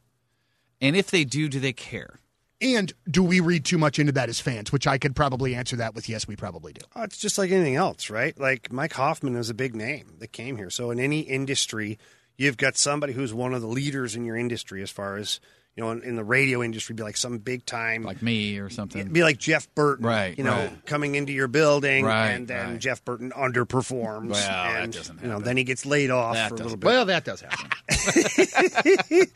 And 0.80 0.96
if 0.96 1.10
they 1.10 1.24
do, 1.24 1.48
do 1.48 1.60
they 1.60 1.72
care? 1.72 2.18
And 2.60 2.92
do 3.10 3.22
we 3.22 3.40
read 3.40 3.64
too 3.64 3.78
much 3.78 3.98
into 3.98 4.12
that 4.12 4.28
as 4.28 4.40
fans? 4.40 4.72
Which 4.72 4.86
I 4.86 4.98
could 4.98 5.14
probably 5.14 5.54
answer 5.54 5.76
that 5.76 5.94
with 5.94 6.08
yes, 6.08 6.26
we 6.26 6.34
probably 6.34 6.72
do. 6.72 6.80
Oh, 6.96 7.02
it's 7.02 7.18
just 7.18 7.36
like 7.38 7.50
anything 7.50 7.76
else, 7.76 8.10
right? 8.10 8.38
Like 8.38 8.72
Mike 8.72 8.94
Hoffman 8.94 9.36
is 9.36 9.48
a 9.50 9.54
big 9.54 9.74
name 9.76 10.14
that 10.18 10.32
came 10.32 10.56
here. 10.56 10.70
So 10.70 10.90
in 10.90 10.98
any 10.98 11.20
industry, 11.20 11.98
you've 12.36 12.56
got 12.56 12.76
somebody 12.76 13.12
who's 13.12 13.32
one 13.32 13.54
of 13.54 13.60
the 13.60 13.68
leaders 13.68 14.16
in 14.16 14.24
your 14.24 14.36
industry 14.36 14.82
as 14.82 14.90
far 14.90 15.16
as, 15.16 15.40
you 15.76 15.82
know, 15.82 15.90
in, 15.90 16.02
in 16.02 16.16
the 16.16 16.24
radio 16.24 16.62
industry, 16.62 16.94
be 16.94 17.02
like 17.02 17.16
some 17.16 17.38
big 17.38 17.66
time 17.66 18.02
Like 18.02 18.22
me 18.22 18.58
or 18.58 18.70
something? 18.70 19.08
be 19.08 19.22
like 19.22 19.38
Jeff 19.38 19.72
Burton, 19.74 20.06
Right, 20.06 20.36
You 20.36 20.44
know, 20.44 20.56
right. 20.56 20.86
coming 20.86 21.14
into 21.14 21.32
your 21.32 21.48
building, 21.48 22.04
Right, 22.04 22.30
and 22.30 22.46
then 22.46 22.72
right. 22.72 22.78
Jeff 22.80 23.04
Burton 23.04 23.32
underperforms. 23.36 24.30
Well, 24.30 24.32
that 24.32 24.82
and, 24.82 24.92
doesn't 24.92 25.22
You 25.22 25.28
know, 25.28 25.40
then 25.40 25.56
he 25.56 25.64
gets 25.64 25.84
laid 25.86 26.10
off 26.10 26.34
That 26.34 26.50
for 26.50 26.54
a 26.54 26.58
little 26.58 26.76
bit. 26.76 26.86
Well, 26.86 27.04
that 27.06 27.24
does 27.24 27.40
happen. 27.40 27.70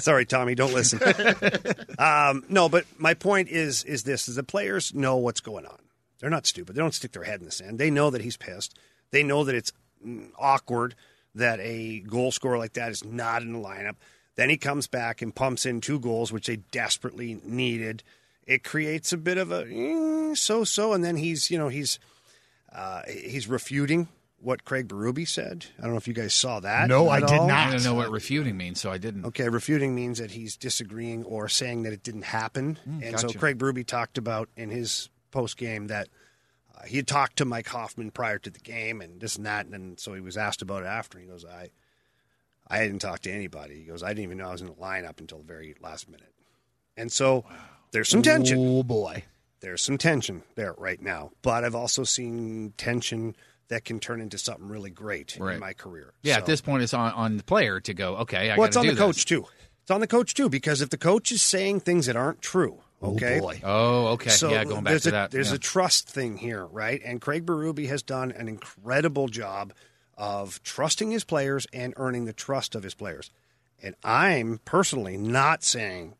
Sorry, 0.00 0.26
Tommy, 0.26 0.54
don't 0.54 0.72
listen. 0.72 1.00
um, 1.98 2.44
no, 2.48 2.68
but 2.68 2.84
my 2.98 3.14
point 3.14 3.48
is 3.48 3.84
is 3.84 4.04
this: 4.04 4.28
is 4.28 4.36
the 4.36 4.42
players 4.42 4.94
know 4.94 5.16
what's 5.16 5.40
going 5.40 5.66
on. 5.66 5.78
They're 6.20 6.30
not 6.30 6.46
stupid. 6.46 6.74
They 6.76 6.80
don't 6.80 6.94
stick 6.94 7.12
their 7.12 7.24
head 7.24 7.40
in 7.40 7.46
the 7.46 7.52
sand. 7.52 7.78
They 7.78 7.90
know 7.90 8.10
that 8.10 8.20
he's 8.20 8.36
pissed. 8.36 8.78
They 9.10 9.22
know 9.22 9.44
that 9.44 9.54
it's 9.54 9.72
mm, 10.04 10.30
awkward 10.38 10.94
that 11.34 11.60
a 11.60 12.00
goal 12.00 12.32
scorer 12.32 12.58
like 12.58 12.74
that 12.74 12.90
is 12.90 13.04
not 13.04 13.42
in 13.42 13.52
the 13.52 13.58
lineup. 13.58 13.96
Then 14.36 14.50
he 14.50 14.56
comes 14.56 14.86
back 14.86 15.22
and 15.22 15.34
pumps 15.34 15.66
in 15.66 15.80
two 15.80 16.00
goals, 16.00 16.32
which 16.32 16.46
they 16.46 16.56
desperately 16.56 17.40
needed. 17.44 18.02
It 18.46 18.64
creates 18.64 19.12
a 19.12 19.16
bit 19.16 19.38
of 19.38 19.52
a 19.52 19.66
eh, 19.70 20.34
so-so, 20.34 20.92
and 20.92 21.04
then 21.04 21.16
he's 21.16 21.50
you 21.50 21.58
know 21.58 21.68
he's 21.68 21.98
uh, 22.72 23.02
he's 23.06 23.48
refuting 23.48 24.08
what 24.40 24.64
Craig 24.64 24.88
Berube 24.88 25.28
said. 25.28 25.66
I 25.78 25.82
don't 25.82 25.92
know 25.92 25.98
if 25.98 26.08
you 26.08 26.14
guys 26.14 26.32
saw 26.32 26.60
that. 26.60 26.88
No, 26.88 27.08
I 27.08 27.20
did 27.20 27.38
all. 27.38 27.46
not. 27.46 27.68
I 27.68 27.72
don't 27.72 27.84
know 27.84 27.94
what 27.94 28.10
refuting 28.10 28.56
means, 28.56 28.80
so 28.80 28.90
I 28.90 28.98
didn't. 28.98 29.26
Okay, 29.26 29.48
refuting 29.48 29.94
means 29.94 30.18
that 30.18 30.30
he's 30.30 30.56
disagreeing 30.56 31.24
or 31.24 31.48
saying 31.48 31.82
that 31.82 31.92
it 31.92 32.02
didn't 32.02 32.22
happen. 32.22 32.78
and 33.02 33.18
so. 33.20 33.28
Craig 33.28 33.58
Berube 33.58 33.86
talked 33.86 34.18
about 34.18 34.48
in 34.56 34.70
his 34.70 35.10
post 35.30 35.56
game 35.56 35.88
that 35.88 36.08
he 36.86 36.96
had 36.96 37.06
talked 37.06 37.36
to 37.36 37.44
Mike 37.44 37.68
Hoffman 37.68 38.10
prior 38.10 38.38
to 38.38 38.50
the 38.50 38.58
game 38.60 39.00
and 39.00 39.20
this 39.20 39.36
and 39.36 39.46
that, 39.46 39.64
and 39.66 39.72
then, 39.74 39.96
so 39.98 40.14
he 40.14 40.20
was 40.20 40.36
asked 40.36 40.62
about 40.62 40.82
it 40.82 40.86
after. 40.86 41.18
He 41.18 41.26
goes, 41.26 41.44
"I, 41.44 41.70
I 42.68 42.78
hadn't 42.78 43.00
talked 43.00 43.24
to 43.24 43.32
anybody." 43.32 43.76
He 43.80 43.84
goes, 43.84 44.02
"I 44.02 44.08
didn't 44.08 44.24
even 44.24 44.38
know 44.38 44.48
I 44.48 44.52
was 44.52 44.60
in 44.60 44.66
the 44.68 44.74
lineup 44.74 45.20
until 45.20 45.38
the 45.38 45.44
very 45.44 45.74
last 45.80 46.08
minute." 46.08 46.32
And 46.96 47.10
so 47.10 47.44
there's 47.92 48.08
some 48.08 48.22
tension. 48.22 48.58
Oh 48.58 48.82
boy. 48.82 49.24
There's 49.60 49.82
some 49.82 49.98
tension 49.98 50.42
there 50.54 50.74
right 50.78 51.00
now, 51.02 51.32
but 51.42 51.64
I've 51.64 51.74
also 51.74 52.02
seen 52.02 52.72
tension 52.78 53.36
that 53.68 53.84
can 53.84 54.00
turn 54.00 54.20
into 54.22 54.38
something 54.38 54.68
really 54.68 54.90
great 54.90 55.36
Right. 55.38 55.54
in 55.54 55.60
my 55.60 55.74
career. 55.74 56.14
Yeah, 56.22 56.34
So- 56.36 56.40
at 56.40 56.46
this 56.46 56.60
point, 56.62 56.82
it's 56.82 56.94
on, 56.94 57.12
on 57.12 57.36
the 57.36 57.42
player 57.44 57.78
to 57.80 57.92
go. 57.94 58.16
Okay, 58.18 58.50
I 58.50 58.56
well, 58.56 58.66
it's 58.66 58.76
on 58.76 58.86
the 58.86 58.92
this. 58.92 58.98
coach 58.98 59.26
too. 59.26 59.46
It's 59.82 59.90
on 59.90 60.00
the 60.00 60.06
coach 60.06 60.32
too 60.34 60.48
because 60.48 60.80
if 60.80 60.88
the 60.90 60.96
coach 60.98 61.30
is 61.30 61.42
saying 61.42 61.80
things 61.80 62.06
that 62.06 62.16
aren't 62.16 62.40
true, 62.40 62.82
Oh, 63.02 63.14
okay, 63.14 63.38
Oh 63.38 63.40
boy. 63.40 63.60
Oh, 63.64 64.06
okay. 64.08 64.30
so 64.30 64.50
yeah, 64.50 64.64
going 64.64 64.84
back 64.84 64.90
there's 64.92 65.02
to 65.04 65.08
a, 65.08 65.12
that. 65.12 65.30
There's 65.30 65.48
yeah. 65.50 65.54
a 65.56 65.58
trust 65.58 66.08
thing 66.08 66.36
here, 66.36 66.64
right? 66.66 67.00
And 67.04 67.20
Craig 67.20 67.46
Berube 67.46 67.88
has 67.88 68.02
done 68.02 68.30
an 68.32 68.48
incredible 68.48 69.28
job 69.28 69.72
of 70.18 70.62
trusting 70.62 71.10
his 71.10 71.24
players 71.24 71.66
and 71.72 71.94
earning 71.96 72.26
the 72.26 72.32
trust 72.34 72.74
of 72.74 72.82
his 72.82 72.94
players. 72.94 73.30
And 73.82 73.94
I'm 74.04 74.60
personally 74.66 75.16
not 75.16 75.64
saying 75.64 76.14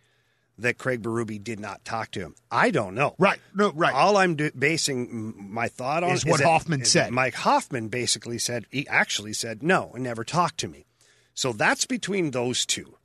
that 0.57 0.79
Craig 0.79 1.03
Berube 1.03 1.43
did 1.45 1.61
not 1.61 1.85
talk 1.85 2.11
to 2.13 2.21
him. 2.21 2.35
I 2.51 2.71
don't 2.71 2.95
know. 2.95 3.15
Right. 3.19 3.39
No, 3.55 3.73
right. 3.73 3.95
All 3.95 4.17
I'm 4.17 4.37
do- 4.37 4.51
basing 4.59 5.35
my 5.53 5.69
thought 5.69 6.03
on 6.03 6.13
Is 6.13 6.25
what 6.25 6.39
that- 6.41 6.47
Hoffman 6.47 6.83
is 6.83 6.91
said. 6.91 7.11
Mike 7.13 7.35
Hoffman 7.35 7.89
basically 7.89 8.39
said 8.39 8.67
he 8.71 8.87
actually 8.89 9.33
said 9.35 9.63
no 9.63 9.91
and 9.95 10.03
never 10.05 10.25
talked 10.25 10.59
to 10.61 10.69
me. 10.69 10.87
So 11.35 11.53
that's 11.53 11.85
between 11.87 12.31
those 12.31 12.65
two. 12.65 12.97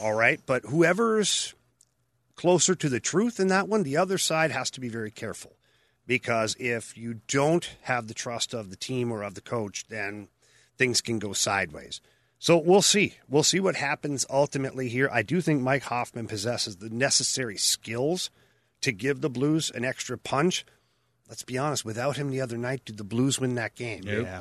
All 0.00 0.14
right, 0.14 0.40
but 0.46 0.64
whoever's 0.64 1.54
closer 2.40 2.74
to 2.74 2.88
the 2.88 3.00
truth 3.00 3.38
in 3.38 3.48
that 3.48 3.68
one, 3.68 3.82
the 3.82 3.98
other 3.98 4.16
side 4.16 4.50
has 4.50 4.70
to 4.70 4.80
be 4.80 4.88
very 4.88 5.10
careful 5.10 5.58
because 6.06 6.56
if 6.58 6.96
you 6.96 7.20
don't 7.28 7.76
have 7.82 8.08
the 8.08 8.14
trust 8.14 8.54
of 8.54 8.70
the 8.70 8.76
team 8.76 9.12
or 9.12 9.22
of 9.22 9.34
the 9.34 9.42
coach, 9.42 9.84
then 9.88 10.26
things 10.78 11.02
can 11.02 11.18
go 11.18 11.34
sideways. 11.34 12.00
So 12.38 12.56
we'll 12.56 12.80
see. 12.80 13.16
We'll 13.28 13.42
see 13.42 13.60
what 13.60 13.76
happens 13.76 14.24
ultimately 14.30 14.88
here. 14.88 15.10
I 15.12 15.20
do 15.20 15.42
think 15.42 15.60
Mike 15.60 15.82
Hoffman 15.82 16.28
possesses 16.28 16.76
the 16.76 16.88
necessary 16.88 17.58
skills 17.58 18.30
to 18.80 18.90
give 18.90 19.20
the 19.20 19.28
Blues 19.28 19.70
an 19.74 19.84
extra 19.84 20.16
punch. 20.16 20.64
Let's 21.28 21.42
be 21.42 21.58
honest, 21.58 21.84
without 21.84 22.16
him 22.16 22.30
the 22.30 22.40
other 22.40 22.56
night, 22.56 22.86
did 22.86 22.96
the 22.96 23.04
Blues 23.04 23.38
win 23.38 23.56
that 23.56 23.74
game? 23.74 24.04
Yeah. 24.04 24.40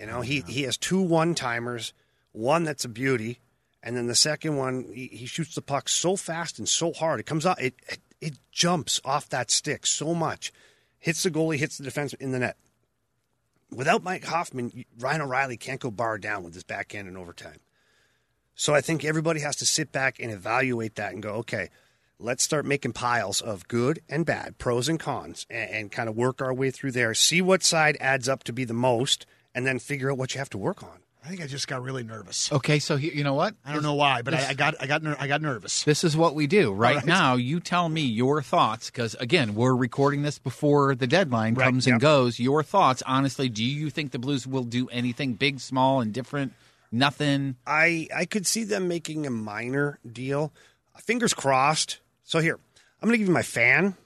You 0.00 0.06
know, 0.06 0.22
he, 0.22 0.40
he 0.48 0.62
has 0.62 0.78
two 0.78 1.02
one 1.02 1.34
timers, 1.34 1.92
one 2.32 2.64
that's 2.64 2.86
a 2.86 2.88
beauty, 2.88 3.38
and 3.82 3.96
then 3.96 4.06
the 4.06 4.14
second 4.14 4.56
one 4.56 4.86
he, 4.92 5.08
he 5.08 5.26
shoots 5.26 5.54
the 5.54 5.62
puck 5.62 5.88
so 5.88 6.16
fast 6.16 6.58
and 6.58 6.68
so 6.68 6.92
hard 6.92 7.20
it 7.20 7.26
comes 7.26 7.44
out 7.46 7.60
it, 7.60 7.74
it 7.88 7.98
it 8.22 8.38
jumps 8.52 9.00
off 9.04 9.28
that 9.28 9.50
stick 9.50 9.84
so 9.84 10.14
much, 10.14 10.52
hits 11.00 11.24
the 11.24 11.30
goalie, 11.30 11.58
hits 11.58 11.76
the 11.76 11.84
defense 11.84 12.14
in 12.14 12.30
the 12.30 12.38
net. 12.38 12.56
Without 13.70 14.04
Mike 14.04 14.24
Hoffman, 14.24 14.84
Ryan 14.98 15.22
O'Reilly 15.22 15.56
can't 15.56 15.80
go 15.80 15.90
bar 15.90 16.18
down 16.18 16.44
with 16.44 16.54
his 16.54 16.62
backhand 16.62 17.08
in 17.08 17.16
overtime. 17.16 17.58
So 18.54 18.74
I 18.74 18.80
think 18.80 19.04
everybody 19.04 19.40
has 19.40 19.56
to 19.56 19.66
sit 19.66 19.90
back 19.90 20.20
and 20.20 20.30
evaluate 20.30 20.94
that 20.94 21.12
and 21.12 21.22
go, 21.22 21.30
okay, 21.36 21.70
let's 22.18 22.44
start 22.44 22.64
making 22.64 22.92
piles 22.92 23.40
of 23.40 23.66
good 23.66 24.00
and 24.08 24.24
bad, 24.24 24.56
pros 24.58 24.88
and 24.88 25.00
cons, 25.00 25.44
and, 25.50 25.70
and 25.70 25.92
kind 25.92 26.08
of 26.08 26.16
work 26.16 26.40
our 26.40 26.54
way 26.54 26.70
through 26.70 26.92
there. 26.92 27.14
See 27.14 27.42
what 27.42 27.64
side 27.64 27.96
adds 27.98 28.28
up 28.28 28.44
to 28.44 28.52
be 28.52 28.64
the 28.64 28.72
most, 28.72 29.26
and 29.52 29.66
then 29.66 29.80
figure 29.80 30.12
out 30.12 30.18
what 30.18 30.34
you 30.34 30.38
have 30.38 30.50
to 30.50 30.58
work 30.58 30.84
on. 30.84 31.01
I 31.24 31.28
think 31.28 31.40
I 31.40 31.46
just 31.46 31.68
got 31.68 31.82
really 31.82 32.02
nervous. 32.02 32.50
okay, 32.52 32.80
so 32.80 32.96
he, 32.96 33.12
you 33.16 33.22
know 33.22 33.34
what? 33.34 33.54
I 33.64 33.72
don't 33.72 33.84
know 33.84 33.94
why, 33.94 34.22
but 34.22 34.34
I, 34.34 34.48
I 34.48 34.54
got 34.54 34.74
I 34.80 34.86
got 34.86 35.02
ner- 35.04 35.16
I 35.20 35.28
got 35.28 35.40
nervous. 35.40 35.84
This 35.84 36.02
is 36.02 36.16
what 36.16 36.34
we 36.34 36.48
do 36.48 36.72
right, 36.72 36.96
right. 36.96 37.06
now. 37.06 37.36
You 37.36 37.60
tell 37.60 37.88
me 37.88 38.00
your 38.00 38.42
thoughts 38.42 38.90
because 38.90 39.14
again, 39.14 39.54
we're 39.54 39.74
recording 39.76 40.22
this 40.22 40.38
before 40.40 40.96
the 40.96 41.06
deadline 41.06 41.54
Right, 41.54 41.66
comes 41.66 41.86
and 41.86 42.00
goes. 42.00 42.40
Your 42.40 42.64
thoughts, 42.64 43.02
honestly, 43.06 43.48
do 43.48 43.62
you 43.64 43.88
think 43.88 44.10
the 44.10 44.18
Blues 44.18 44.46
will 44.48 44.64
do 44.64 44.88
anything 44.88 45.34
big, 45.34 45.60
small, 45.60 46.00
and 46.00 46.12
different? 46.12 46.54
Nothing. 46.90 47.56
I 47.66 48.08
I 48.14 48.24
could 48.24 48.46
see 48.46 48.64
them 48.64 48.88
making 48.88 49.24
a 49.24 49.30
minor 49.30 50.00
deal. 50.10 50.52
Fingers 50.98 51.34
crossed. 51.34 52.00
So 52.24 52.40
here, 52.40 52.58
I'm 53.00 53.08
going 53.08 53.14
to 53.14 53.18
give 53.18 53.28
you 53.28 53.34
my 53.34 53.42
fan 53.42 53.96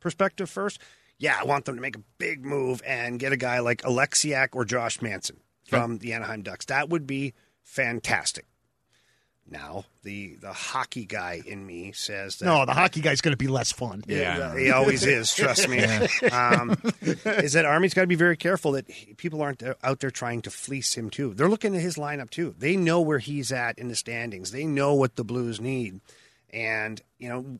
perspective 0.00 0.50
first. 0.50 0.80
Yeah, 1.18 1.36
I 1.40 1.44
want 1.44 1.64
them 1.64 1.74
to 1.76 1.80
make 1.80 1.96
a 1.96 2.02
big 2.18 2.44
move 2.44 2.80
and 2.86 3.18
get 3.18 3.32
a 3.32 3.36
guy 3.36 3.58
like 3.58 3.82
Oleksiak 3.82 4.48
or 4.52 4.64
Josh 4.64 5.02
Manson 5.02 5.38
from 5.68 5.98
the 5.98 6.12
Anaheim 6.12 6.42
Ducks. 6.42 6.64
That 6.66 6.88
would 6.88 7.06
be 7.06 7.34
fantastic. 7.62 8.46
Now, 9.50 9.84
the 10.02 10.34
the 10.42 10.52
hockey 10.52 11.06
guy 11.06 11.40
in 11.46 11.66
me 11.66 11.92
says 11.92 12.36
that 12.36 12.44
No, 12.44 12.66
the 12.66 12.74
hockey 12.74 13.00
guy's 13.00 13.22
going 13.22 13.32
to 13.32 13.36
be 13.38 13.46
less 13.46 13.72
fun. 13.72 14.04
Yeah. 14.06 14.54
he 14.58 14.70
always 14.70 15.06
is. 15.06 15.34
Trust 15.34 15.68
me. 15.68 15.78
Um, 16.30 16.76
is 17.00 17.54
that 17.54 17.64
Army's 17.64 17.94
got 17.94 18.02
to 18.02 18.06
be 18.06 18.14
very 18.14 18.36
careful 18.36 18.72
that 18.72 18.90
he- 18.90 19.14
people 19.14 19.40
aren't 19.40 19.62
out 19.82 20.00
there 20.00 20.10
trying 20.10 20.42
to 20.42 20.50
fleece 20.50 20.94
him 20.94 21.08
too. 21.08 21.32
They're 21.32 21.48
looking 21.48 21.74
at 21.74 21.80
his 21.80 21.96
lineup 21.96 22.28
too. 22.28 22.54
They 22.58 22.76
know 22.76 23.00
where 23.00 23.18
he's 23.20 23.50
at 23.50 23.78
in 23.78 23.88
the 23.88 23.96
standings. 23.96 24.50
They 24.50 24.66
know 24.66 24.92
what 24.94 25.16
the 25.16 25.24
Blues 25.24 25.60
need, 25.62 26.00
and 26.50 27.00
you 27.18 27.28
know 27.30 27.58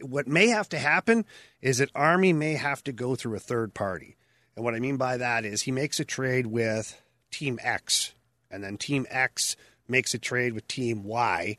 what 0.00 0.28
may 0.28 0.48
have 0.48 0.68
to 0.68 0.78
happen 0.78 1.24
is 1.60 1.78
that 1.78 1.90
Army 1.96 2.32
may 2.32 2.54
have 2.54 2.84
to 2.84 2.92
go 2.92 3.16
through 3.16 3.34
a 3.34 3.40
third 3.40 3.74
party. 3.74 4.16
And 4.54 4.64
what 4.64 4.74
I 4.74 4.78
mean 4.78 4.96
by 4.98 5.16
that 5.16 5.44
is 5.44 5.62
he 5.62 5.72
makes 5.72 5.98
a 5.98 6.04
trade 6.04 6.46
with 6.46 7.00
Team 7.34 7.58
X, 7.62 8.14
and 8.48 8.62
then 8.62 8.78
Team 8.78 9.06
X 9.10 9.56
makes 9.88 10.14
a 10.14 10.18
trade 10.18 10.52
with 10.52 10.68
Team 10.68 11.02
Y, 11.02 11.58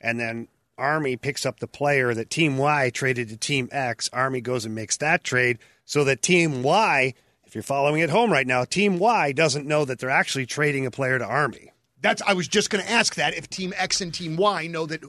and 0.00 0.18
then 0.18 0.48
Army 0.78 1.16
picks 1.16 1.44
up 1.44 1.60
the 1.60 1.66
player 1.66 2.14
that 2.14 2.30
Team 2.30 2.56
Y 2.56 2.88
traded 2.88 3.28
to 3.28 3.36
Team 3.36 3.68
X. 3.70 4.08
Army 4.10 4.40
goes 4.40 4.64
and 4.64 4.74
makes 4.74 4.96
that 4.96 5.22
trade 5.22 5.58
so 5.84 6.02
that 6.04 6.22
Team 6.22 6.62
Y, 6.62 7.12
if 7.44 7.54
you're 7.54 7.62
following 7.62 8.00
at 8.00 8.08
home 8.08 8.32
right 8.32 8.46
now, 8.46 8.64
Team 8.64 8.98
Y 8.98 9.32
doesn't 9.32 9.66
know 9.66 9.84
that 9.84 9.98
they're 9.98 10.08
actually 10.08 10.46
trading 10.46 10.86
a 10.86 10.90
player 10.90 11.18
to 11.18 11.26
Army. 11.26 11.72
That's 12.00 12.22
I 12.22 12.32
was 12.32 12.48
just 12.48 12.70
going 12.70 12.82
to 12.82 12.90
ask 12.90 13.14
that 13.16 13.34
if 13.34 13.50
Team 13.50 13.74
X 13.76 14.00
and 14.00 14.14
Team 14.14 14.36
Y 14.36 14.66
know 14.66 14.86
that 14.86 15.04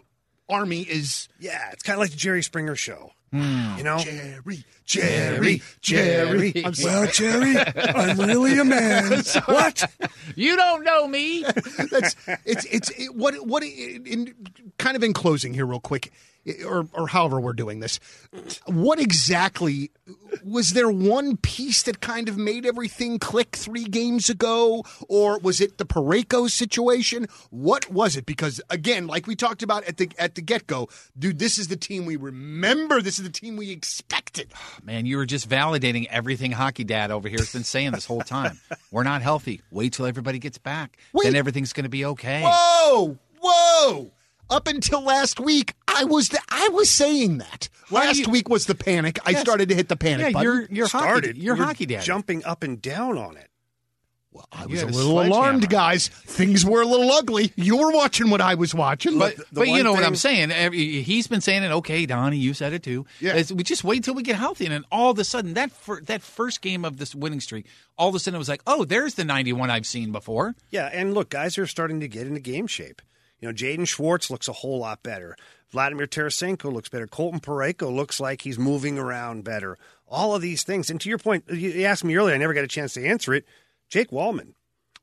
Army 0.49 0.81
is 0.81 1.27
Yeah, 1.39 1.69
it's 1.71 1.83
kind 1.83 1.95
of 1.95 1.99
like 2.01 2.11
the 2.11 2.17
Jerry 2.17 2.43
Springer 2.43 2.75
show. 2.75 3.11
Hmm. 3.31 3.77
You 3.77 3.83
know? 3.83 3.97
Jerry, 3.97 4.63
Jerry, 4.85 5.61
Jerry. 5.81 6.53
I'm 6.57 6.73
Well, 6.83 7.07
sorry. 7.07 7.11
Jerry, 7.11 7.55
I'm 7.57 8.17
really 8.19 8.59
a 8.59 8.63
man. 8.63 9.23
what? 9.45 9.91
You 10.35 10.55
don't 10.55 10.83
know 10.83 11.07
me. 11.07 11.41
That's 11.91 12.15
it's 12.45 12.65
it's 12.65 12.89
it, 12.91 13.15
what 13.15 13.35
what 13.47 13.63
in, 13.63 14.05
in 14.05 14.35
kind 14.77 14.95
of 14.95 15.03
in 15.03 15.13
closing 15.13 15.55
here, 15.55 15.65
real 15.65 15.79
quick, 15.79 16.11
or 16.63 16.87
or 16.93 17.07
however 17.07 17.39
we're 17.41 17.53
doing 17.53 17.79
this. 17.79 17.99
What 18.67 18.99
exactly 18.99 19.89
was 20.45 20.71
there 20.71 20.89
one 20.89 21.37
piece 21.37 21.83
that 21.83 22.01
kind 22.01 22.29
of 22.29 22.37
made 22.37 22.65
everything 22.65 23.19
click 23.19 23.55
three 23.55 23.85
games 23.85 24.29
ago, 24.29 24.83
or 25.07 25.39
was 25.39 25.61
it 25.61 25.77
the 25.77 25.85
Parayko 25.85 26.49
situation? 26.49 27.27
What 27.49 27.89
was 27.91 28.15
it? 28.15 28.25
Because 28.25 28.61
again, 28.69 29.07
like 29.07 29.27
we 29.27 29.35
talked 29.35 29.63
about 29.63 29.83
at 29.85 29.97
the 29.97 30.09
at 30.17 30.35
the 30.35 30.41
get 30.41 30.67
go, 30.67 30.89
dude, 31.17 31.39
this 31.39 31.57
is 31.57 31.67
the 31.67 31.75
team 31.75 32.05
we 32.05 32.15
remember. 32.15 33.01
This 33.01 33.19
is 33.19 33.25
the 33.25 33.31
team 33.31 33.57
we 33.57 33.71
expected. 33.71 34.51
Man, 34.83 35.05
you 35.05 35.17
were 35.17 35.25
just 35.25 35.49
validating 35.49 36.07
everything 36.09 36.51
Hockey 36.51 36.83
Dad 36.83 37.11
over 37.11 37.27
here 37.27 37.39
has 37.39 37.53
been 37.53 37.63
saying 37.63 37.91
this 37.91 38.05
whole 38.05 38.21
time. 38.21 38.59
We're 38.91 39.03
not 39.03 39.21
healthy. 39.21 39.61
Wait 39.71 39.93
till 39.93 40.05
everybody 40.05 40.39
gets 40.39 40.57
back. 40.57 40.97
Wait. 41.13 41.23
Then 41.25 41.35
everything's 41.35 41.73
going 41.73 41.83
to 41.85 41.89
be 41.89 42.05
okay. 42.05 42.43
Whoa, 42.45 43.17
whoa! 43.39 44.11
Up 44.49 44.67
until 44.67 45.01
last 45.01 45.39
week, 45.39 45.73
I 45.87 46.03
was 46.03 46.29
the, 46.29 46.39
I 46.49 46.69
was 46.69 46.89
saying 46.89 47.39
that. 47.39 47.69
How 47.89 47.97
Last 47.97 48.19
you- 48.19 48.29
week 48.29 48.49
was 48.49 48.65
the 48.65 48.75
panic. 48.75 49.19
I 49.25 49.33
started 49.33 49.69
to 49.69 49.75
hit 49.75 49.87
the 49.89 49.95
panic 49.97 50.27
Yeah, 50.27 50.31
button. 50.31 50.43
you're 50.43 50.67
you're 50.69 50.87
hockey, 50.87 51.03
Started. 51.05 51.37
you're 51.37 51.55
You 51.55 51.61
were 51.61 51.65
hockey 51.67 51.85
dad. 51.85 52.01
Jumping 52.03 52.43
up 52.45 52.63
and 52.63 52.81
down 52.81 53.17
on 53.17 53.37
it. 53.37 53.49
Well, 54.31 54.47
I 54.51 54.65
was 54.65 54.81
a 54.81 54.87
a 54.87 54.87
little 54.87 55.21
alarmed, 55.21 55.69
guys. 55.69 56.07
Things 56.07 56.65
were 56.65 56.81
a 56.81 56.87
little 56.87 57.11
ugly. 57.11 57.53
You 57.55 57.77
were 57.77 57.91
watching 57.91 58.31
what 58.31 58.41
I 58.41 58.55
was 58.55 58.73
watching, 58.73 59.19
But, 59.19 59.37
but, 59.37 59.45
but 59.53 59.67
you 59.67 59.73
one 59.73 59.83
know 59.83 59.93
what 59.93 60.03
I'm 60.03 60.15
saying. 60.15 60.49
He's 60.73 61.27
been 61.27 61.41
saying 61.41 61.61
it. 61.61 61.71
Okay, 61.71 62.07
Donnie, 62.07 62.37
you 62.37 62.55
said 62.55 62.73
it 62.73 62.81
too. 62.81 63.05
Yeah. 63.19 63.35
Is 63.35 63.53
we 63.53 63.61
just 63.61 63.83
wait 63.83 64.03
till 64.03 64.15
we 64.15 64.23
get 64.23 64.35
healthy, 64.35 64.65
and 64.65 64.73
then 64.73 64.85
all 64.91 65.11
of 65.11 65.19
a 65.19 65.23
sudden, 65.23 65.53
that 65.53 65.71
fir- 65.71 66.01
that 66.01 66.23
first 66.23 66.61
game 66.63 66.83
of 66.83 66.97
this 66.97 67.13
winning 67.13 67.41
streak, 67.41 67.67
all 67.95 68.09
of 68.09 68.15
a 68.15 68.19
sudden 68.19 68.35
it 68.35 68.39
was 68.39 68.49
like, 68.49 68.63
oh, 68.65 68.85
there's 68.85 69.13
the 69.13 69.23
91 69.23 69.69
I've 69.69 69.85
seen 69.85 70.11
before. 70.11 70.55
Yeah, 70.71 70.89
and 70.91 71.13
look, 71.13 71.29
guys 71.29 71.59
are 71.59 71.67
starting 71.67 71.99
to 71.99 72.07
get 72.07 72.25
into 72.25 72.39
game 72.39 72.65
shape. 72.65 73.03
You 73.43 73.49
know, 73.49 73.53
Jaden 73.53 73.85
Schwartz 73.85 74.29
looks 74.31 74.47
a 74.47 74.53
whole 74.53 74.79
lot 74.79 75.03
better. 75.03 75.35
Vladimir 75.69 76.07
Tarasenko 76.07 76.71
looks 76.71 76.87
better. 76.87 77.07
Colton 77.07 77.41
Parayko 77.41 77.93
looks 77.93 78.21
like 78.21 78.41
he's 78.41 78.57
moving 78.57 78.97
around 78.97 79.43
better. 79.43 79.77
All 80.07 80.33
of 80.33 80.41
these 80.41 80.63
things. 80.63 80.89
And 80.89 81.01
to 81.01 81.09
your 81.09 81.17
point, 81.17 81.43
you 81.49 81.71
you 81.71 81.83
asked 81.85 82.05
me 82.05 82.15
earlier, 82.15 82.33
I 82.35 82.37
never 82.37 82.53
got 82.53 82.63
a 82.63 82.67
chance 82.69 82.93
to 82.93 83.05
answer 83.05 83.33
it. 83.33 83.45
Jake 83.89 84.09
Walman. 84.11 84.53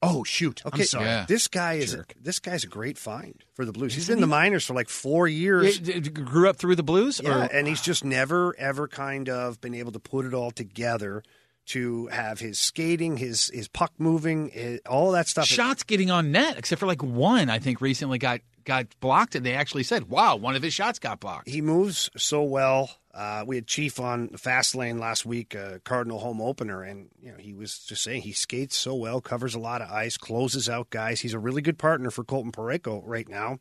oh 0.03 0.25
shoot, 0.25 0.63
Okay, 0.65 0.81
I'm 0.83 0.87
sorry. 0.87 1.05
Yeah. 1.05 1.27
this 1.29 1.49
guy 1.49 1.75
is 1.75 1.93
a, 1.93 2.07
this 2.19 2.39
guy's 2.39 2.65
a 2.65 2.69
great 2.69 2.97
find 2.97 3.45
for 3.53 3.67
the 3.67 3.73
Blues. 3.73 3.93
He's 3.93 4.07
been 4.07 4.17
in 4.17 4.21
the 4.23 4.27
minors 4.27 4.65
for 4.65 4.73
like 4.73 4.89
four 4.89 5.29
years. 5.29 5.79
It- 5.79 5.89
it 5.91 6.15
grew 6.15 6.49
up 6.49 6.57
through 6.57 6.77
the 6.77 6.83
Blues, 6.83 7.21
Yeah, 7.23 7.31
or 7.31 7.43
and 7.53 7.69
he's 7.69 7.83
just 7.83 8.03
never 8.07 8.55
ever 8.57 8.89
kind 8.89 9.29
of 9.29 9.61
been 9.61 9.75
able 9.75 9.93
to 9.93 10.01
put 10.01 10.25
it 10.25 10.33
all 10.33 10.51
together 10.51 11.23
to 11.71 12.07
have 12.09 12.41
his 12.41 12.59
skating, 12.59 13.17
his 13.17 13.49
his 13.51 13.69
puck 13.69 13.93
moving, 13.99 14.51
his, 14.51 14.81
all 14.89 15.13
that 15.13 15.29
stuff. 15.29 15.47
shots 15.47 15.83
getting 15.83 16.11
on 16.11 16.33
net, 16.33 16.59
except 16.59 16.81
for 16.81 16.87
like 16.87 17.03
one, 17.03 17.49
I 17.49 17.59
think 17.59 17.81
recently 17.81 18.19
got 18.19 18.41
got 18.65 18.87
blocked, 19.01 19.35
and 19.35 19.45
they 19.45 19.55
actually 19.55 19.83
said, 19.83 20.09
"Wow, 20.09 20.37
one 20.37 20.57
of 20.57 20.63
his 20.63 20.75
shots 20.75 20.99
got 20.99 21.21
blocked." 21.21 21.49
He 21.49 21.61
moves 21.61 22.11
so 22.17 22.43
well. 22.43 22.91
Uh, 23.13 23.45
we 23.47 23.57
had 23.57 23.67
Chief 23.67 23.99
on 23.99 24.29
the 24.33 24.39
fast 24.39 24.75
lane 24.75 24.99
last 24.99 25.27
week, 25.27 25.57
uh, 25.57 25.79
Cardinal 25.85 26.21
home 26.21 26.41
opener, 26.41 26.83
and 26.83 27.09
you 27.21 27.31
know 27.33 27.39
he 27.39 27.53
was 27.53 27.79
just 27.79 28.03
saying 28.03 28.23
he 28.23 28.33
skates 28.33 28.77
so 28.77 28.95
well, 28.95 29.21
covers 29.21 29.55
a 29.55 29.61
lot 29.61 29.83
of 29.83 29.91
ice, 29.91 30.17
closes 30.17 30.69
out 30.69 30.91
guys. 30.91 31.21
He's 31.21 31.35
a 31.35 31.39
really 31.39 31.63
good 31.63 31.79
partner 31.79 32.11
for 32.11 32.25
Colton 32.25 32.53
Parayko 32.53 33.03
right 33.05 33.29
now. 33.29 33.59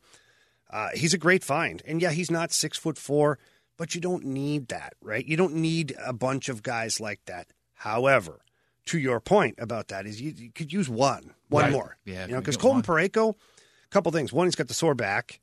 Uh, 0.69 0.89
he's 0.93 1.13
a 1.13 1.17
great 1.17 1.43
find, 1.43 1.81
and 1.85 2.01
yeah, 2.01 2.11
he's 2.11 2.29
not 2.29 2.51
six 2.51 2.77
foot 2.77 2.97
four, 2.97 3.39
but 3.77 3.95
you 3.95 4.01
don't 4.01 4.25
need 4.25 4.67
that, 4.67 4.93
right? 5.01 5.25
You 5.25 5.37
don't 5.37 5.55
need 5.55 5.95
a 6.03 6.13
bunch 6.13 6.49
of 6.49 6.61
guys 6.61 6.99
like 6.99 7.21
that. 7.25 7.47
However, 7.79 8.41
to 8.87 8.97
your 8.99 9.19
point 9.19 9.55
about 9.57 9.87
that 9.87 10.05
is 10.05 10.21
you, 10.21 10.31
you 10.35 10.51
could 10.51 10.71
use 10.73 10.89
one, 10.89 11.33
one 11.49 11.63
Right. 11.65 11.71
more, 11.71 11.97
Yeah, 12.05 12.25
you 12.27 12.33
know, 12.33 12.39
because 12.39 12.57
Colton 12.57 12.77
one. 12.77 12.83
Parayko, 12.83 13.35
a 13.35 13.89
couple 13.89 14.11
things. 14.11 14.33
One, 14.33 14.47
he's 14.47 14.55
got 14.55 14.67
the 14.67 14.73
sore 14.73 14.95
back. 14.95 15.39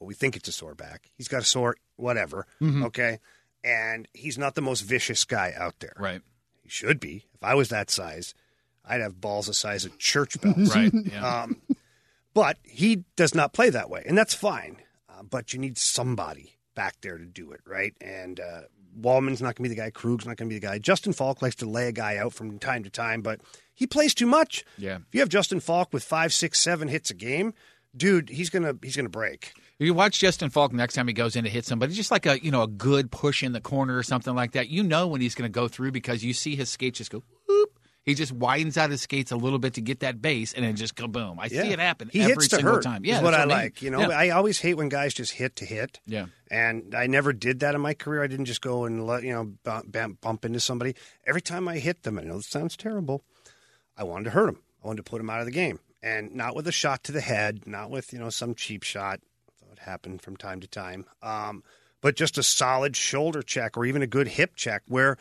Well, 0.00 0.06
we 0.08 0.14
think 0.14 0.36
it's 0.36 0.48
a 0.48 0.52
sore 0.52 0.74
back. 0.74 1.10
He's 1.16 1.28
got 1.28 1.42
a 1.42 1.44
sore 1.44 1.76
whatever. 1.96 2.46
Okay, 2.62 3.18
and 3.64 4.08
he's 4.14 4.38
not 4.38 4.54
the 4.54 4.62
most 4.62 4.80
vicious 4.82 5.24
guy 5.24 5.52
out 5.56 5.74
there. 5.80 5.94
Right. 5.98 6.22
He 6.62 6.68
should 6.70 6.98
be. 7.00 7.24
If 7.34 7.42
I 7.42 7.54
was 7.54 7.68
that 7.70 7.90
size, 7.90 8.32
I'd 8.84 9.00
have 9.00 9.20
balls 9.20 9.46
the 9.48 9.54
size 9.54 9.84
of 9.84 9.98
church 9.98 10.40
bells. 10.40 10.70
Right. 10.74 10.92
Yeah. 10.94 11.42
Um, 11.42 11.60
but 12.34 12.58
he 12.64 13.04
does 13.16 13.34
not 13.34 13.52
play 13.52 13.70
that 13.70 13.90
way, 13.90 14.02
and 14.06 14.16
that's 14.16 14.34
fine. 14.34 14.78
Uh, 15.08 15.22
but 15.22 15.52
you 15.52 15.58
need 15.58 15.76
somebody 15.78 16.58
back 16.74 16.96
there 17.00 17.16
to 17.18 17.24
do 17.24 17.52
it, 17.52 17.60
right? 17.66 17.94
And 18.00 18.38
uh, 18.40 18.62
Walman's 19.00 19.42
not 19.42 19.54
going 19.56 19.56
to 19.56 19.62
be 19.62 19.68
the 19.68 19.74
guy. 19.74 19.90
Krug's 19.90 20.26
not 20.26 20.36
going 20.36 20.48
to 20.48 20.54
be 20.54 20.58
the 20.58 20.66
guy. 20.66 20.78
Justin 20.78 21.12
Faulk 21.12 21.42
likes 21.42 21.56
to 21.56 21.66
lay 21.66 21.88
a 21.88 21.92
guy 21.92 22.16
out 22.16 22.32
from 22.32 22.58
time 22.58 22.82
to 22.84 22.90
time, 22.90 23.22
but 23.22 23.40
he 23.74 23.86
plays 23.86 24.14
too 24.14 24.26
much. 24.26 24.64
Yeah. 24.78 24.96
If 24.96 25.14
you 25.14 25.20
have 25.20 25.28
Justin 25.28 25.60
Faulk 25.60 25.92
with 25.92 26.02
five, 26.02 26.32
six, 26.32 26.60
seven 26.60 26.88
hits 26.88 27.10
a 27.10 27.14
game, 27.14 27.52
dude, 27.96 28.28
he's 28.28 28.50
gonna 28.50 28.74
he's 28.82 28.96
gonna 28.96 29.08
break. 29.08 29.52
If 29.78 29.86
you 29.86 29.94
watch 29.94 30.18
Justin 30.18 30.48
Faulk 30.50 30.72
next 30.72 30.94
time 30.94 31.06
he 31.06 31.12
goes 31.12 31.36
in 31.36 31.44
to 31.44 31.50
hit 31.50 31.66
somebody, 31.66 31.92
just 31.92 32.10
like 32.10 32.26
a 32.26 32.42
you 32.42 32.50
know 32.50 32.62
a 32.62 32.68
good 32.68 33.10
push 33.10 33.42
in 33.42 33.52
the 33.52 33.60
corner 33.60 33.96
or 33.96 34.02
something 34.02 34.34
like 34.34 34.52
that, 34.52 34.68
you 34.68 34.82
know 34.82 35.06
when 35.06 35.20
he's 35.20 35.34
going 35.34 35.50
to 35.50 35.54
go 35.54 35.68
through 35.68 35.92
because 35.92 36.24
you 36.24 36.32
see 36.32 36.56
his 36.56 36.70
skates 36.70 36.98
just 36.98 37.10
go 37.10 37.22
whoop. 37.46 37.75
He 38.06 38.14
just 38.14 38.30
widens 38.32 38.78
out 38.78 38.90
his 38.90 39.02
skates 39.02 39.32
a 39.32 39.36
little 39.36 39.58
bit 39.58 39.74
to 39.74 39.80
get 39.80 40.00
that 40.00 40.22
base, 40.22 40.52
and 40.54 40.64
then 40.64 40.76
just 40.76 40.94
kaboom. 40.94 41.36
I 41.40 41.48
see 41.48 41.56
it 41.56 41.78
happen 41.80 42.08
He 42.10 42.22
every 42.22 42.34
hits 42.34 42.48
to 42.48 42.56
single 42.56 42.74
hurt. 42.76 42.84
time. 42.84 43.04
Yeah, 43.04 43.16
is 43.16 43.22
what 43.22 43.32
that's 43.32 43.42
I 43.42 43.46
mean. 43.46 43.56
like. 43.56 43.82
You 43.82 43.90
know, 43.90 43.98
Yeah. 44.00 44.08
I 44.16 44.28
always 44.30 44.60
hate 44.60 44.74
when 44.74 44.88
guys 44.88 45.12
just 45.12 45.32
hit 45.32 45.56
to 45.56 45.64
hit. 45.64 45.98
Yeah. 46.06 46.26
And 46.48 46.94
I 46.94 47.08
never 47.08 47.32
did 47.32 47.60
that 47.60 47.74
in 47.74 47.80
my 47.80 47.94
career. 47.94 48.22
I 48.22 48.28
didn't 48.28 48.44
just 48.44 48.60
go 48.62 48.84
and 48.84 49.04
let 49.06 49.24
you 49.24 49.32
know 49.32 49.52
bump, 49.64 49.90
bump, 49.90 50.20
bump 50.20 50.44
into 50.44 50.60
somebody. 50.60 50.94
Every 51.26 51.40
time 51.42 51.66
I 51.66 51.78
hit 51.78 52.04
them, 52.04 52.16
I 52.18 52.22
know 52.22 52.36
this 52.36 52.46
sounds 52.46 52.76
terrible. 52.76 53.24
I 53.96 54.04
wanted 54.04 54.24
to 54.24 54.30
hurt 54.30 54.50
him. 54.50 54.60
I 54.84 54.86
wanted 54.86 55.04
to 55.04 55.10
put 55.10 55.20
him 55.20 55.28
out 55.28 55.40
of 55.40 55.46
the 55.46 55.50
game, 55.52 55.80
and 56.00 56.32
not 56.32 56.54
with 56.54 56.68
a 56.68 56.72
shot 56.72 57.02
to 57.04 57.12
the 57.12 57.20
head, 57.20 57.66
not 57.66 57.90
with 57.90 58.12
you 58.12 58.20
know 58.20 58.30
some 58.30 58.54
cheap 58.54 58.84
shot. 58.84 59.18
That 59.60 59.68
would 59.68 59.78
happen 59.80 60.18
from 60.20 60.36
time 60.36 60.60
to 60.60 60.68
time. 60.68 61.06
Um, 61.22 61.64
but 62.02 62.14
just 62.14 62.38
a 62.38 62.44
solid 62.44 62.94
shoulder 62.94 63.42
check 63.42 63.76
or 63.76 63.84
even 63.84 64.00
a 64.02 64.06
good 64.06 64.28
hip 64.28 64.54
check 64.54 64.82
where. 64.86 65.16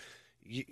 You, 0.47 0.63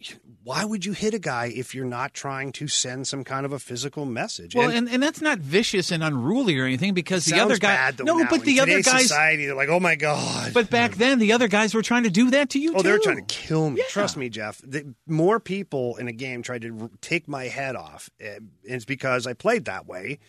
why 0.44 0.64
would 0.66 0.86
you 0.86 0.92
hit 0.94 1.14
a 1.16 1.20
guy 1.20 1.46
if 1.48 1.74
you're 1.74 1.84
not 1.86 2.14
trying 2.14 2.52
to 2.54 2.68
send 2.68 3.08
some 3.08 3.24
kind 3.24 3.44
of 3.46 3.52
a 3.52 3.58
physical 3.60 4.06
message? 4.06 4.54
Well, 4.56 4.70
And- 4.70 4.78
and, 4.78 4.90
and 4.90 5.04
that's 5.04 5.20
not 5.22 5.40
vicious 5.40 5.92
and 5.92 6.04
unruly 6.04 6.60
or 6.60 6.66
anything 6.66 6.94
because 6.94 7.26
the 7.26 7.40
other 7.40 7.58
guy. 7.58 7.92
no, 8.04 8.24
but 8.30 8.40
In 8.42 8.46
the 8.46 8.60
other 8.60 8.82
guys. 8.84 9.02
society, 9.04 9.46
they're 9.48 9.56
like, 9.56 9.70
oh 9.70 9.80
my 9.80 9.96
god. 9.96 10.54
But 10.54 10.70
back 10.70 10.96
then, 10.96 11.18
the 11.18 11.32
other 11.34 11.48
guys 11.48 11.74
were 11.74 11.82
trying 11.82 12.04
to 12.04 12.12
do 12.12 12.30
that 12.32 12.52
to 12.52 12.60
you 12.60 12.74
oh, 12.74 12.78
too. 12.78 12.84
they 12.84 12.92
were 12.92 13.00
trying 13.00 13.26
to 13.26 13.34
kill 13.34 13.72
me. 13.72 13.80
Yeah. 13.80 13.86
Trust 13.90 14.16
me, 14.16 14.30
Jeff. 14.30 14.62
The, 14.64 14.94
more 15.08 15.40
people 15.40 15.96
in 15.98 16.08
a 16.08 16.14
game 16.14 16.44
tried 16.44 16.62
to 16.62 16.78
r- 16.84 16.90
take 17.02 17.28
my 17.28 17.46
head 17.46 17.76
off. 17.76 18.10
Uh, 18.24 18.42
It's 18.64 18.86
because 18.86 19.26
I 19.26 19.34
played 19.34 19.66
that 19.66 19.88
way, 19.88 20.20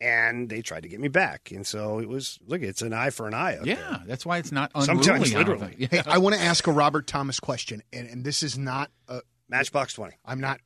and 0.00 0.48
they 0.48 0.60
tried 0.62 0.82
to 0.82 0.88
get 0.88 1.00
me 1.00 1.08
back. 1.08 1.50
And 1.50 1.66
so 1.66 1.98
it 1.98 2.08
was. 2.08 2.38
Look, 2.46 2.62
it's 2.62 2.82
an 2.82 2.92
eye 2.92 3.10
for 3.10 3.26
an 3.28 3.34
eye. 3.34 3.56
Out 3.58 3.66
Yeah, 3.66 3.74
there. 3.76 4.02
that's 4.06 4.26
why 4.26 4.38
it's 4.38 4.52
not 4.52 4.70
unruly. 4.74 5.02
Sometimes 5.02 5.34
I 5.34 5.42
don't 5.42 5.48
literally. 5.60 5.74
think. 5.86 5.90
Hey, 5.92 6.02
I 6.06 6.18
want 6.18 6.34
to 6.34 6.40
ask 6.40 6.66
a 6.66 6.72
Robert 6.72 7.06
Thomas 7.06 7.40
question, 7.40 7.82
and, 7.92 8.08
and 8.08 8.24
this 8.24 8.42
is 8.42 8.58
not. 8.58 8.90
A, 9.08 9.20
Matchbox 9.48 9.94
twenty. 9.94 10.14
I'm 10.24 10.40
not. 10.40 10.60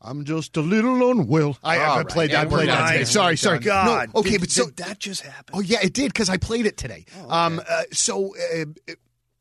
I'm 0.00 0.24
just 0.24 0.56
a 0.56 0.60
little 0.60 1.10
unwell. 1.10 1.56
I, 1.64 1.78
I 1.78 1.96
right, 1.98 2.08
played 2.08 2.30
that. 2.30 2.46
I 2.46 2.48
played 2.48 2.68
that 2.68 2.92
today. 2.92 3.04
Sorry, 3.04 3.36
sorry. 3.36 3.58
God. 3.58 4.10
No, 4.14 4.20
okay, 4.20 4.32
Did- 4.32 4.40
but 4.40 4.50
so 4.50 4.66
did 4.66 4.76
that 4.76 4.98
just 5.00 5.22
happened. 5.22 5.54
Oh 5.56 5.60
yeah, 5.60 5.78
it 5.82 5.92
did 5.92 6.12
because 6.12 6.28
I 6.30 6.36
played 6.36 6.66
it 6.66 6.76
today. 6.76 7.04
Um, 7.28 7.60
uh, 7.68 7.82
so 7.92 8.34
uh, 8.54 8.60
uh, 8.88 8.94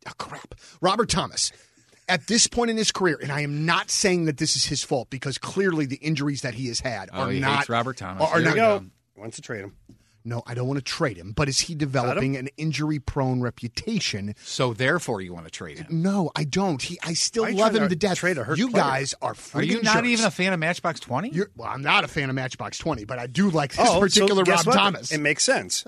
oh, 0.08 0.12
crap, 0.18 0.56
Robert 0.82 1.10
Thomas. 1.10 1.52
At 2.08 2.28
this 2.28 2.46
point 2.46 2.70
in 2.70 2.78
his 2.78 2.92
career, 2.92 3.18
and 3.20 3.32
I 3.32 3.42
am 3.42 3.66
not 3.66 3.90
saying 3.90 4.26
that 4.26 4.38
this 4.38 4.56
is 4.56 4.66
his 4.66 4.84
fault 4.84 5.10
because 5.10 5.40
clearly 5.40 5.88
the 5.88 5.96
injuries 5.96 6.42
that 6.42 6.54
he 6.54 6.68
has 6.68 6.80
had 6.80 7.10
Oh, 7.12 7.22
are 7.24 7.32
he 7.32 7.40
not 7.40 7.58
hates 7.58 7.70
Robert 7.70 7.98
Thomas. 7.98 8.22
Are, 8.24 8.30
are 8.38 8.40
Here 8.42 8.46
not 8.46 8.54
we 8.54 8.60
Go. 8.60 8.86
Wants 9.18 9.36
to 9.38 9.42
trade 9.42 9.62
him. 9.62 9.76
No, 10.28 10.42
I 10.48 10.56
don't 10.56 10.68
want 10.68 10.80
to 10.80 10.84
trade 10.84 11.18
him. 11.18 11.34
But 11.34 11.48
is 11.50 11.60
he 11.60 11.76
developing 11.76 12.36
an 12.36 12.50
injury-prone 12.58 13.42
reputation? 13.42 14.34
So 14.44 14.74
therefore, 14.74 15.22
you 15.22 15.34
want 15.36 15.46
to 15.46 15.52
trade 15.52 15.78
him? 15.78 15.86
No, 16.02 16.32
I 16.36 16.46
don't. 16.46 16.82
He, 16.82 16.98
I 17.04 17.14
still 17.14 17.44
Why 17.44 17.52
love 17.52 17.76
him 17.76 17.84
to 17.84 17.90
to 17.90 17.96
death. 17.96 18.18
trade 18.18 18.40
a 18.40 18.44
hurt 18.44 18.58
you 18.58 18.70
player? 18.72 18.84
guys 18.84 19.14
are. 19.22 19.36
Are 19.54 19.62
you 19.62 19.84
not 19.84 19.98
jerks. 19.98 20.08
even 20.08 20.26
a 20.26 20.32
fan 20.32 20.52
of 20.52 20.60
Matchbox 20.60 21.00
Twenty? 21.00 21.32
Well, 21.56 21.68
I'm 21.70 21.84
not 21.84 22.04
a 22.04 22.08
fan 22.08 22.30
of 22.30 22.36
Matchbox 22.36 22.80
Twenty, 22.80 23.06
but 23.06 23.20
I 23.20 23.28
do 23.28 23.52
like 23.52 23.76
this 23.76 23.88
Oh, 23.88 24.00
particular 24.00 24.44
so 24.46 24.52
Rob 24.52 24.66
what? 24.66 24.74
Thomas. 24.76 25.12
It 25.12 25.20
makes 25.20 25.44
sense. 25.44 25.86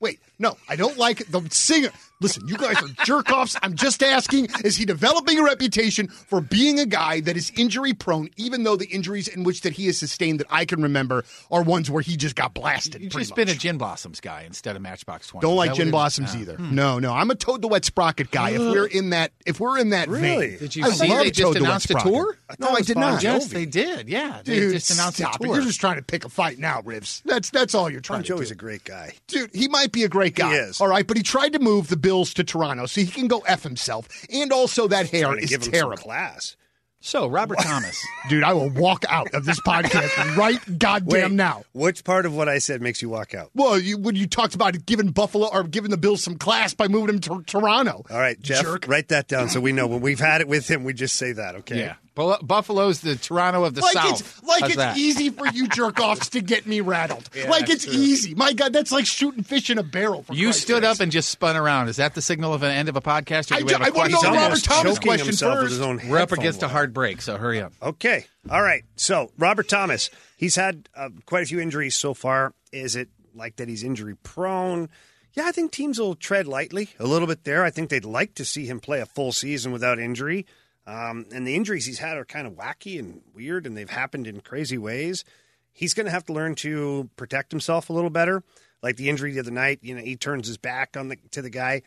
Wait, 0.00 0.18
no, 0.38 0.56
I 0.68 0.76
don't 0.76 0.96
like 0.96 1.26
the 1.30 1.42
singer. 1.50 1.90
Listen, 2.20 2.48
you 2.48 2.56
guys 2.56 2.76
are 2.82 2.88
jerk 3.04 3.30
offs. 3.30 3.56
I'm 3.62 3.74
just 3.74 4.02
asking: 4.02 4.48
Is 4.64 4.76
he 4.76 4.84
developing 4.84 5.38
a 5.38 5.44
reputation 5.44 6.08
for 6.08 6.40
being 6.40 6.80
a 6.80 6.86
guy 6.86 7.20
that 7.20 7.36
is 7.36 7.52
injury 7.56 7.94
prone, 7.94 8.28
even 8.36 8.64
though 8.64 8.74
the 8.76 8.86
injuries 8.86 9.28
in 9.28 9.44
which 9.44 9.60
that 9.60 9.72
he 9.74 9.86
has 9.86 9.98
sustained 9.98 10.40
that 10.40 10.48
I 10.50 10.64
can 10.64 10.82
remember 10.82 11.24
are 11.50 11.62
ones 11.62 11.90
where 11.90 12.02
he 12.02 12.16
just 12.16 12.34
got 12.34 12.54
blasted? 12.54 13.02
You've 13.02 13.12
pretty 13.12 13.26
just 13.26 13.36
been 13.36 13.48
a. 13.48 13.54
Gin 13.54 13.78
Blossoms 13.78 14.20
guy 14.20 14.42
instead 14.46 14.74
of 14.74 14.82
Matchbox 14.82 15.28
Twenty. 15.28 15.46
Don't 15.46 15.56
like 15.56 15.74
gin 15.74 15.76
what 15.76 15.80
it 15.80 15.86
is? 15.86 15.90
blossoms 15.92 16.30
Oh. 16.34 16.38
either. 16.38 16.56
Hmm. 16.56 16.74
No, 16.74 16.98
no, 16.98 17.12
I'm 17.12 17.30
a 17.30 17.34
Toad 17.36 17.62
the 17.62 17.68
Wet 17.68 17.84
Sprocket 17.84 18.30
guy. 18.32 18.50
if 18.50 18.58
we're 18.58 18.86
in 18.86 19.10
that, 19.10 19.30
if 19.46 19.60
we're 19.60 19.78
in 19.78 19.90
that 19.90 20.08
Really? 20.08 20.50
vein, 20.50 20.58
Did 20.58 20.74
you 20.76 20.84
I 20.86 20.90
see 20.90 21.08
love 21.08 21.18
they 21.18 21.30
just 21.30 21.40
Toad 21.40 21.54
the 21.56 21.60
Wet 21.60 21.68
announced 21.68 21.90
a 21.90 21.94
tour? 21.94 22.36
I 22.50 22.54
No, 22.58 22.70
I 22.70 22.80
did 22.80 22.96
not. 22.96 23.22
Yes, 23.22 23.46
Jovi. 23.46 23.50
they 23.50 23.66
did. 23.66 24.08
Yeah, 24.08 24.40
they 24.44 24.56
Dude, 24.58 24.72
just 24.72 24.90
announced 24.90 25.18
stop 25.18 25.34
a 25.40 25.44
it. 25.44 25.46
tour. 25.46 25.54
You're 25.56 25.64
just 25.64 25.80
trying 25.80 25.96
to 25.96 26.02
pick 26.02 26.24
a 26.24 26.28
fight 26.28 26.58
now, 26.58 26.82
Ribs. 26.84 27.22
That's 27.24 27.50
that's 27.50 27.74
all 27.76 27.88
you're 27.90 28.00
trying 28.00 28.18
Bon 28.20 28.24
to 28.24 28.36
do. 28.36 28.42
Jovi's 28.42 28.50
a 28.50 28.56
great 28.56 28.82
guy. 28.84 29.14
Dude, 29.28 29.50
he 29.54 29.68
might 29.68 29.92
be 29.92 30.02
a 30.04 30.08
great 30.08 30.34
guy. 30.34 30.50
He 30.50 30.56
is. 30.56 30.80
All 30.80 30.88
right, 30.88 31.06
but 31.06 31.16
he 31.16 31.22
tried 31.22 31.52
to 31.52 31.58
move 31.60 31.86
the 31.88 31.96
Bills 32.08 32.32
to 32.32 32.42
Toronto 32.42 32.86
so 32.86 33.02
he 33.02 33.06
can 33.06 33.28
go 33.28 33.40
F 33.40 33.62
himself. 33.64 34.08
And 34.32 34.50
also, 34.50 34.88
that 34.88 35.10
hair 35.10 35.34
to 35.34 35.38
is 35.42 35.50
give 35.50 35.64
him 35.64 35.72
terrible. 35.72 35.96
some 35.98 36.04
class. 36.04 36.56
So 37.00 37.26
Robert 37.28 37.58
Thomas. 37.60 38.02
Dude, 38.30 38.42
I 38.42 38.54
will 38.54 38.70
walk 38.70 39.04
out 39.10 39.32
of 39.34 39.44
this 39.44 39.60
podcast 39.60 40.36
right 40.36 40.58
goddamn 40.78 41.22
Wait, 41.22 41.32
now. 41.32 41.64
Which 41.74 42.02
part 42.02 42.24
of 42.26 42.34
what 42.34 42.48
I 42.48 42.58
said 42.58 42.80
makes 42.80 43.02
you 43.02 43.08
walk 43.10 43.34
out? 43.34 43.50
Well, 43.54 43.78
you, 43.78 43.98
when 43.98 44.16
you 44.16 44.26
talked 44.26 44.54
about 44.54 44.86
giving 44.86 45.10
Buffalo 45.10 45.48
or 45.52 45.64
giving 45.64 45.90
the 45.90 45.96
Bills 45.98 46.24
some 46.24 46.38
class 46.38 46.72
by 46.74 46.88
moving 46.88 47.16
him 47.16 47.20
to 47.20 47.42
Toronto. 47.46 48.04
All 48.10 48.18
right, 48.18 48.40
Jeff, 48.40 48.62
Jerk. 48.62 48.88
write 48.88 49.08
that 49.08 49.28
down 49.28 49.50
so 49.50 49.60
we 49.60 49.72
know 49.72 49.86
when 49.86 50.00
we've 50.00 50.18
had 50.18 50.40
it 50.40 50.48
with 50.48 50.66
him. 50.68 50.82
We 50.84 50.94
just 50.94 51.14
say 51.16 51.32
that, 51.32 51.56
okay? 51.56 51.78
yeah, 51.78 51.92
Bu- 51.92 52.07
Buffalo's 52.42 53.00
the 53.00 53.16
Toronto 53.16 53.64
of 53.64 53.74
the 53.74 53.80
Like 53.80 53.92
South. 53.92 54.20
it's 54.20 54.42
like 54.42 54.60
How's 54.62 54.70
it's 54.70 54.76
that? 54.76 54.96
easy 54.96 55.30
for 55.30 55.46
you 55.48 55.68
jerk 55.68 56.00
offs 56.00 56.30
to 56.30 56.40
get 56.40 56.66
me 56.66 56.80
rattled. 56.80 57.28
like 57.48 57.70
it's 57.70 57.84
true. 57.84 57.94
easy. 57.94 58.34
My 58.34 58.52
God, 58.52 58.72
that's 58.72 58.90
like 58.92 59.06
shooting 59.06 59.44
fish 59.44 59.70
in 59.70 59.78
a 59.78 59.82
barrel. 59.82 60.22
For 60.24 60.34
You 60.34 60.46
Christ's 60.48 60.62
stood 60.62 60.82
sakes. 60.82 60.96
up 60.96 61.00
and 61.02 61.12
just 61.12 61.28
spun 61.30 61.56
around. 61.56 61.88
Is 61.88 61.96
that 61.96 62.14
the 62.14 62.22
signal 62.22 62.52
of 62.54 62.62
an 62.62 62.70
end 62.72 62.88
of 62.88 62.96
a 62.96 63.00
podcast? 63.00 63.50
Or 63.50 63.54
I 63.54 63.58
do 63.60 63.64
we 63.66 63.72
ju- 63.72 63.78
have 63.78 63.82
a 63.82 63.86
I 63.86 63.90
wanna 63.90 64.10
question? 64.10 64.32
know 64.34 64.40
Robert 64.40 64.62
Thomas 64.62 64.98
question 64.98 65.26
first. 65.36 65.70
his 65.70 65.80
own 65.80 65.96
We're 66.08 66.16
up 66.18 66.30
headphone 66.30 66.38
against 66.40 66.62
a 66.62 66.68
hard 66.68 66.92
break, 66.92 67.22
so 67.22 67.36
hurry 67.36 67.60
up. 67.62 67.72
Okay. 67.82 68.26
All 68.50 68.62
right. 68.62 68.84
So 68.96 69.30
Robert 69.38 69.68
Thomas, 69.68 70.10
he's 70.36 70.56
had 70.56 70.88
uh, 70.96 71.10
quite 71.26 71.42
a 71.44 71.46
few 71.46 71.60
injuries 71.60 71.94
so 71.94 72.14
far. 72.14 72.52
Is 72.72 72.96
it 72.96 73.08
like 73.34 73.56
that 73.56 73.68
he's 73.68 73.84
injury 73.84 74.16
prone? 74.16 74.88
Yeah, 75.34 75.44
I 75.46 75.52
think 75.52 75.70
teams 75.70 76.00
will 76.00 76.16
tread 76.16 76.48
lightly 76.48 76.88
a 76.98 77.06
little 77.06 77.28
bit 77.28 77.44
there. 77.44 77.62
I 77.62 77.70
think 77.70 77.90
they'd 77.90 78.04
like 78.04 78.34
to 78.36 78.44
see 78.44 78.66
him 78.66 78.80
play 78.80 79.00
a 79.00 79.06
full 79.06 79.30
season 79.30 79.70
without 79.70 79.98
injury. 80.00 80.46
Um, 80.88 81.26
and 81.34 81.46
the 81.46 81.54
injuries 81.54 81.84
he's 81.84 81.98
had 81.98 82.16
are 82.16 82.24
kind 82.24 82.46
of 82.46 82.54
wacky 82.54 82.98
and 82.98 83.20
weird, 83.34 83.66
and 83.66 83.76
they've 83.76 83.90
happened 83.90 84.26
in 84.26 84.40
crazy 84.40 84.78
ways. 84.78 85.22
He's 85.70 85.92
going 85.92 86.06
to 86.06 86.12
have 86.12 86.24
to 86.24 86.32
learn 86.32 86.54
to 86.56 87.10
protect 87.14 87.52
himself 87.52 87.90
a 87.90 87.92
little 87.92 88.08
better. 88.08 88.42
Like 88.82 88.96
the 88.96 89.10
injury 89.10 89.32
the 89.32 89.40
other 89.40 89.50
night, 89.50 89.80
you 89.82 89.94
know, 89.94 90.00
he 90.00 90.16
turns 90.16 90.48
his 90.48 90.56
back 90.56 90.96
on 90.96 91.08
the 91.08 91.16
to 91.32 91.42
the 91.42 91.50
guy. 91.50 91.82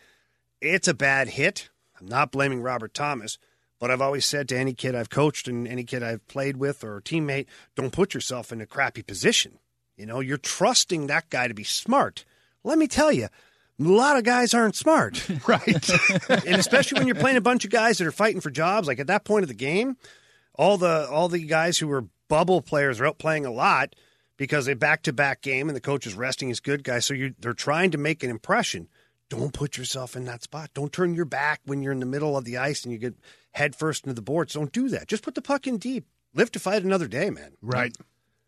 It's 0.62 0.88
a 0.88 0.94
bad 0.94 1.30
hit. 1.30 1.70
I'm 2.00 2.06
not 2.06 2.32
blaming 2.32 2.62
Robert 2.62 2.94
Thomas, 2.94 3.40
but 3.80 3.90
I've 3.90 4.02
always 4.02 4.26
said 4.26 4.48
to 4.50 4.58
any 4.58 4.74
kid 4.74 4.94
I've 4.94 5.10
coached 5.10 5.48
and 5.48 5.68
any 5.68 5.84
kid 5.84 6.04
I've 6.04 6.28
played 6.28 6.58
with 6.58 6.84
or 6.84 7.02
teammate, 7.02 7.48
don't 7.76 7.92
put 7.92 8.14
yourself 8.14 8.52
in 8.52 8.62
a 8.62 8.68
crappy 8.68 9.02
position. 9.02 9.58
You 9.98 10.06
know, 10.06 10.20
you're 10.20 10.38
trusting 10.38 11.08
that 11.08 11.32
guy 11.32 11.48
to 11.48 11.54
be 11.56 11.64
smart. 11.64 12.24
Let 12.64 12.78
me 12.78 12.88
tell 12.88 13.12
you, 13.12 13.30
a 13.86 13.90
lot 13.90 14.18
of 14.18 14.24
guys 14.24 14.54
aren't 14.54 14.76
smart. 14.76 15.28
right. 15.48 15.90
and 16.30 16.56
especially 16.56 17.00
when 17.00 17.08
you're 17.08 17.16
playing 17.16 17.38
a 17.38 17.42
bunch 17.42 17.66
of 17.66 17.72
guys 17.72 17.98
that 17.98 18.08
are 18.08 18.12
fighting 18.12 18.42
for 18.42 18.52
jobs, 18.52 18.88
like 18.88 19.00
at 19.00 19.08
that 19.08 19.26
point 19.26 19.44
of 19.44 19.50
the 19.50 19.56
game, 19.56 19.98
all 20.56 20.78
the 20.78 21.08
all 21.10 21.30
the 21.30 21.44
guys 21.46 21.78
who 21.78 21.88
were 21.88 22.06
bubble 22.28 22.62
players 22.62 23.00
are 23.00 23.08
out 23.08 23.18
playing 23.18 23.46
a 23.46 23.52
lot 23.52 23.96
because 24.38 24.66
they 24.66 24.74
back 24.74 25.04
to 25.04 25.14
back 25.14 25.42
game 25.42 25.70
and 25.70 25.76
the 25.76 25.82
coach 25.82 26.08
is 26.08 26.14
resting 26.14 26.50
his 26.50 26.60
good 26.60 26.84
guys. 26.84 27.06
So 27.06 27.14
you 27.14 27.34
they're 27.40 27.54
trying 27.54 27.92
to 27.92 27.98
make 27.98 28.24
an 28.24 28.30
impression. 28.30 28.88
Don't 29.30 29.54
put 29.54 29.78
yourself 29.78 30.16
in 30.18 30.26
that 30.26 30.44
spot. 30.44 30.72
Don't 30.74 30.92
turn 30.92 31.14
your 31.14 31.26
back 31.26 31.62
when 31.66 31.82
you're 31.82 31.94
in 31.94 32.02
the 32.02 32.06
middle 32.06 32.36
of 32.36 32.44
the 32.44 32.58
ice 32.58 32.84
and 32.84 32.92
you 32.92 33.00
get 33.00 33.16
head 33.52 33.76
first 33.76 34.04
into 34.04 34.14
the 34.14 34.22
boards. 34.22 34.54
Don't 34.54 34.74
do 34.74 34.90
that. 34.90 35.08
Just 35.08 35.24
put 35.24 35.36
the 35.36 35.42
puck 35.42 35.68
in 35.68 35.78
deep. 35.78 36.06
Live 36.34 36.52
to 36.52 36.60
fight 36.60 36.84
another 36.84 37.08
day, 37.08 37.30
man. 37.30 37.54
Right. 37.62 37.96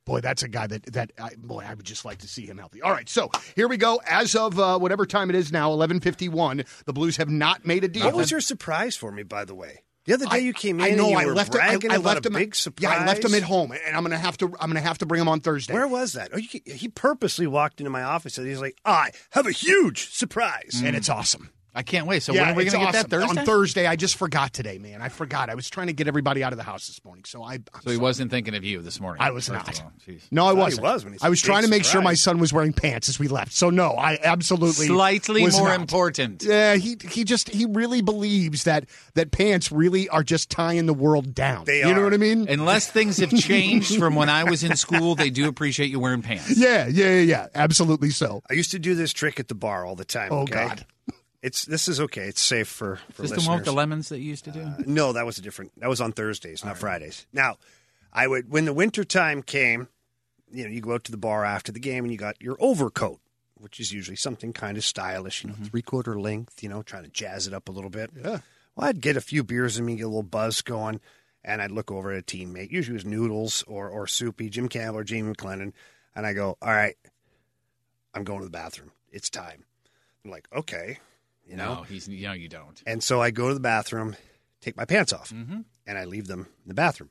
Boy, 0.06 0.20
that's 0.20 0.44
a 0.44 0.50
guy 0.50 0.68
that 0.68 0.84
that 0.94 1.12
I, 1.22 1.30
boy, 1.38 1.64
I 1.66 1.74
would 1.74 1.86
just 1.86 2.04
like 2.04 2.18
to 2.20 2.28
see 2.28 2.46
him 2.46 2.58
healthy. 2.58 2.82
All 2.82 2.92
right, 2.92 3.08
so 3.08 3.30
here 3.56 3.68
we 3.70 3.78
go. 3.78 4.02
As 4.06 4.36
of 4.36 4.60
uh, 4.60 4.78
whatever 4.78 5.06
time 5.06 5.30
it 5.30 5.36
is 5.36 5.52
now, 5.52 5.72
eleven 5.72 6.00
fifty 6.02 6.28
one. 6.28 6.64
The 6.86 6.94
Blues 6.94 7.18
have 7.18 7.30
not 7.30 7.66
made 7.66 7.84
a 7.84 7.88
deal. 7.88 8.06
What 8.06 8.16
was 8.16 8.32
your 8.32 8.42
surprise 8.42 8.96
for 8.98 9.12
me, 9.12 9.24
by 9.24 9.46
the 9.46 9.56
way? 9.56 9.84
The 10.06 10.16
other 10.16 10.26
day 10.26 10.40
you 10.40 10.52
came 10.52 10.82
in. 10.82 10.86
I 10.86 10.90
know. 10.90 11.14
I 11.14 11.26
were 11.26 11.34
left. 11.34 11.56
him- 11.56 11.62
I, 11.62 11.78
I 11.90 11.98
left 11.98 12.26
a 12.26 12.28
him. 12.28 12.34
big 12.34 12.56
surprise. 12.56 12.84
Yeah, 12.92 13.02
I 13.04 13.06
left 13.06 13.24
him 13.24 13.34
at 13.34 13.44
home, 13.44 13.72
and 13.72 13.96
I'm 13.96 14.04
gonna 14.04 14.18
have 14.18 14.36
to. 14.40 14.48
I'm 14.60 14.70
gonna 14.70 14.82
have 14.82 14.98
to 14.98 15.06
bring 15.06 15.22
him 15.22 15.30
on 15.30 15.40
Thursday. 15.40 15.74
Where 15.74 15.88
was 15.88 16.12
that? 16.14 16.32
Oh, 16.34 16.38
you, 16.38 16.60
he 16.66 16.90
purposely 16.90 17.48
walked 17.48 17.80
into 17.80 17.90
my 17.90 18.04
office 18.04 18.38
and 18.38 18.46
he's 18.46 18.60
like, 18.60 18.76
"I 18.84 19.12
have 19.30 19.48
a 19.48 19.52
huge 19.52 20.10
surprise." 20.14 20.82
and 20.84 20.98
it's 20.98 21.08
awesome. 21.08 21.52
I 21.76 21.82
can't 21.84 22.06
wait. 22.06 22.22
So 22.22 22.34
yeah, 22.34 22.42
when 22.42 22.50
are 22.52 22.56
we 22.56 22.66
going 22.66 22.86
to 22.86 22.92
get 22.92 22.94
that 22.94 23.10
Thursday? 23.10 23.40
On 23.40 23.46
Thursday, 23.46 23.88
I 23.88 23.96
just 23.96 24.16
forgot 24.16 24.54
today, 24.54 24.78
man. 24.78 25.02
I 25.02 25.10
forgot. 25.10 25.50
I 25.50 25.56
was 25.56 25.70
trying 25.70 25.88
to 25.88 25.94
get 25.94 26.08
everybody 26.08 26.44
out 26.44 26.54
of 26.54 26.58
the 26.58 26.64
house 26.64 26.86
this 26.88 27.04
morning, 27.04 27.24
so 27.26 27.42
I. 27.42 27.54
I'm 27.56 27.64
So 27.76 27.90
he 27.90 27.96
sorry. 27.96 27.98
wasn't 27.98 28.32
thinking 28.32 28.54
of 28.56 28.64
you 28.64 28.82
this 28.82 29.00
morning. 29.00 29.22
I 29.24 29.32
was 29.32 29.50
not. 29.50 29.68
of 29.80 29.86
all. 29.86 29.92
Jeez. 30.08 30.22
No, 30.30 30.46
I 30.46 30.50
thought 30.50 30.58
wasn't. 30.58 30.84
was 30.84 31.04
when 31.04 31.14
he 31.14 31.20
said 31.20 31.26
I 31.26 31.30
was 31.30 31.42
trying 31.42 31.64
to 31.64 31.70
make 31.70 31.84
sure 31.84 32.02
my 32.02 32.14
son 32.14 32.38
was 32.38 32.54
wearing 32.54 32.74
pants 32.74 33.10
as 33.10 33.18
we 33.18 33.28
left. 33.28 33.54
So 33.54 33.70
no, 33.72 33.92
I 33.92 34.20
absolutely 34.24 34.86
Slightly 34.88 35.44
was 35.44 35.58
more 35.58 35.70
not. 35.70 35.80
important. 35.82 36.44
Yeah, 36.44 36.76
he 36.76 36.96
he 37.10 37.24
just 37.24 37.50
he 37.50 37.66
really 37.66 38.02
believes 38.02 38.66
that 38.66 38.86
that 39.16 39.32
pants 39.32 39.72
really 39.72 40.08
are 40.10 40.24
just 40.24 40.50
tying 40.52 40.86
the 40.86 40.94
world 40.94 41.34
down. 41.34 41.66
They 41.66 41.80
you 41.80 41.94
know 41.94 42.04
what 42.04 42.14
I 42.14 42.18
mean? 42.18 42.48
Unless 42.50 42.92
things 42.92 43.18
have 43.18 43.32
changed 43.36 43.98
from 43.98 44.16
when 44.16 44.30
I 44.30 44.44
was 44.44 44.64
in 44.64 44.76
school, 44.76 45.16
they 45.16 45.32
do 45.32 45.48
appreciate 45.48 45.90
you 45.90 46.00
wearing 46.00 46.22
pants. 46.22 46.56
yeah, 46.56 46.88
yeah, 46.88 47.06
yeah, 47.16 47.20
yeah. 47.22 47.48
Absolutely 47.56 48.12
so. 48.12 48.44
I 48.50 48.54
used 48.54 48.72
to 48.72 48.80
do 48.80 48.94
this 48.94 49.12
trick 49.12 49.40
at 49.40 49.48
the 49.48 49.56
bar 49.56 49.86
all 49.86 49.96
the 49.96 50.06
time. 50.06 50.30
Oh, 50.32 50.42
okay? 50.42 50.54
God. 50.68 50.86
It's 51.44 51.66
this 51.66 51.90
is 51.90 52.00
okay. 52.00 52.24
It's 52.24 52.42
safe 52.42 52.70
for 52.70 52.96
for 53.12 53.24
Is 53.24 53.30
this 53.30 53.38
listeners. 53.38 53.44
the 53.44 53.50
one 53.50 53.58
with 53.60 53.66
the 53.66 53.74
lemons 53.74 54.10
that 54.10 54.20
you 54.20 54.30
used 54.30 54.46
to 54.46 54.52
do? 54.52 54.62
Uh, 54.62 54.76
no, 54.86 55.12
that 55.12 55.26
was 55.26 55.38
a 55.38 55.42
different. 55.42 55.78
That 55.82 55.90
was 55.90 56.00
on 56.00 56.14
Thursdays, 56.14 56.64
not 56.64 56.78
Fridays. 56.78 57.28
Now, 57.34 57.58
I 58.14 58.28
would 58.28 58.50
when 58.50 58.64
the 58.64 58.74
winter 58.74 59.04
time 59.04 59.44
came, 59.44 59.90
you 60.50 60.64
know, 60.64 60.70
you 60.70 60.80
go 60.80 60.94
out 60.94 61.04
to 61.04 61.12
the 61.12 61.18
bar 61.18 61.44
after 61.44 61.74
the 61.74 61.82
game 61.82 62.06
and 62.06 62.14
you 62.14 62.18
got 62.18 62.42
your 62.42 62.56
overcoat, 62.62 63.20
which 63.56 63.82
is 63.82 63.92
usually 63.92 64.16
something 64.16 64.54
kind 64.54 64.78
of 64.78 64.86
stylish, 64.86 65.44
you 65.44 65.50
know, 65.50 65.56
mm-hmm. 65.56 65.66
three 65.66 65.82
quarter 65.82 66.18
length, 66.18 66.64
you 66.64 66.70
know, 66.70 66.82
trying 66.82 67.04
to 67.04 67.10
jazz 67.10 67.46
it 67.46 67.54
up 67.54 67.68
a 67.68 67.74
little 67.74 67.90
bit. 67.90 68.12
Yeah. 68.16 68.40
Well, 68.76 68.88
I'd 68.88 69.02
get 69.02 69.18
a 69.18 69.22
few 69.22 69.44
beers 69.44 69.78
in 69.78 69.86
me, 69.86 69.98
get 69.98 70.04
a 70.04 70.08
little 70.08 70.24
buzz 70.24 70.62
going, 70.62 71.02
and 71.44 71.62
I'd 71.62 71.72
look 71.72 71.92
over 71.92 72.14
at 72.14 72.20
a 72.20 72.24
teammate, 72.24 72.72
usually 72.72 72.96
it 72.96 73.04
was 73.04 73.06
Noodles 73.06 73.66
or 73.68 73.90
or 73.90 74.08
Soupy, 74.08 74.50
Jim 74.50 74.70
Campbell 74.70 75.00
or 75.00 75.04
Jamie 75.04 75.34
McLennan, 75.34 75.74
and 76.16 76.26
I 76.26 76.32
go, 76.32 76.58
"All 76.62 76.74
right, 76.74 76.96
I'm 78.14 78.24
going 78.24 78.40
to 78.40 78.46
the 78.46 78.52
bathroom. 78.52 78.94
It's 79.12 79.30
time." 79.30 79.66
I'm 80.24 80.32
like, 80.32 80.48
"Okay," 80.56 81.00
you 81.46 81.56
know. 81.56 81.76
No, 81.76 81.82
he's 81.84 82.08
no, 82.08 82.32
you 82.34 82.48
don't. 82.50 82.82
And 82.86 83.04
so 83.04 83.22
I 83.22 83.32
go 83.32 83.48
to 83.48 83.54
the 83.54 83.60
bathroom, 83.60 84.16
take 84.62 84.78
my 84.78 84.86
pants 84.86 85.14
off, 85.14 85.30
Mm-hmm. 85.32 85.62
and 85.88 85.98
I 85.98 86.06
leave 86.06 86.28
them 86.28 86.48
in 86.64 86.68
the 86.70 86.74
bathroom, 86.74 87.10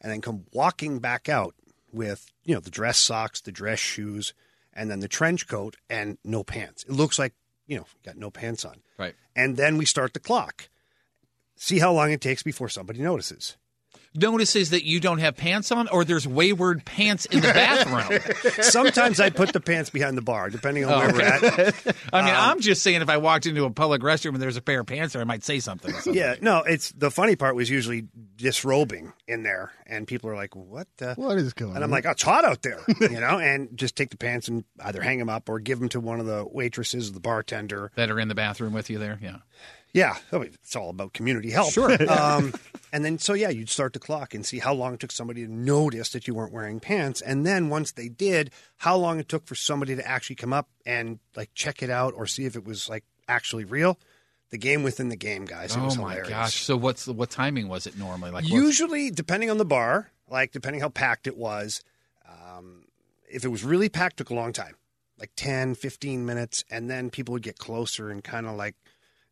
and 0.00 0.10
then 0.12 0.20
come 0.20 0.44
walking 0.52 0.98
back 0.98 1.28
out 1.28 1.54
with 1.92 2.26
you 2.44 2.54
know 2.54 2.60
the 2.60 2.70
dress 2.70 2.98
socks, 2.98 3.40
the 3.40 3.52
dress 3.52 3.78
shoes, 3.78 4.34
and 4.72 4.90
then 4.90 5.00
the 5.00 5.08
trench 5.08 5.46
coat 5.46 5.76
and 5.88 6.18
no 6.24 6.42
pants. 6.44 6.84
It 6.84 6.92
looks 6.92 7.18
like 7.18 7.34
you 7.66 7.76
know 7.76 7.86
got 8.04 8.16
no 8.16 8.30
pants 8.30 8.64
on. 8.64 8.82
Right. 8.98 9.14
And 9.36 9.56
then 9.56 9.76
we 9.78 9.84
start 9.84 10.12
the 10.14 10.20
clock. 10.20 10.68
See 11.56 11.78
how 11.78 11.92
long 11.92 12.10
it 12.10 12.20
takes 12.20 12.42
before 12.42 12.68
somebody 12.68 13.00
notices. 13.00 13.56
Notices 14.16 14.70
that 14.70 14.84
you 14.86 15.00
don't 15.00 15.18
have 15.18 15.36
pants 15.36 15.72
on, 15.72 15.88
or 15.88 16.04
there's 16.04 16.26
wayward 16.26 16.84
pants 16.84 17.24
in 17.26 17.40
the 17.40 17.48
bathroom. 17.48 18.20
Sometimes 18.62 19.18
I 19.18 19.30
put 19.30 19.52
the 19.52 19.58
pants 19.60 19.90
behind 19.90 20.16
the 20.16 20.22
bar, 20.22 20.50
depending 20.50 20.84
on 20.84 20.92
Oh, 20.92 20.98
where 20.98 21.12
we're 21.12 21.20
at. 21.22 21.42
I 22.12 22.22
mean, 22.22 22.34
Um, 22.34 22.40
I'm 22.40 22.60
just 22.60 22.82
saying, 22.84 23.02
if 23.02 23.08
I 23.08 23.16
walked 23.16 23.46
into 23.46 23.64
a 23.64 23.70
public 23.70 24.02
restroom 24.02 24.34
and 24.34 24.40
there's 24.42 24.56
a 24.56 24.62
pair 24.62 24.80
of 24.80 24.86
pants 24.86 25.14
there, 25.14 25.22
I 25.22 25.24
might 25.24 25.42
say 25.42 25.58
something. 25.58 25.92
something. 25.92 26.14
Yeah, 26.14 26.36
no, 26.40 26.58
it's 26.62 26.92
the 26.92 27.10
funny 27.10 27.34
part 27.34 27.56
was 27.56 27.68
usually 27.68 28.06
disrobing 28.36 29.12
in 29.26 29.42
there, 29.42 29.72
and 29.86 30.06
people 30.06 30.30
are 30.30 30.36
like, 30.36 30.54
"What 30.54 30.86
the?" 30.98 31.14
What 31.14 31.36
is 31.38 31.52
going 31.52 31.74
And 31.74 31.82
I'm 31.82 31.90
like, 31.90 32.06
oh, 32.06 32.10
it's 32.10 32.22
hot 32.22 32.44
out 32.44 32.62
there, 32.62 32.80
you 33.00 33.20
know, 33.20 33.38
and 33.40 33.76
just 33.76 33.96
take 33.96 34.10
the 34.10 34.16
pants 34.16 34.46
and 34.48 34.62
either 34.84 35.02
hang 35.02 35.18
them 35.18 35.28
up 35.28 35.48
or 35.48 35.58
give 35.58 35.80
them 35.80 35.88
to 35.88 35.98
one 36.00 36.20
of 36.20 36.26
the 36.26 36.46
waitresses, 36.48 37.10
or 37.10 37.12
the 37.14 37.20
bartender. 37.20 37.90
that 37.96 38.10
are 38.10 38.20
in 38.20 38.28
the 38.28 38.34
bathroom 38.34 38.72
with 38.72 38.90
you 38.90 38.98
there. 38.98 39.18
Yeah. 39.22 39.38
Yeah, 39.94 40.16
it's 40.32 40.74
all 40.76 40.90
about 40.90 41.14
community 41.14 41.50
help. 41.50 41.72
Sure. 41.72 41.96
um, 42.12 42.52
and 42.92 43.04
then, 43.04 43.18
so 43.18 43.32
yeah, 43.32 43.48
you'd 43.48 43.70
start 43.70 43.92
the 43.92 44.00
clock 44.00 44.34
and 44.34 44.44
see 44.44 44.58
how 44.58 44.74
long 44.74 44.92
it 44.92 45.00
took 45.00 45.12
somebody 45.12 45.46
to 45.46 45.50
notice 45.50 46.10
that 46.10 46.26
you 46.28 46.34
weren't 46.34 46.52
wearing 46.52 46.80
pants. 46.80 47.22
And 47.22 47.46
then 47.46 47.68
once 47.68 47.92
they 47.92 48.08
did, 48.08 48.50
how 48.76 48.96
long 48.96 49.20
it 49.20 49.28
took 49.28 49.46
for 49.46 49.54
somebody 49.54 49.94
to 49.94 50.06
actually 50.06 50.36
come 50.36 50.52
up 50.52 50.68
and 50.84 51.20
like 51.36 51.50
check 51.54 51.82
it 51.82 51.90
out 51.90 52.12
or 52.14 52.26
see 52.26 52.44
if 52.44 52.56
it 52.56 52.64
was 52.64 52.88
like 52.88 53.04
actually 53.28 53.64
real. 53.64 53.98
The 54.50 54.58
game 54.58 54.82
within 54.82 55.08
the 55.08 55.16
game, 55.16 55.46
guys. 55.46 55.74
It 55.74 55.80
oh 55.80 55.86
was 55.86 55.98
my 55.98 56.20
gosh! 56.20 56.54
So 56.62 56.76
what's 56.76 57.06
the, 57.06 57.12
what 57.12 57.30
timing 57.30 57.66
was 57.66 57.88
it 57.88 57.98
normally? 57.98 58.30
Like 58.30 58.44
what's- 58.44 58.54
Usually, 58.54 59.10
depending 59.10 59.50
on 59.50 59.58
the 59.58 59.64
bar, 59.64 60.10
like 60.28 60.52
depending 60.52 60.80
how 60.80 60.90
packed 60.90 61.26
it 61.26 61.36
was, 61.36 61.82
um, 62.28 62.84
if 63.28 63.44
it 63.44 63.48
was 63.48 63.64
really 63.64 63.88
packed, 63.88 64.18
took 64.18 64.30
a 64.30 64.34
long 64.34 64.52
time, 64.52 64.76
like 65.18 65.30
10, 65.34 65.74
15 65.74 66.24
minutes, 66.24 66.64
and 66.70 66.88
then 66.88 67.10
people 67.10 67.32
would 67.32 67.42
get 67.42 67.58
closer 67.58 68.10
and 68.10 68.22
kind 68.22 68.46
of 68.46 68.54
like, 68.54 68.76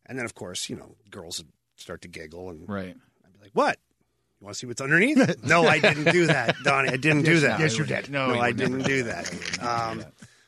and 0.05 0.17
then 0.17 0.25
of 0.25 0.35
course, 0.35 0.69
you 0.69 0.75
know, 0.75 0.95
girls 1.09 1.39
would 1.39 1.47
start 1.75 2.01
to 2.03 2.07
giggle 2.07 2.49
and 2.49 2.67
right. 2.69 2.95
I'd 3.25 3.33
be 3.33 3.39
like, 3.41 3.51
"What? 3.53 3.77
You 4.39 4.45
want 4.45 4.55
to 4.55 4.59
see 4.59 4.67
what's 4.67 4.81
underneath?" 4.81 5.43
no, 5.43 5.65
I 5.65 5.79
didn't 5.79 6.11
do 6.11 6.27
that, 6.27 6.55
Donnie. 6.63 6.89
I 6.89 6.97
didn't 6.97 7.23
do 7.33 7.39
that. 7.41 7.59
yes, 7.59 7.77
you 7.77 7.85
did. 7.85 8.09
No, 8.09 8.27
No, 8.27 8.33
you 8.35 8.39
I 8.41 8.51
didn't 8.51 8.83
do 8.83 9.03
that. 9.03 9.25
that. 9.25 9.63
Um, 9.63 10.05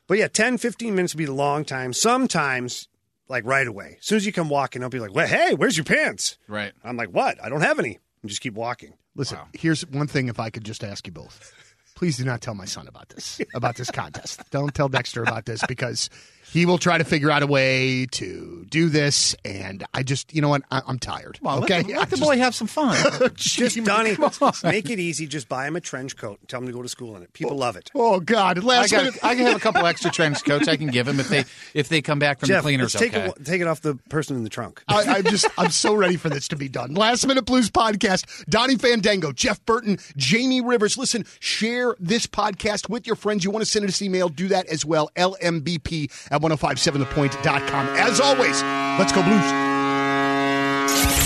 but 0.08 0.18
yeah, 0.18 0.28
10, 0.28 0.58
15 0.60 0.94
minutes 0.96 1.14
would 1.16 1.18
be 1.20 1.26
a 1.26 1.32
long 1.34 1.66
time. 1.66 1.92
Sometimes, 1.94 2.88
like 3.28 3.44
right 3.46 3.68
away, 3.68 3.98
as 4.00 4.06
soon 4.06 4.18
as 4.18 4.26
you 4.26 4.32
come 4.32 4.50
walking, 4.50 4.84
I'll 4.84 4.90
be 4.90 5.00
like, 5.00 5.14
well, 5.16 5.28
"Hey, 5.28 5.54
where's 5.56 5.78
your 5.78 5.84
pants?" 5.86 6.38
Right. 6.48 6.74
I'm 6.84 6.96
like, 6.98 7.10
"What? 7.10 7.44
I 7.44 7.50
don't 7.50 7.62
have 7.62 7.80
any." 7.80 8.00
And 8.22 8.30
just 8.30 8.42
keep 8.42 8.54
walking. 8.56 8.94
Listen, 9.16 9.38
here's 9.54 9.86
one 9.88 10.08
thing. 10.08 10.28
If 10.28 10.40
I 10.40 10.50
could 10.50 10.64
just 10.66 10.84
ask 10.84 11.08
you 11.08 11.14
both, 11.14 11.54
please 11.96 12.18
do 12.18 12.26
not 12.26 12.42
tell 12.42 12.54
my 12.54 12.66
son 12.66 12.88
about 12.88 13.10
this 13.10 13.40
about 13.54 13.78
this 13.78 13.90
contest. 13.90 14.42
Don't 14.52 14.74
tell 14.76 14.90
Dexter 14.90 15.24
about 15.24 15.46
this 15.46 15.64
because 15.68 16.10
he 16.56 16.66
will 16.66 16.78
try 16.78 16.98
to 16.98 17.04
figure 17.04 17.30
out 17.30 17.44
a 17.44 17.48
way 17.48 18.06
to 18.12 18.66
do 18.70 18.88
this, 18.88 19.36
and 19.44 19.86
I 19.94 20.04
just, 20.04 20.34
you 20.34 20.42
know 20.42 20.48
what, 20.50 20.62
I, 20.72 20.82
I'm 20.88 20.98
tired. 21.00 21.38
Well, 21.42 21.62
okay, 21.64 21.78
let, 21.78 21.88
the- 21.88 21.94
let 21.94 22.02
I 22.02 22.06
the 22.06 22.16
just- 22.16 22.22
boy 22.24 22.38
have 22.38 22.56
some 22.56 22.68
fun. 22.68 22.96
Just 23.36 23.84
Donnie, 23.84 24.16
make 24.64 24.90
it 24.90 25.00
easy. 25.00 25.28
Just 25.28 25.50
buy 25.50 25.68
him 25.68 25.76
a 25.76 25.82
trench 25.82 26.16
coat 26.16 26.40
and 26.40 26.48
tell 26.50 26.62
him 26.62 26.68
to 26.68 26.72
go 26.74 26.82
to 26.82 26.88
school 26.90 27.16
in 27.16 27.24
it. 27.24 27.34
People 27.34 27.58
love 27.58 27.76
it. 27.76 27.92
Oh 27.94 28.20
God! 28.20 28.58
I 28.58 28.62
Last 28.62 28.92
got. 28.92 29.04
minute. 29.04 29.20
I 29.24 29.36
can 29.36 29.46
have 29.46 29.56
a 29.56 29.60
couple 29.60 29.86
extra 29.86 30.12
trench 30.12 30.44
coats 30.44 30.68
I 30.68 30.78
can 30.78 30.88
give 30.88 31.08
him 31.08 31.20
if 31.20 31.30
they 31.30 31.46
if 31.74 31.90
they 31.90 32.02
come 32.02 32.20
back 32.20 32.40
from 32.40 32.48
Jeff, 32.48 32.64
the 32.64 32.68
cleaners. 32.68 32.94
take 32.94 33.14
okay. 33.16 33.28
it 33.28 33.46
take 33.46 33.62
it 33.62 33.68
off 33.68 33.82
the 33.82 33.96
person 34.10 34.36
in 34.38 34.44
the 34.44 34.50
trunk. 34.50 34.82
I, 34.88 35.04
I'm 35.04 35.24
just, 35.24 35.48
I'm 35.58 35.72
so 35.72 35.94
ready 35.96 36.16
for 36.18 36.30
this 36.30 36.48
to 36.50 36.56
be 36.56 36.70
done. 36.70 36.94
Last 36.94 37.26
Minute 37.28 37.46
Blues 37.46 37.70
podcast. 37.70 38.46
Donnie 38.48 38.78
Fandango, 38.78 39.32
Jeff 39.32 39.64
Burton, 39.66 39.98
Jamie 40.16 40.62
Rivers. 40.62 40.98
Listen, 40.98 41.26
share 41.40 41.96
this 42.00 42.28
podcast 42.28 42.90
with 42.90 43.06
your 43.08 43.16
friends. 43.16 43.44
You 43.44 43.52
want 43.52 43.64
to 43.66 43.70
send 43.70 43.86
us 43.86 44.02
email, 44.02 44.30
do 44.30 44.48
that 44.50 44.68
as 44.68 44.86
well. 44.86 45.10
LMBP 45.16 46.12
at 46.32 46.42
1057thepoint.com. 46.50 47.88
As 47.98 48.20
always, 48.20 48.62
let's 49.00 49.12
go 49.12 49.24
Blues. 49.24 49.52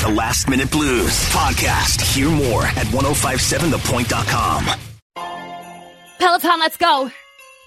The 0.02 0.10
Last 0.16 0.50
Minute 0.50 0.72
Blues 0.72 1.12
podcast. 1.30 2.02
Hear 2.16 2.30
more 2.30 2.64
at 2.64 2.88
1057thepoint.com. 2.88 4.66
Peloton, 6.20 6.60
let's 6.60 6.78
go! 6.78 7.12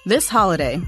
This 0.04 0.28
holiday, 0.28 0.80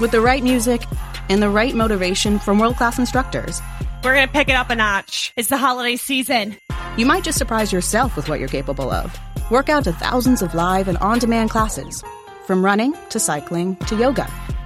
with 0.00 0.10
the 0.12 0.20
right 0.20 0.42
music 0.42 0.82
and 1.28 1.42
the 1.42 1.48
right 1.50 1.74
motivation 1.74 2.38
from 2.38 2.58
world 2.58 2.76
class 2.76 2.98
instructors, 2.98 3.60
We're 4.04 4.14
gonna 4.14 4.28
pick 4.28 4.48
it 4.48 4.54
up 4.54 4.70
a 4.70 4.74
notch. 4.76 5.32
It's 5.36 5.48
the 5.48 5.56
holiday 5.56 5.96
season. 5.96 6.56
you 6.96 7.04
might 7.06 7.24
just 7.24 7.38
surprise 7.38 7.72
yourself 7.72 8.14
with 8.16 8.28
what 8.28 8.38
you're 8.40 8.48
capable 8.48 8.90
of. 8.90 9.16
Work 9.50 9.68
out 9.68 9.84
to 9.84 9.92
thousands 9.92 10.42
of 10.42 10.54
live 10.54 10.86
and 10.88 10.96
on 10.98 11.18
demand 11.18 11.50
classes, 11.50 12.02
from 12.46 12.64
running 12.64 12.94
to 13.10 13.18
cycling 13.20 13.74
to 13.86 13.96
yoga. 13.96 14.26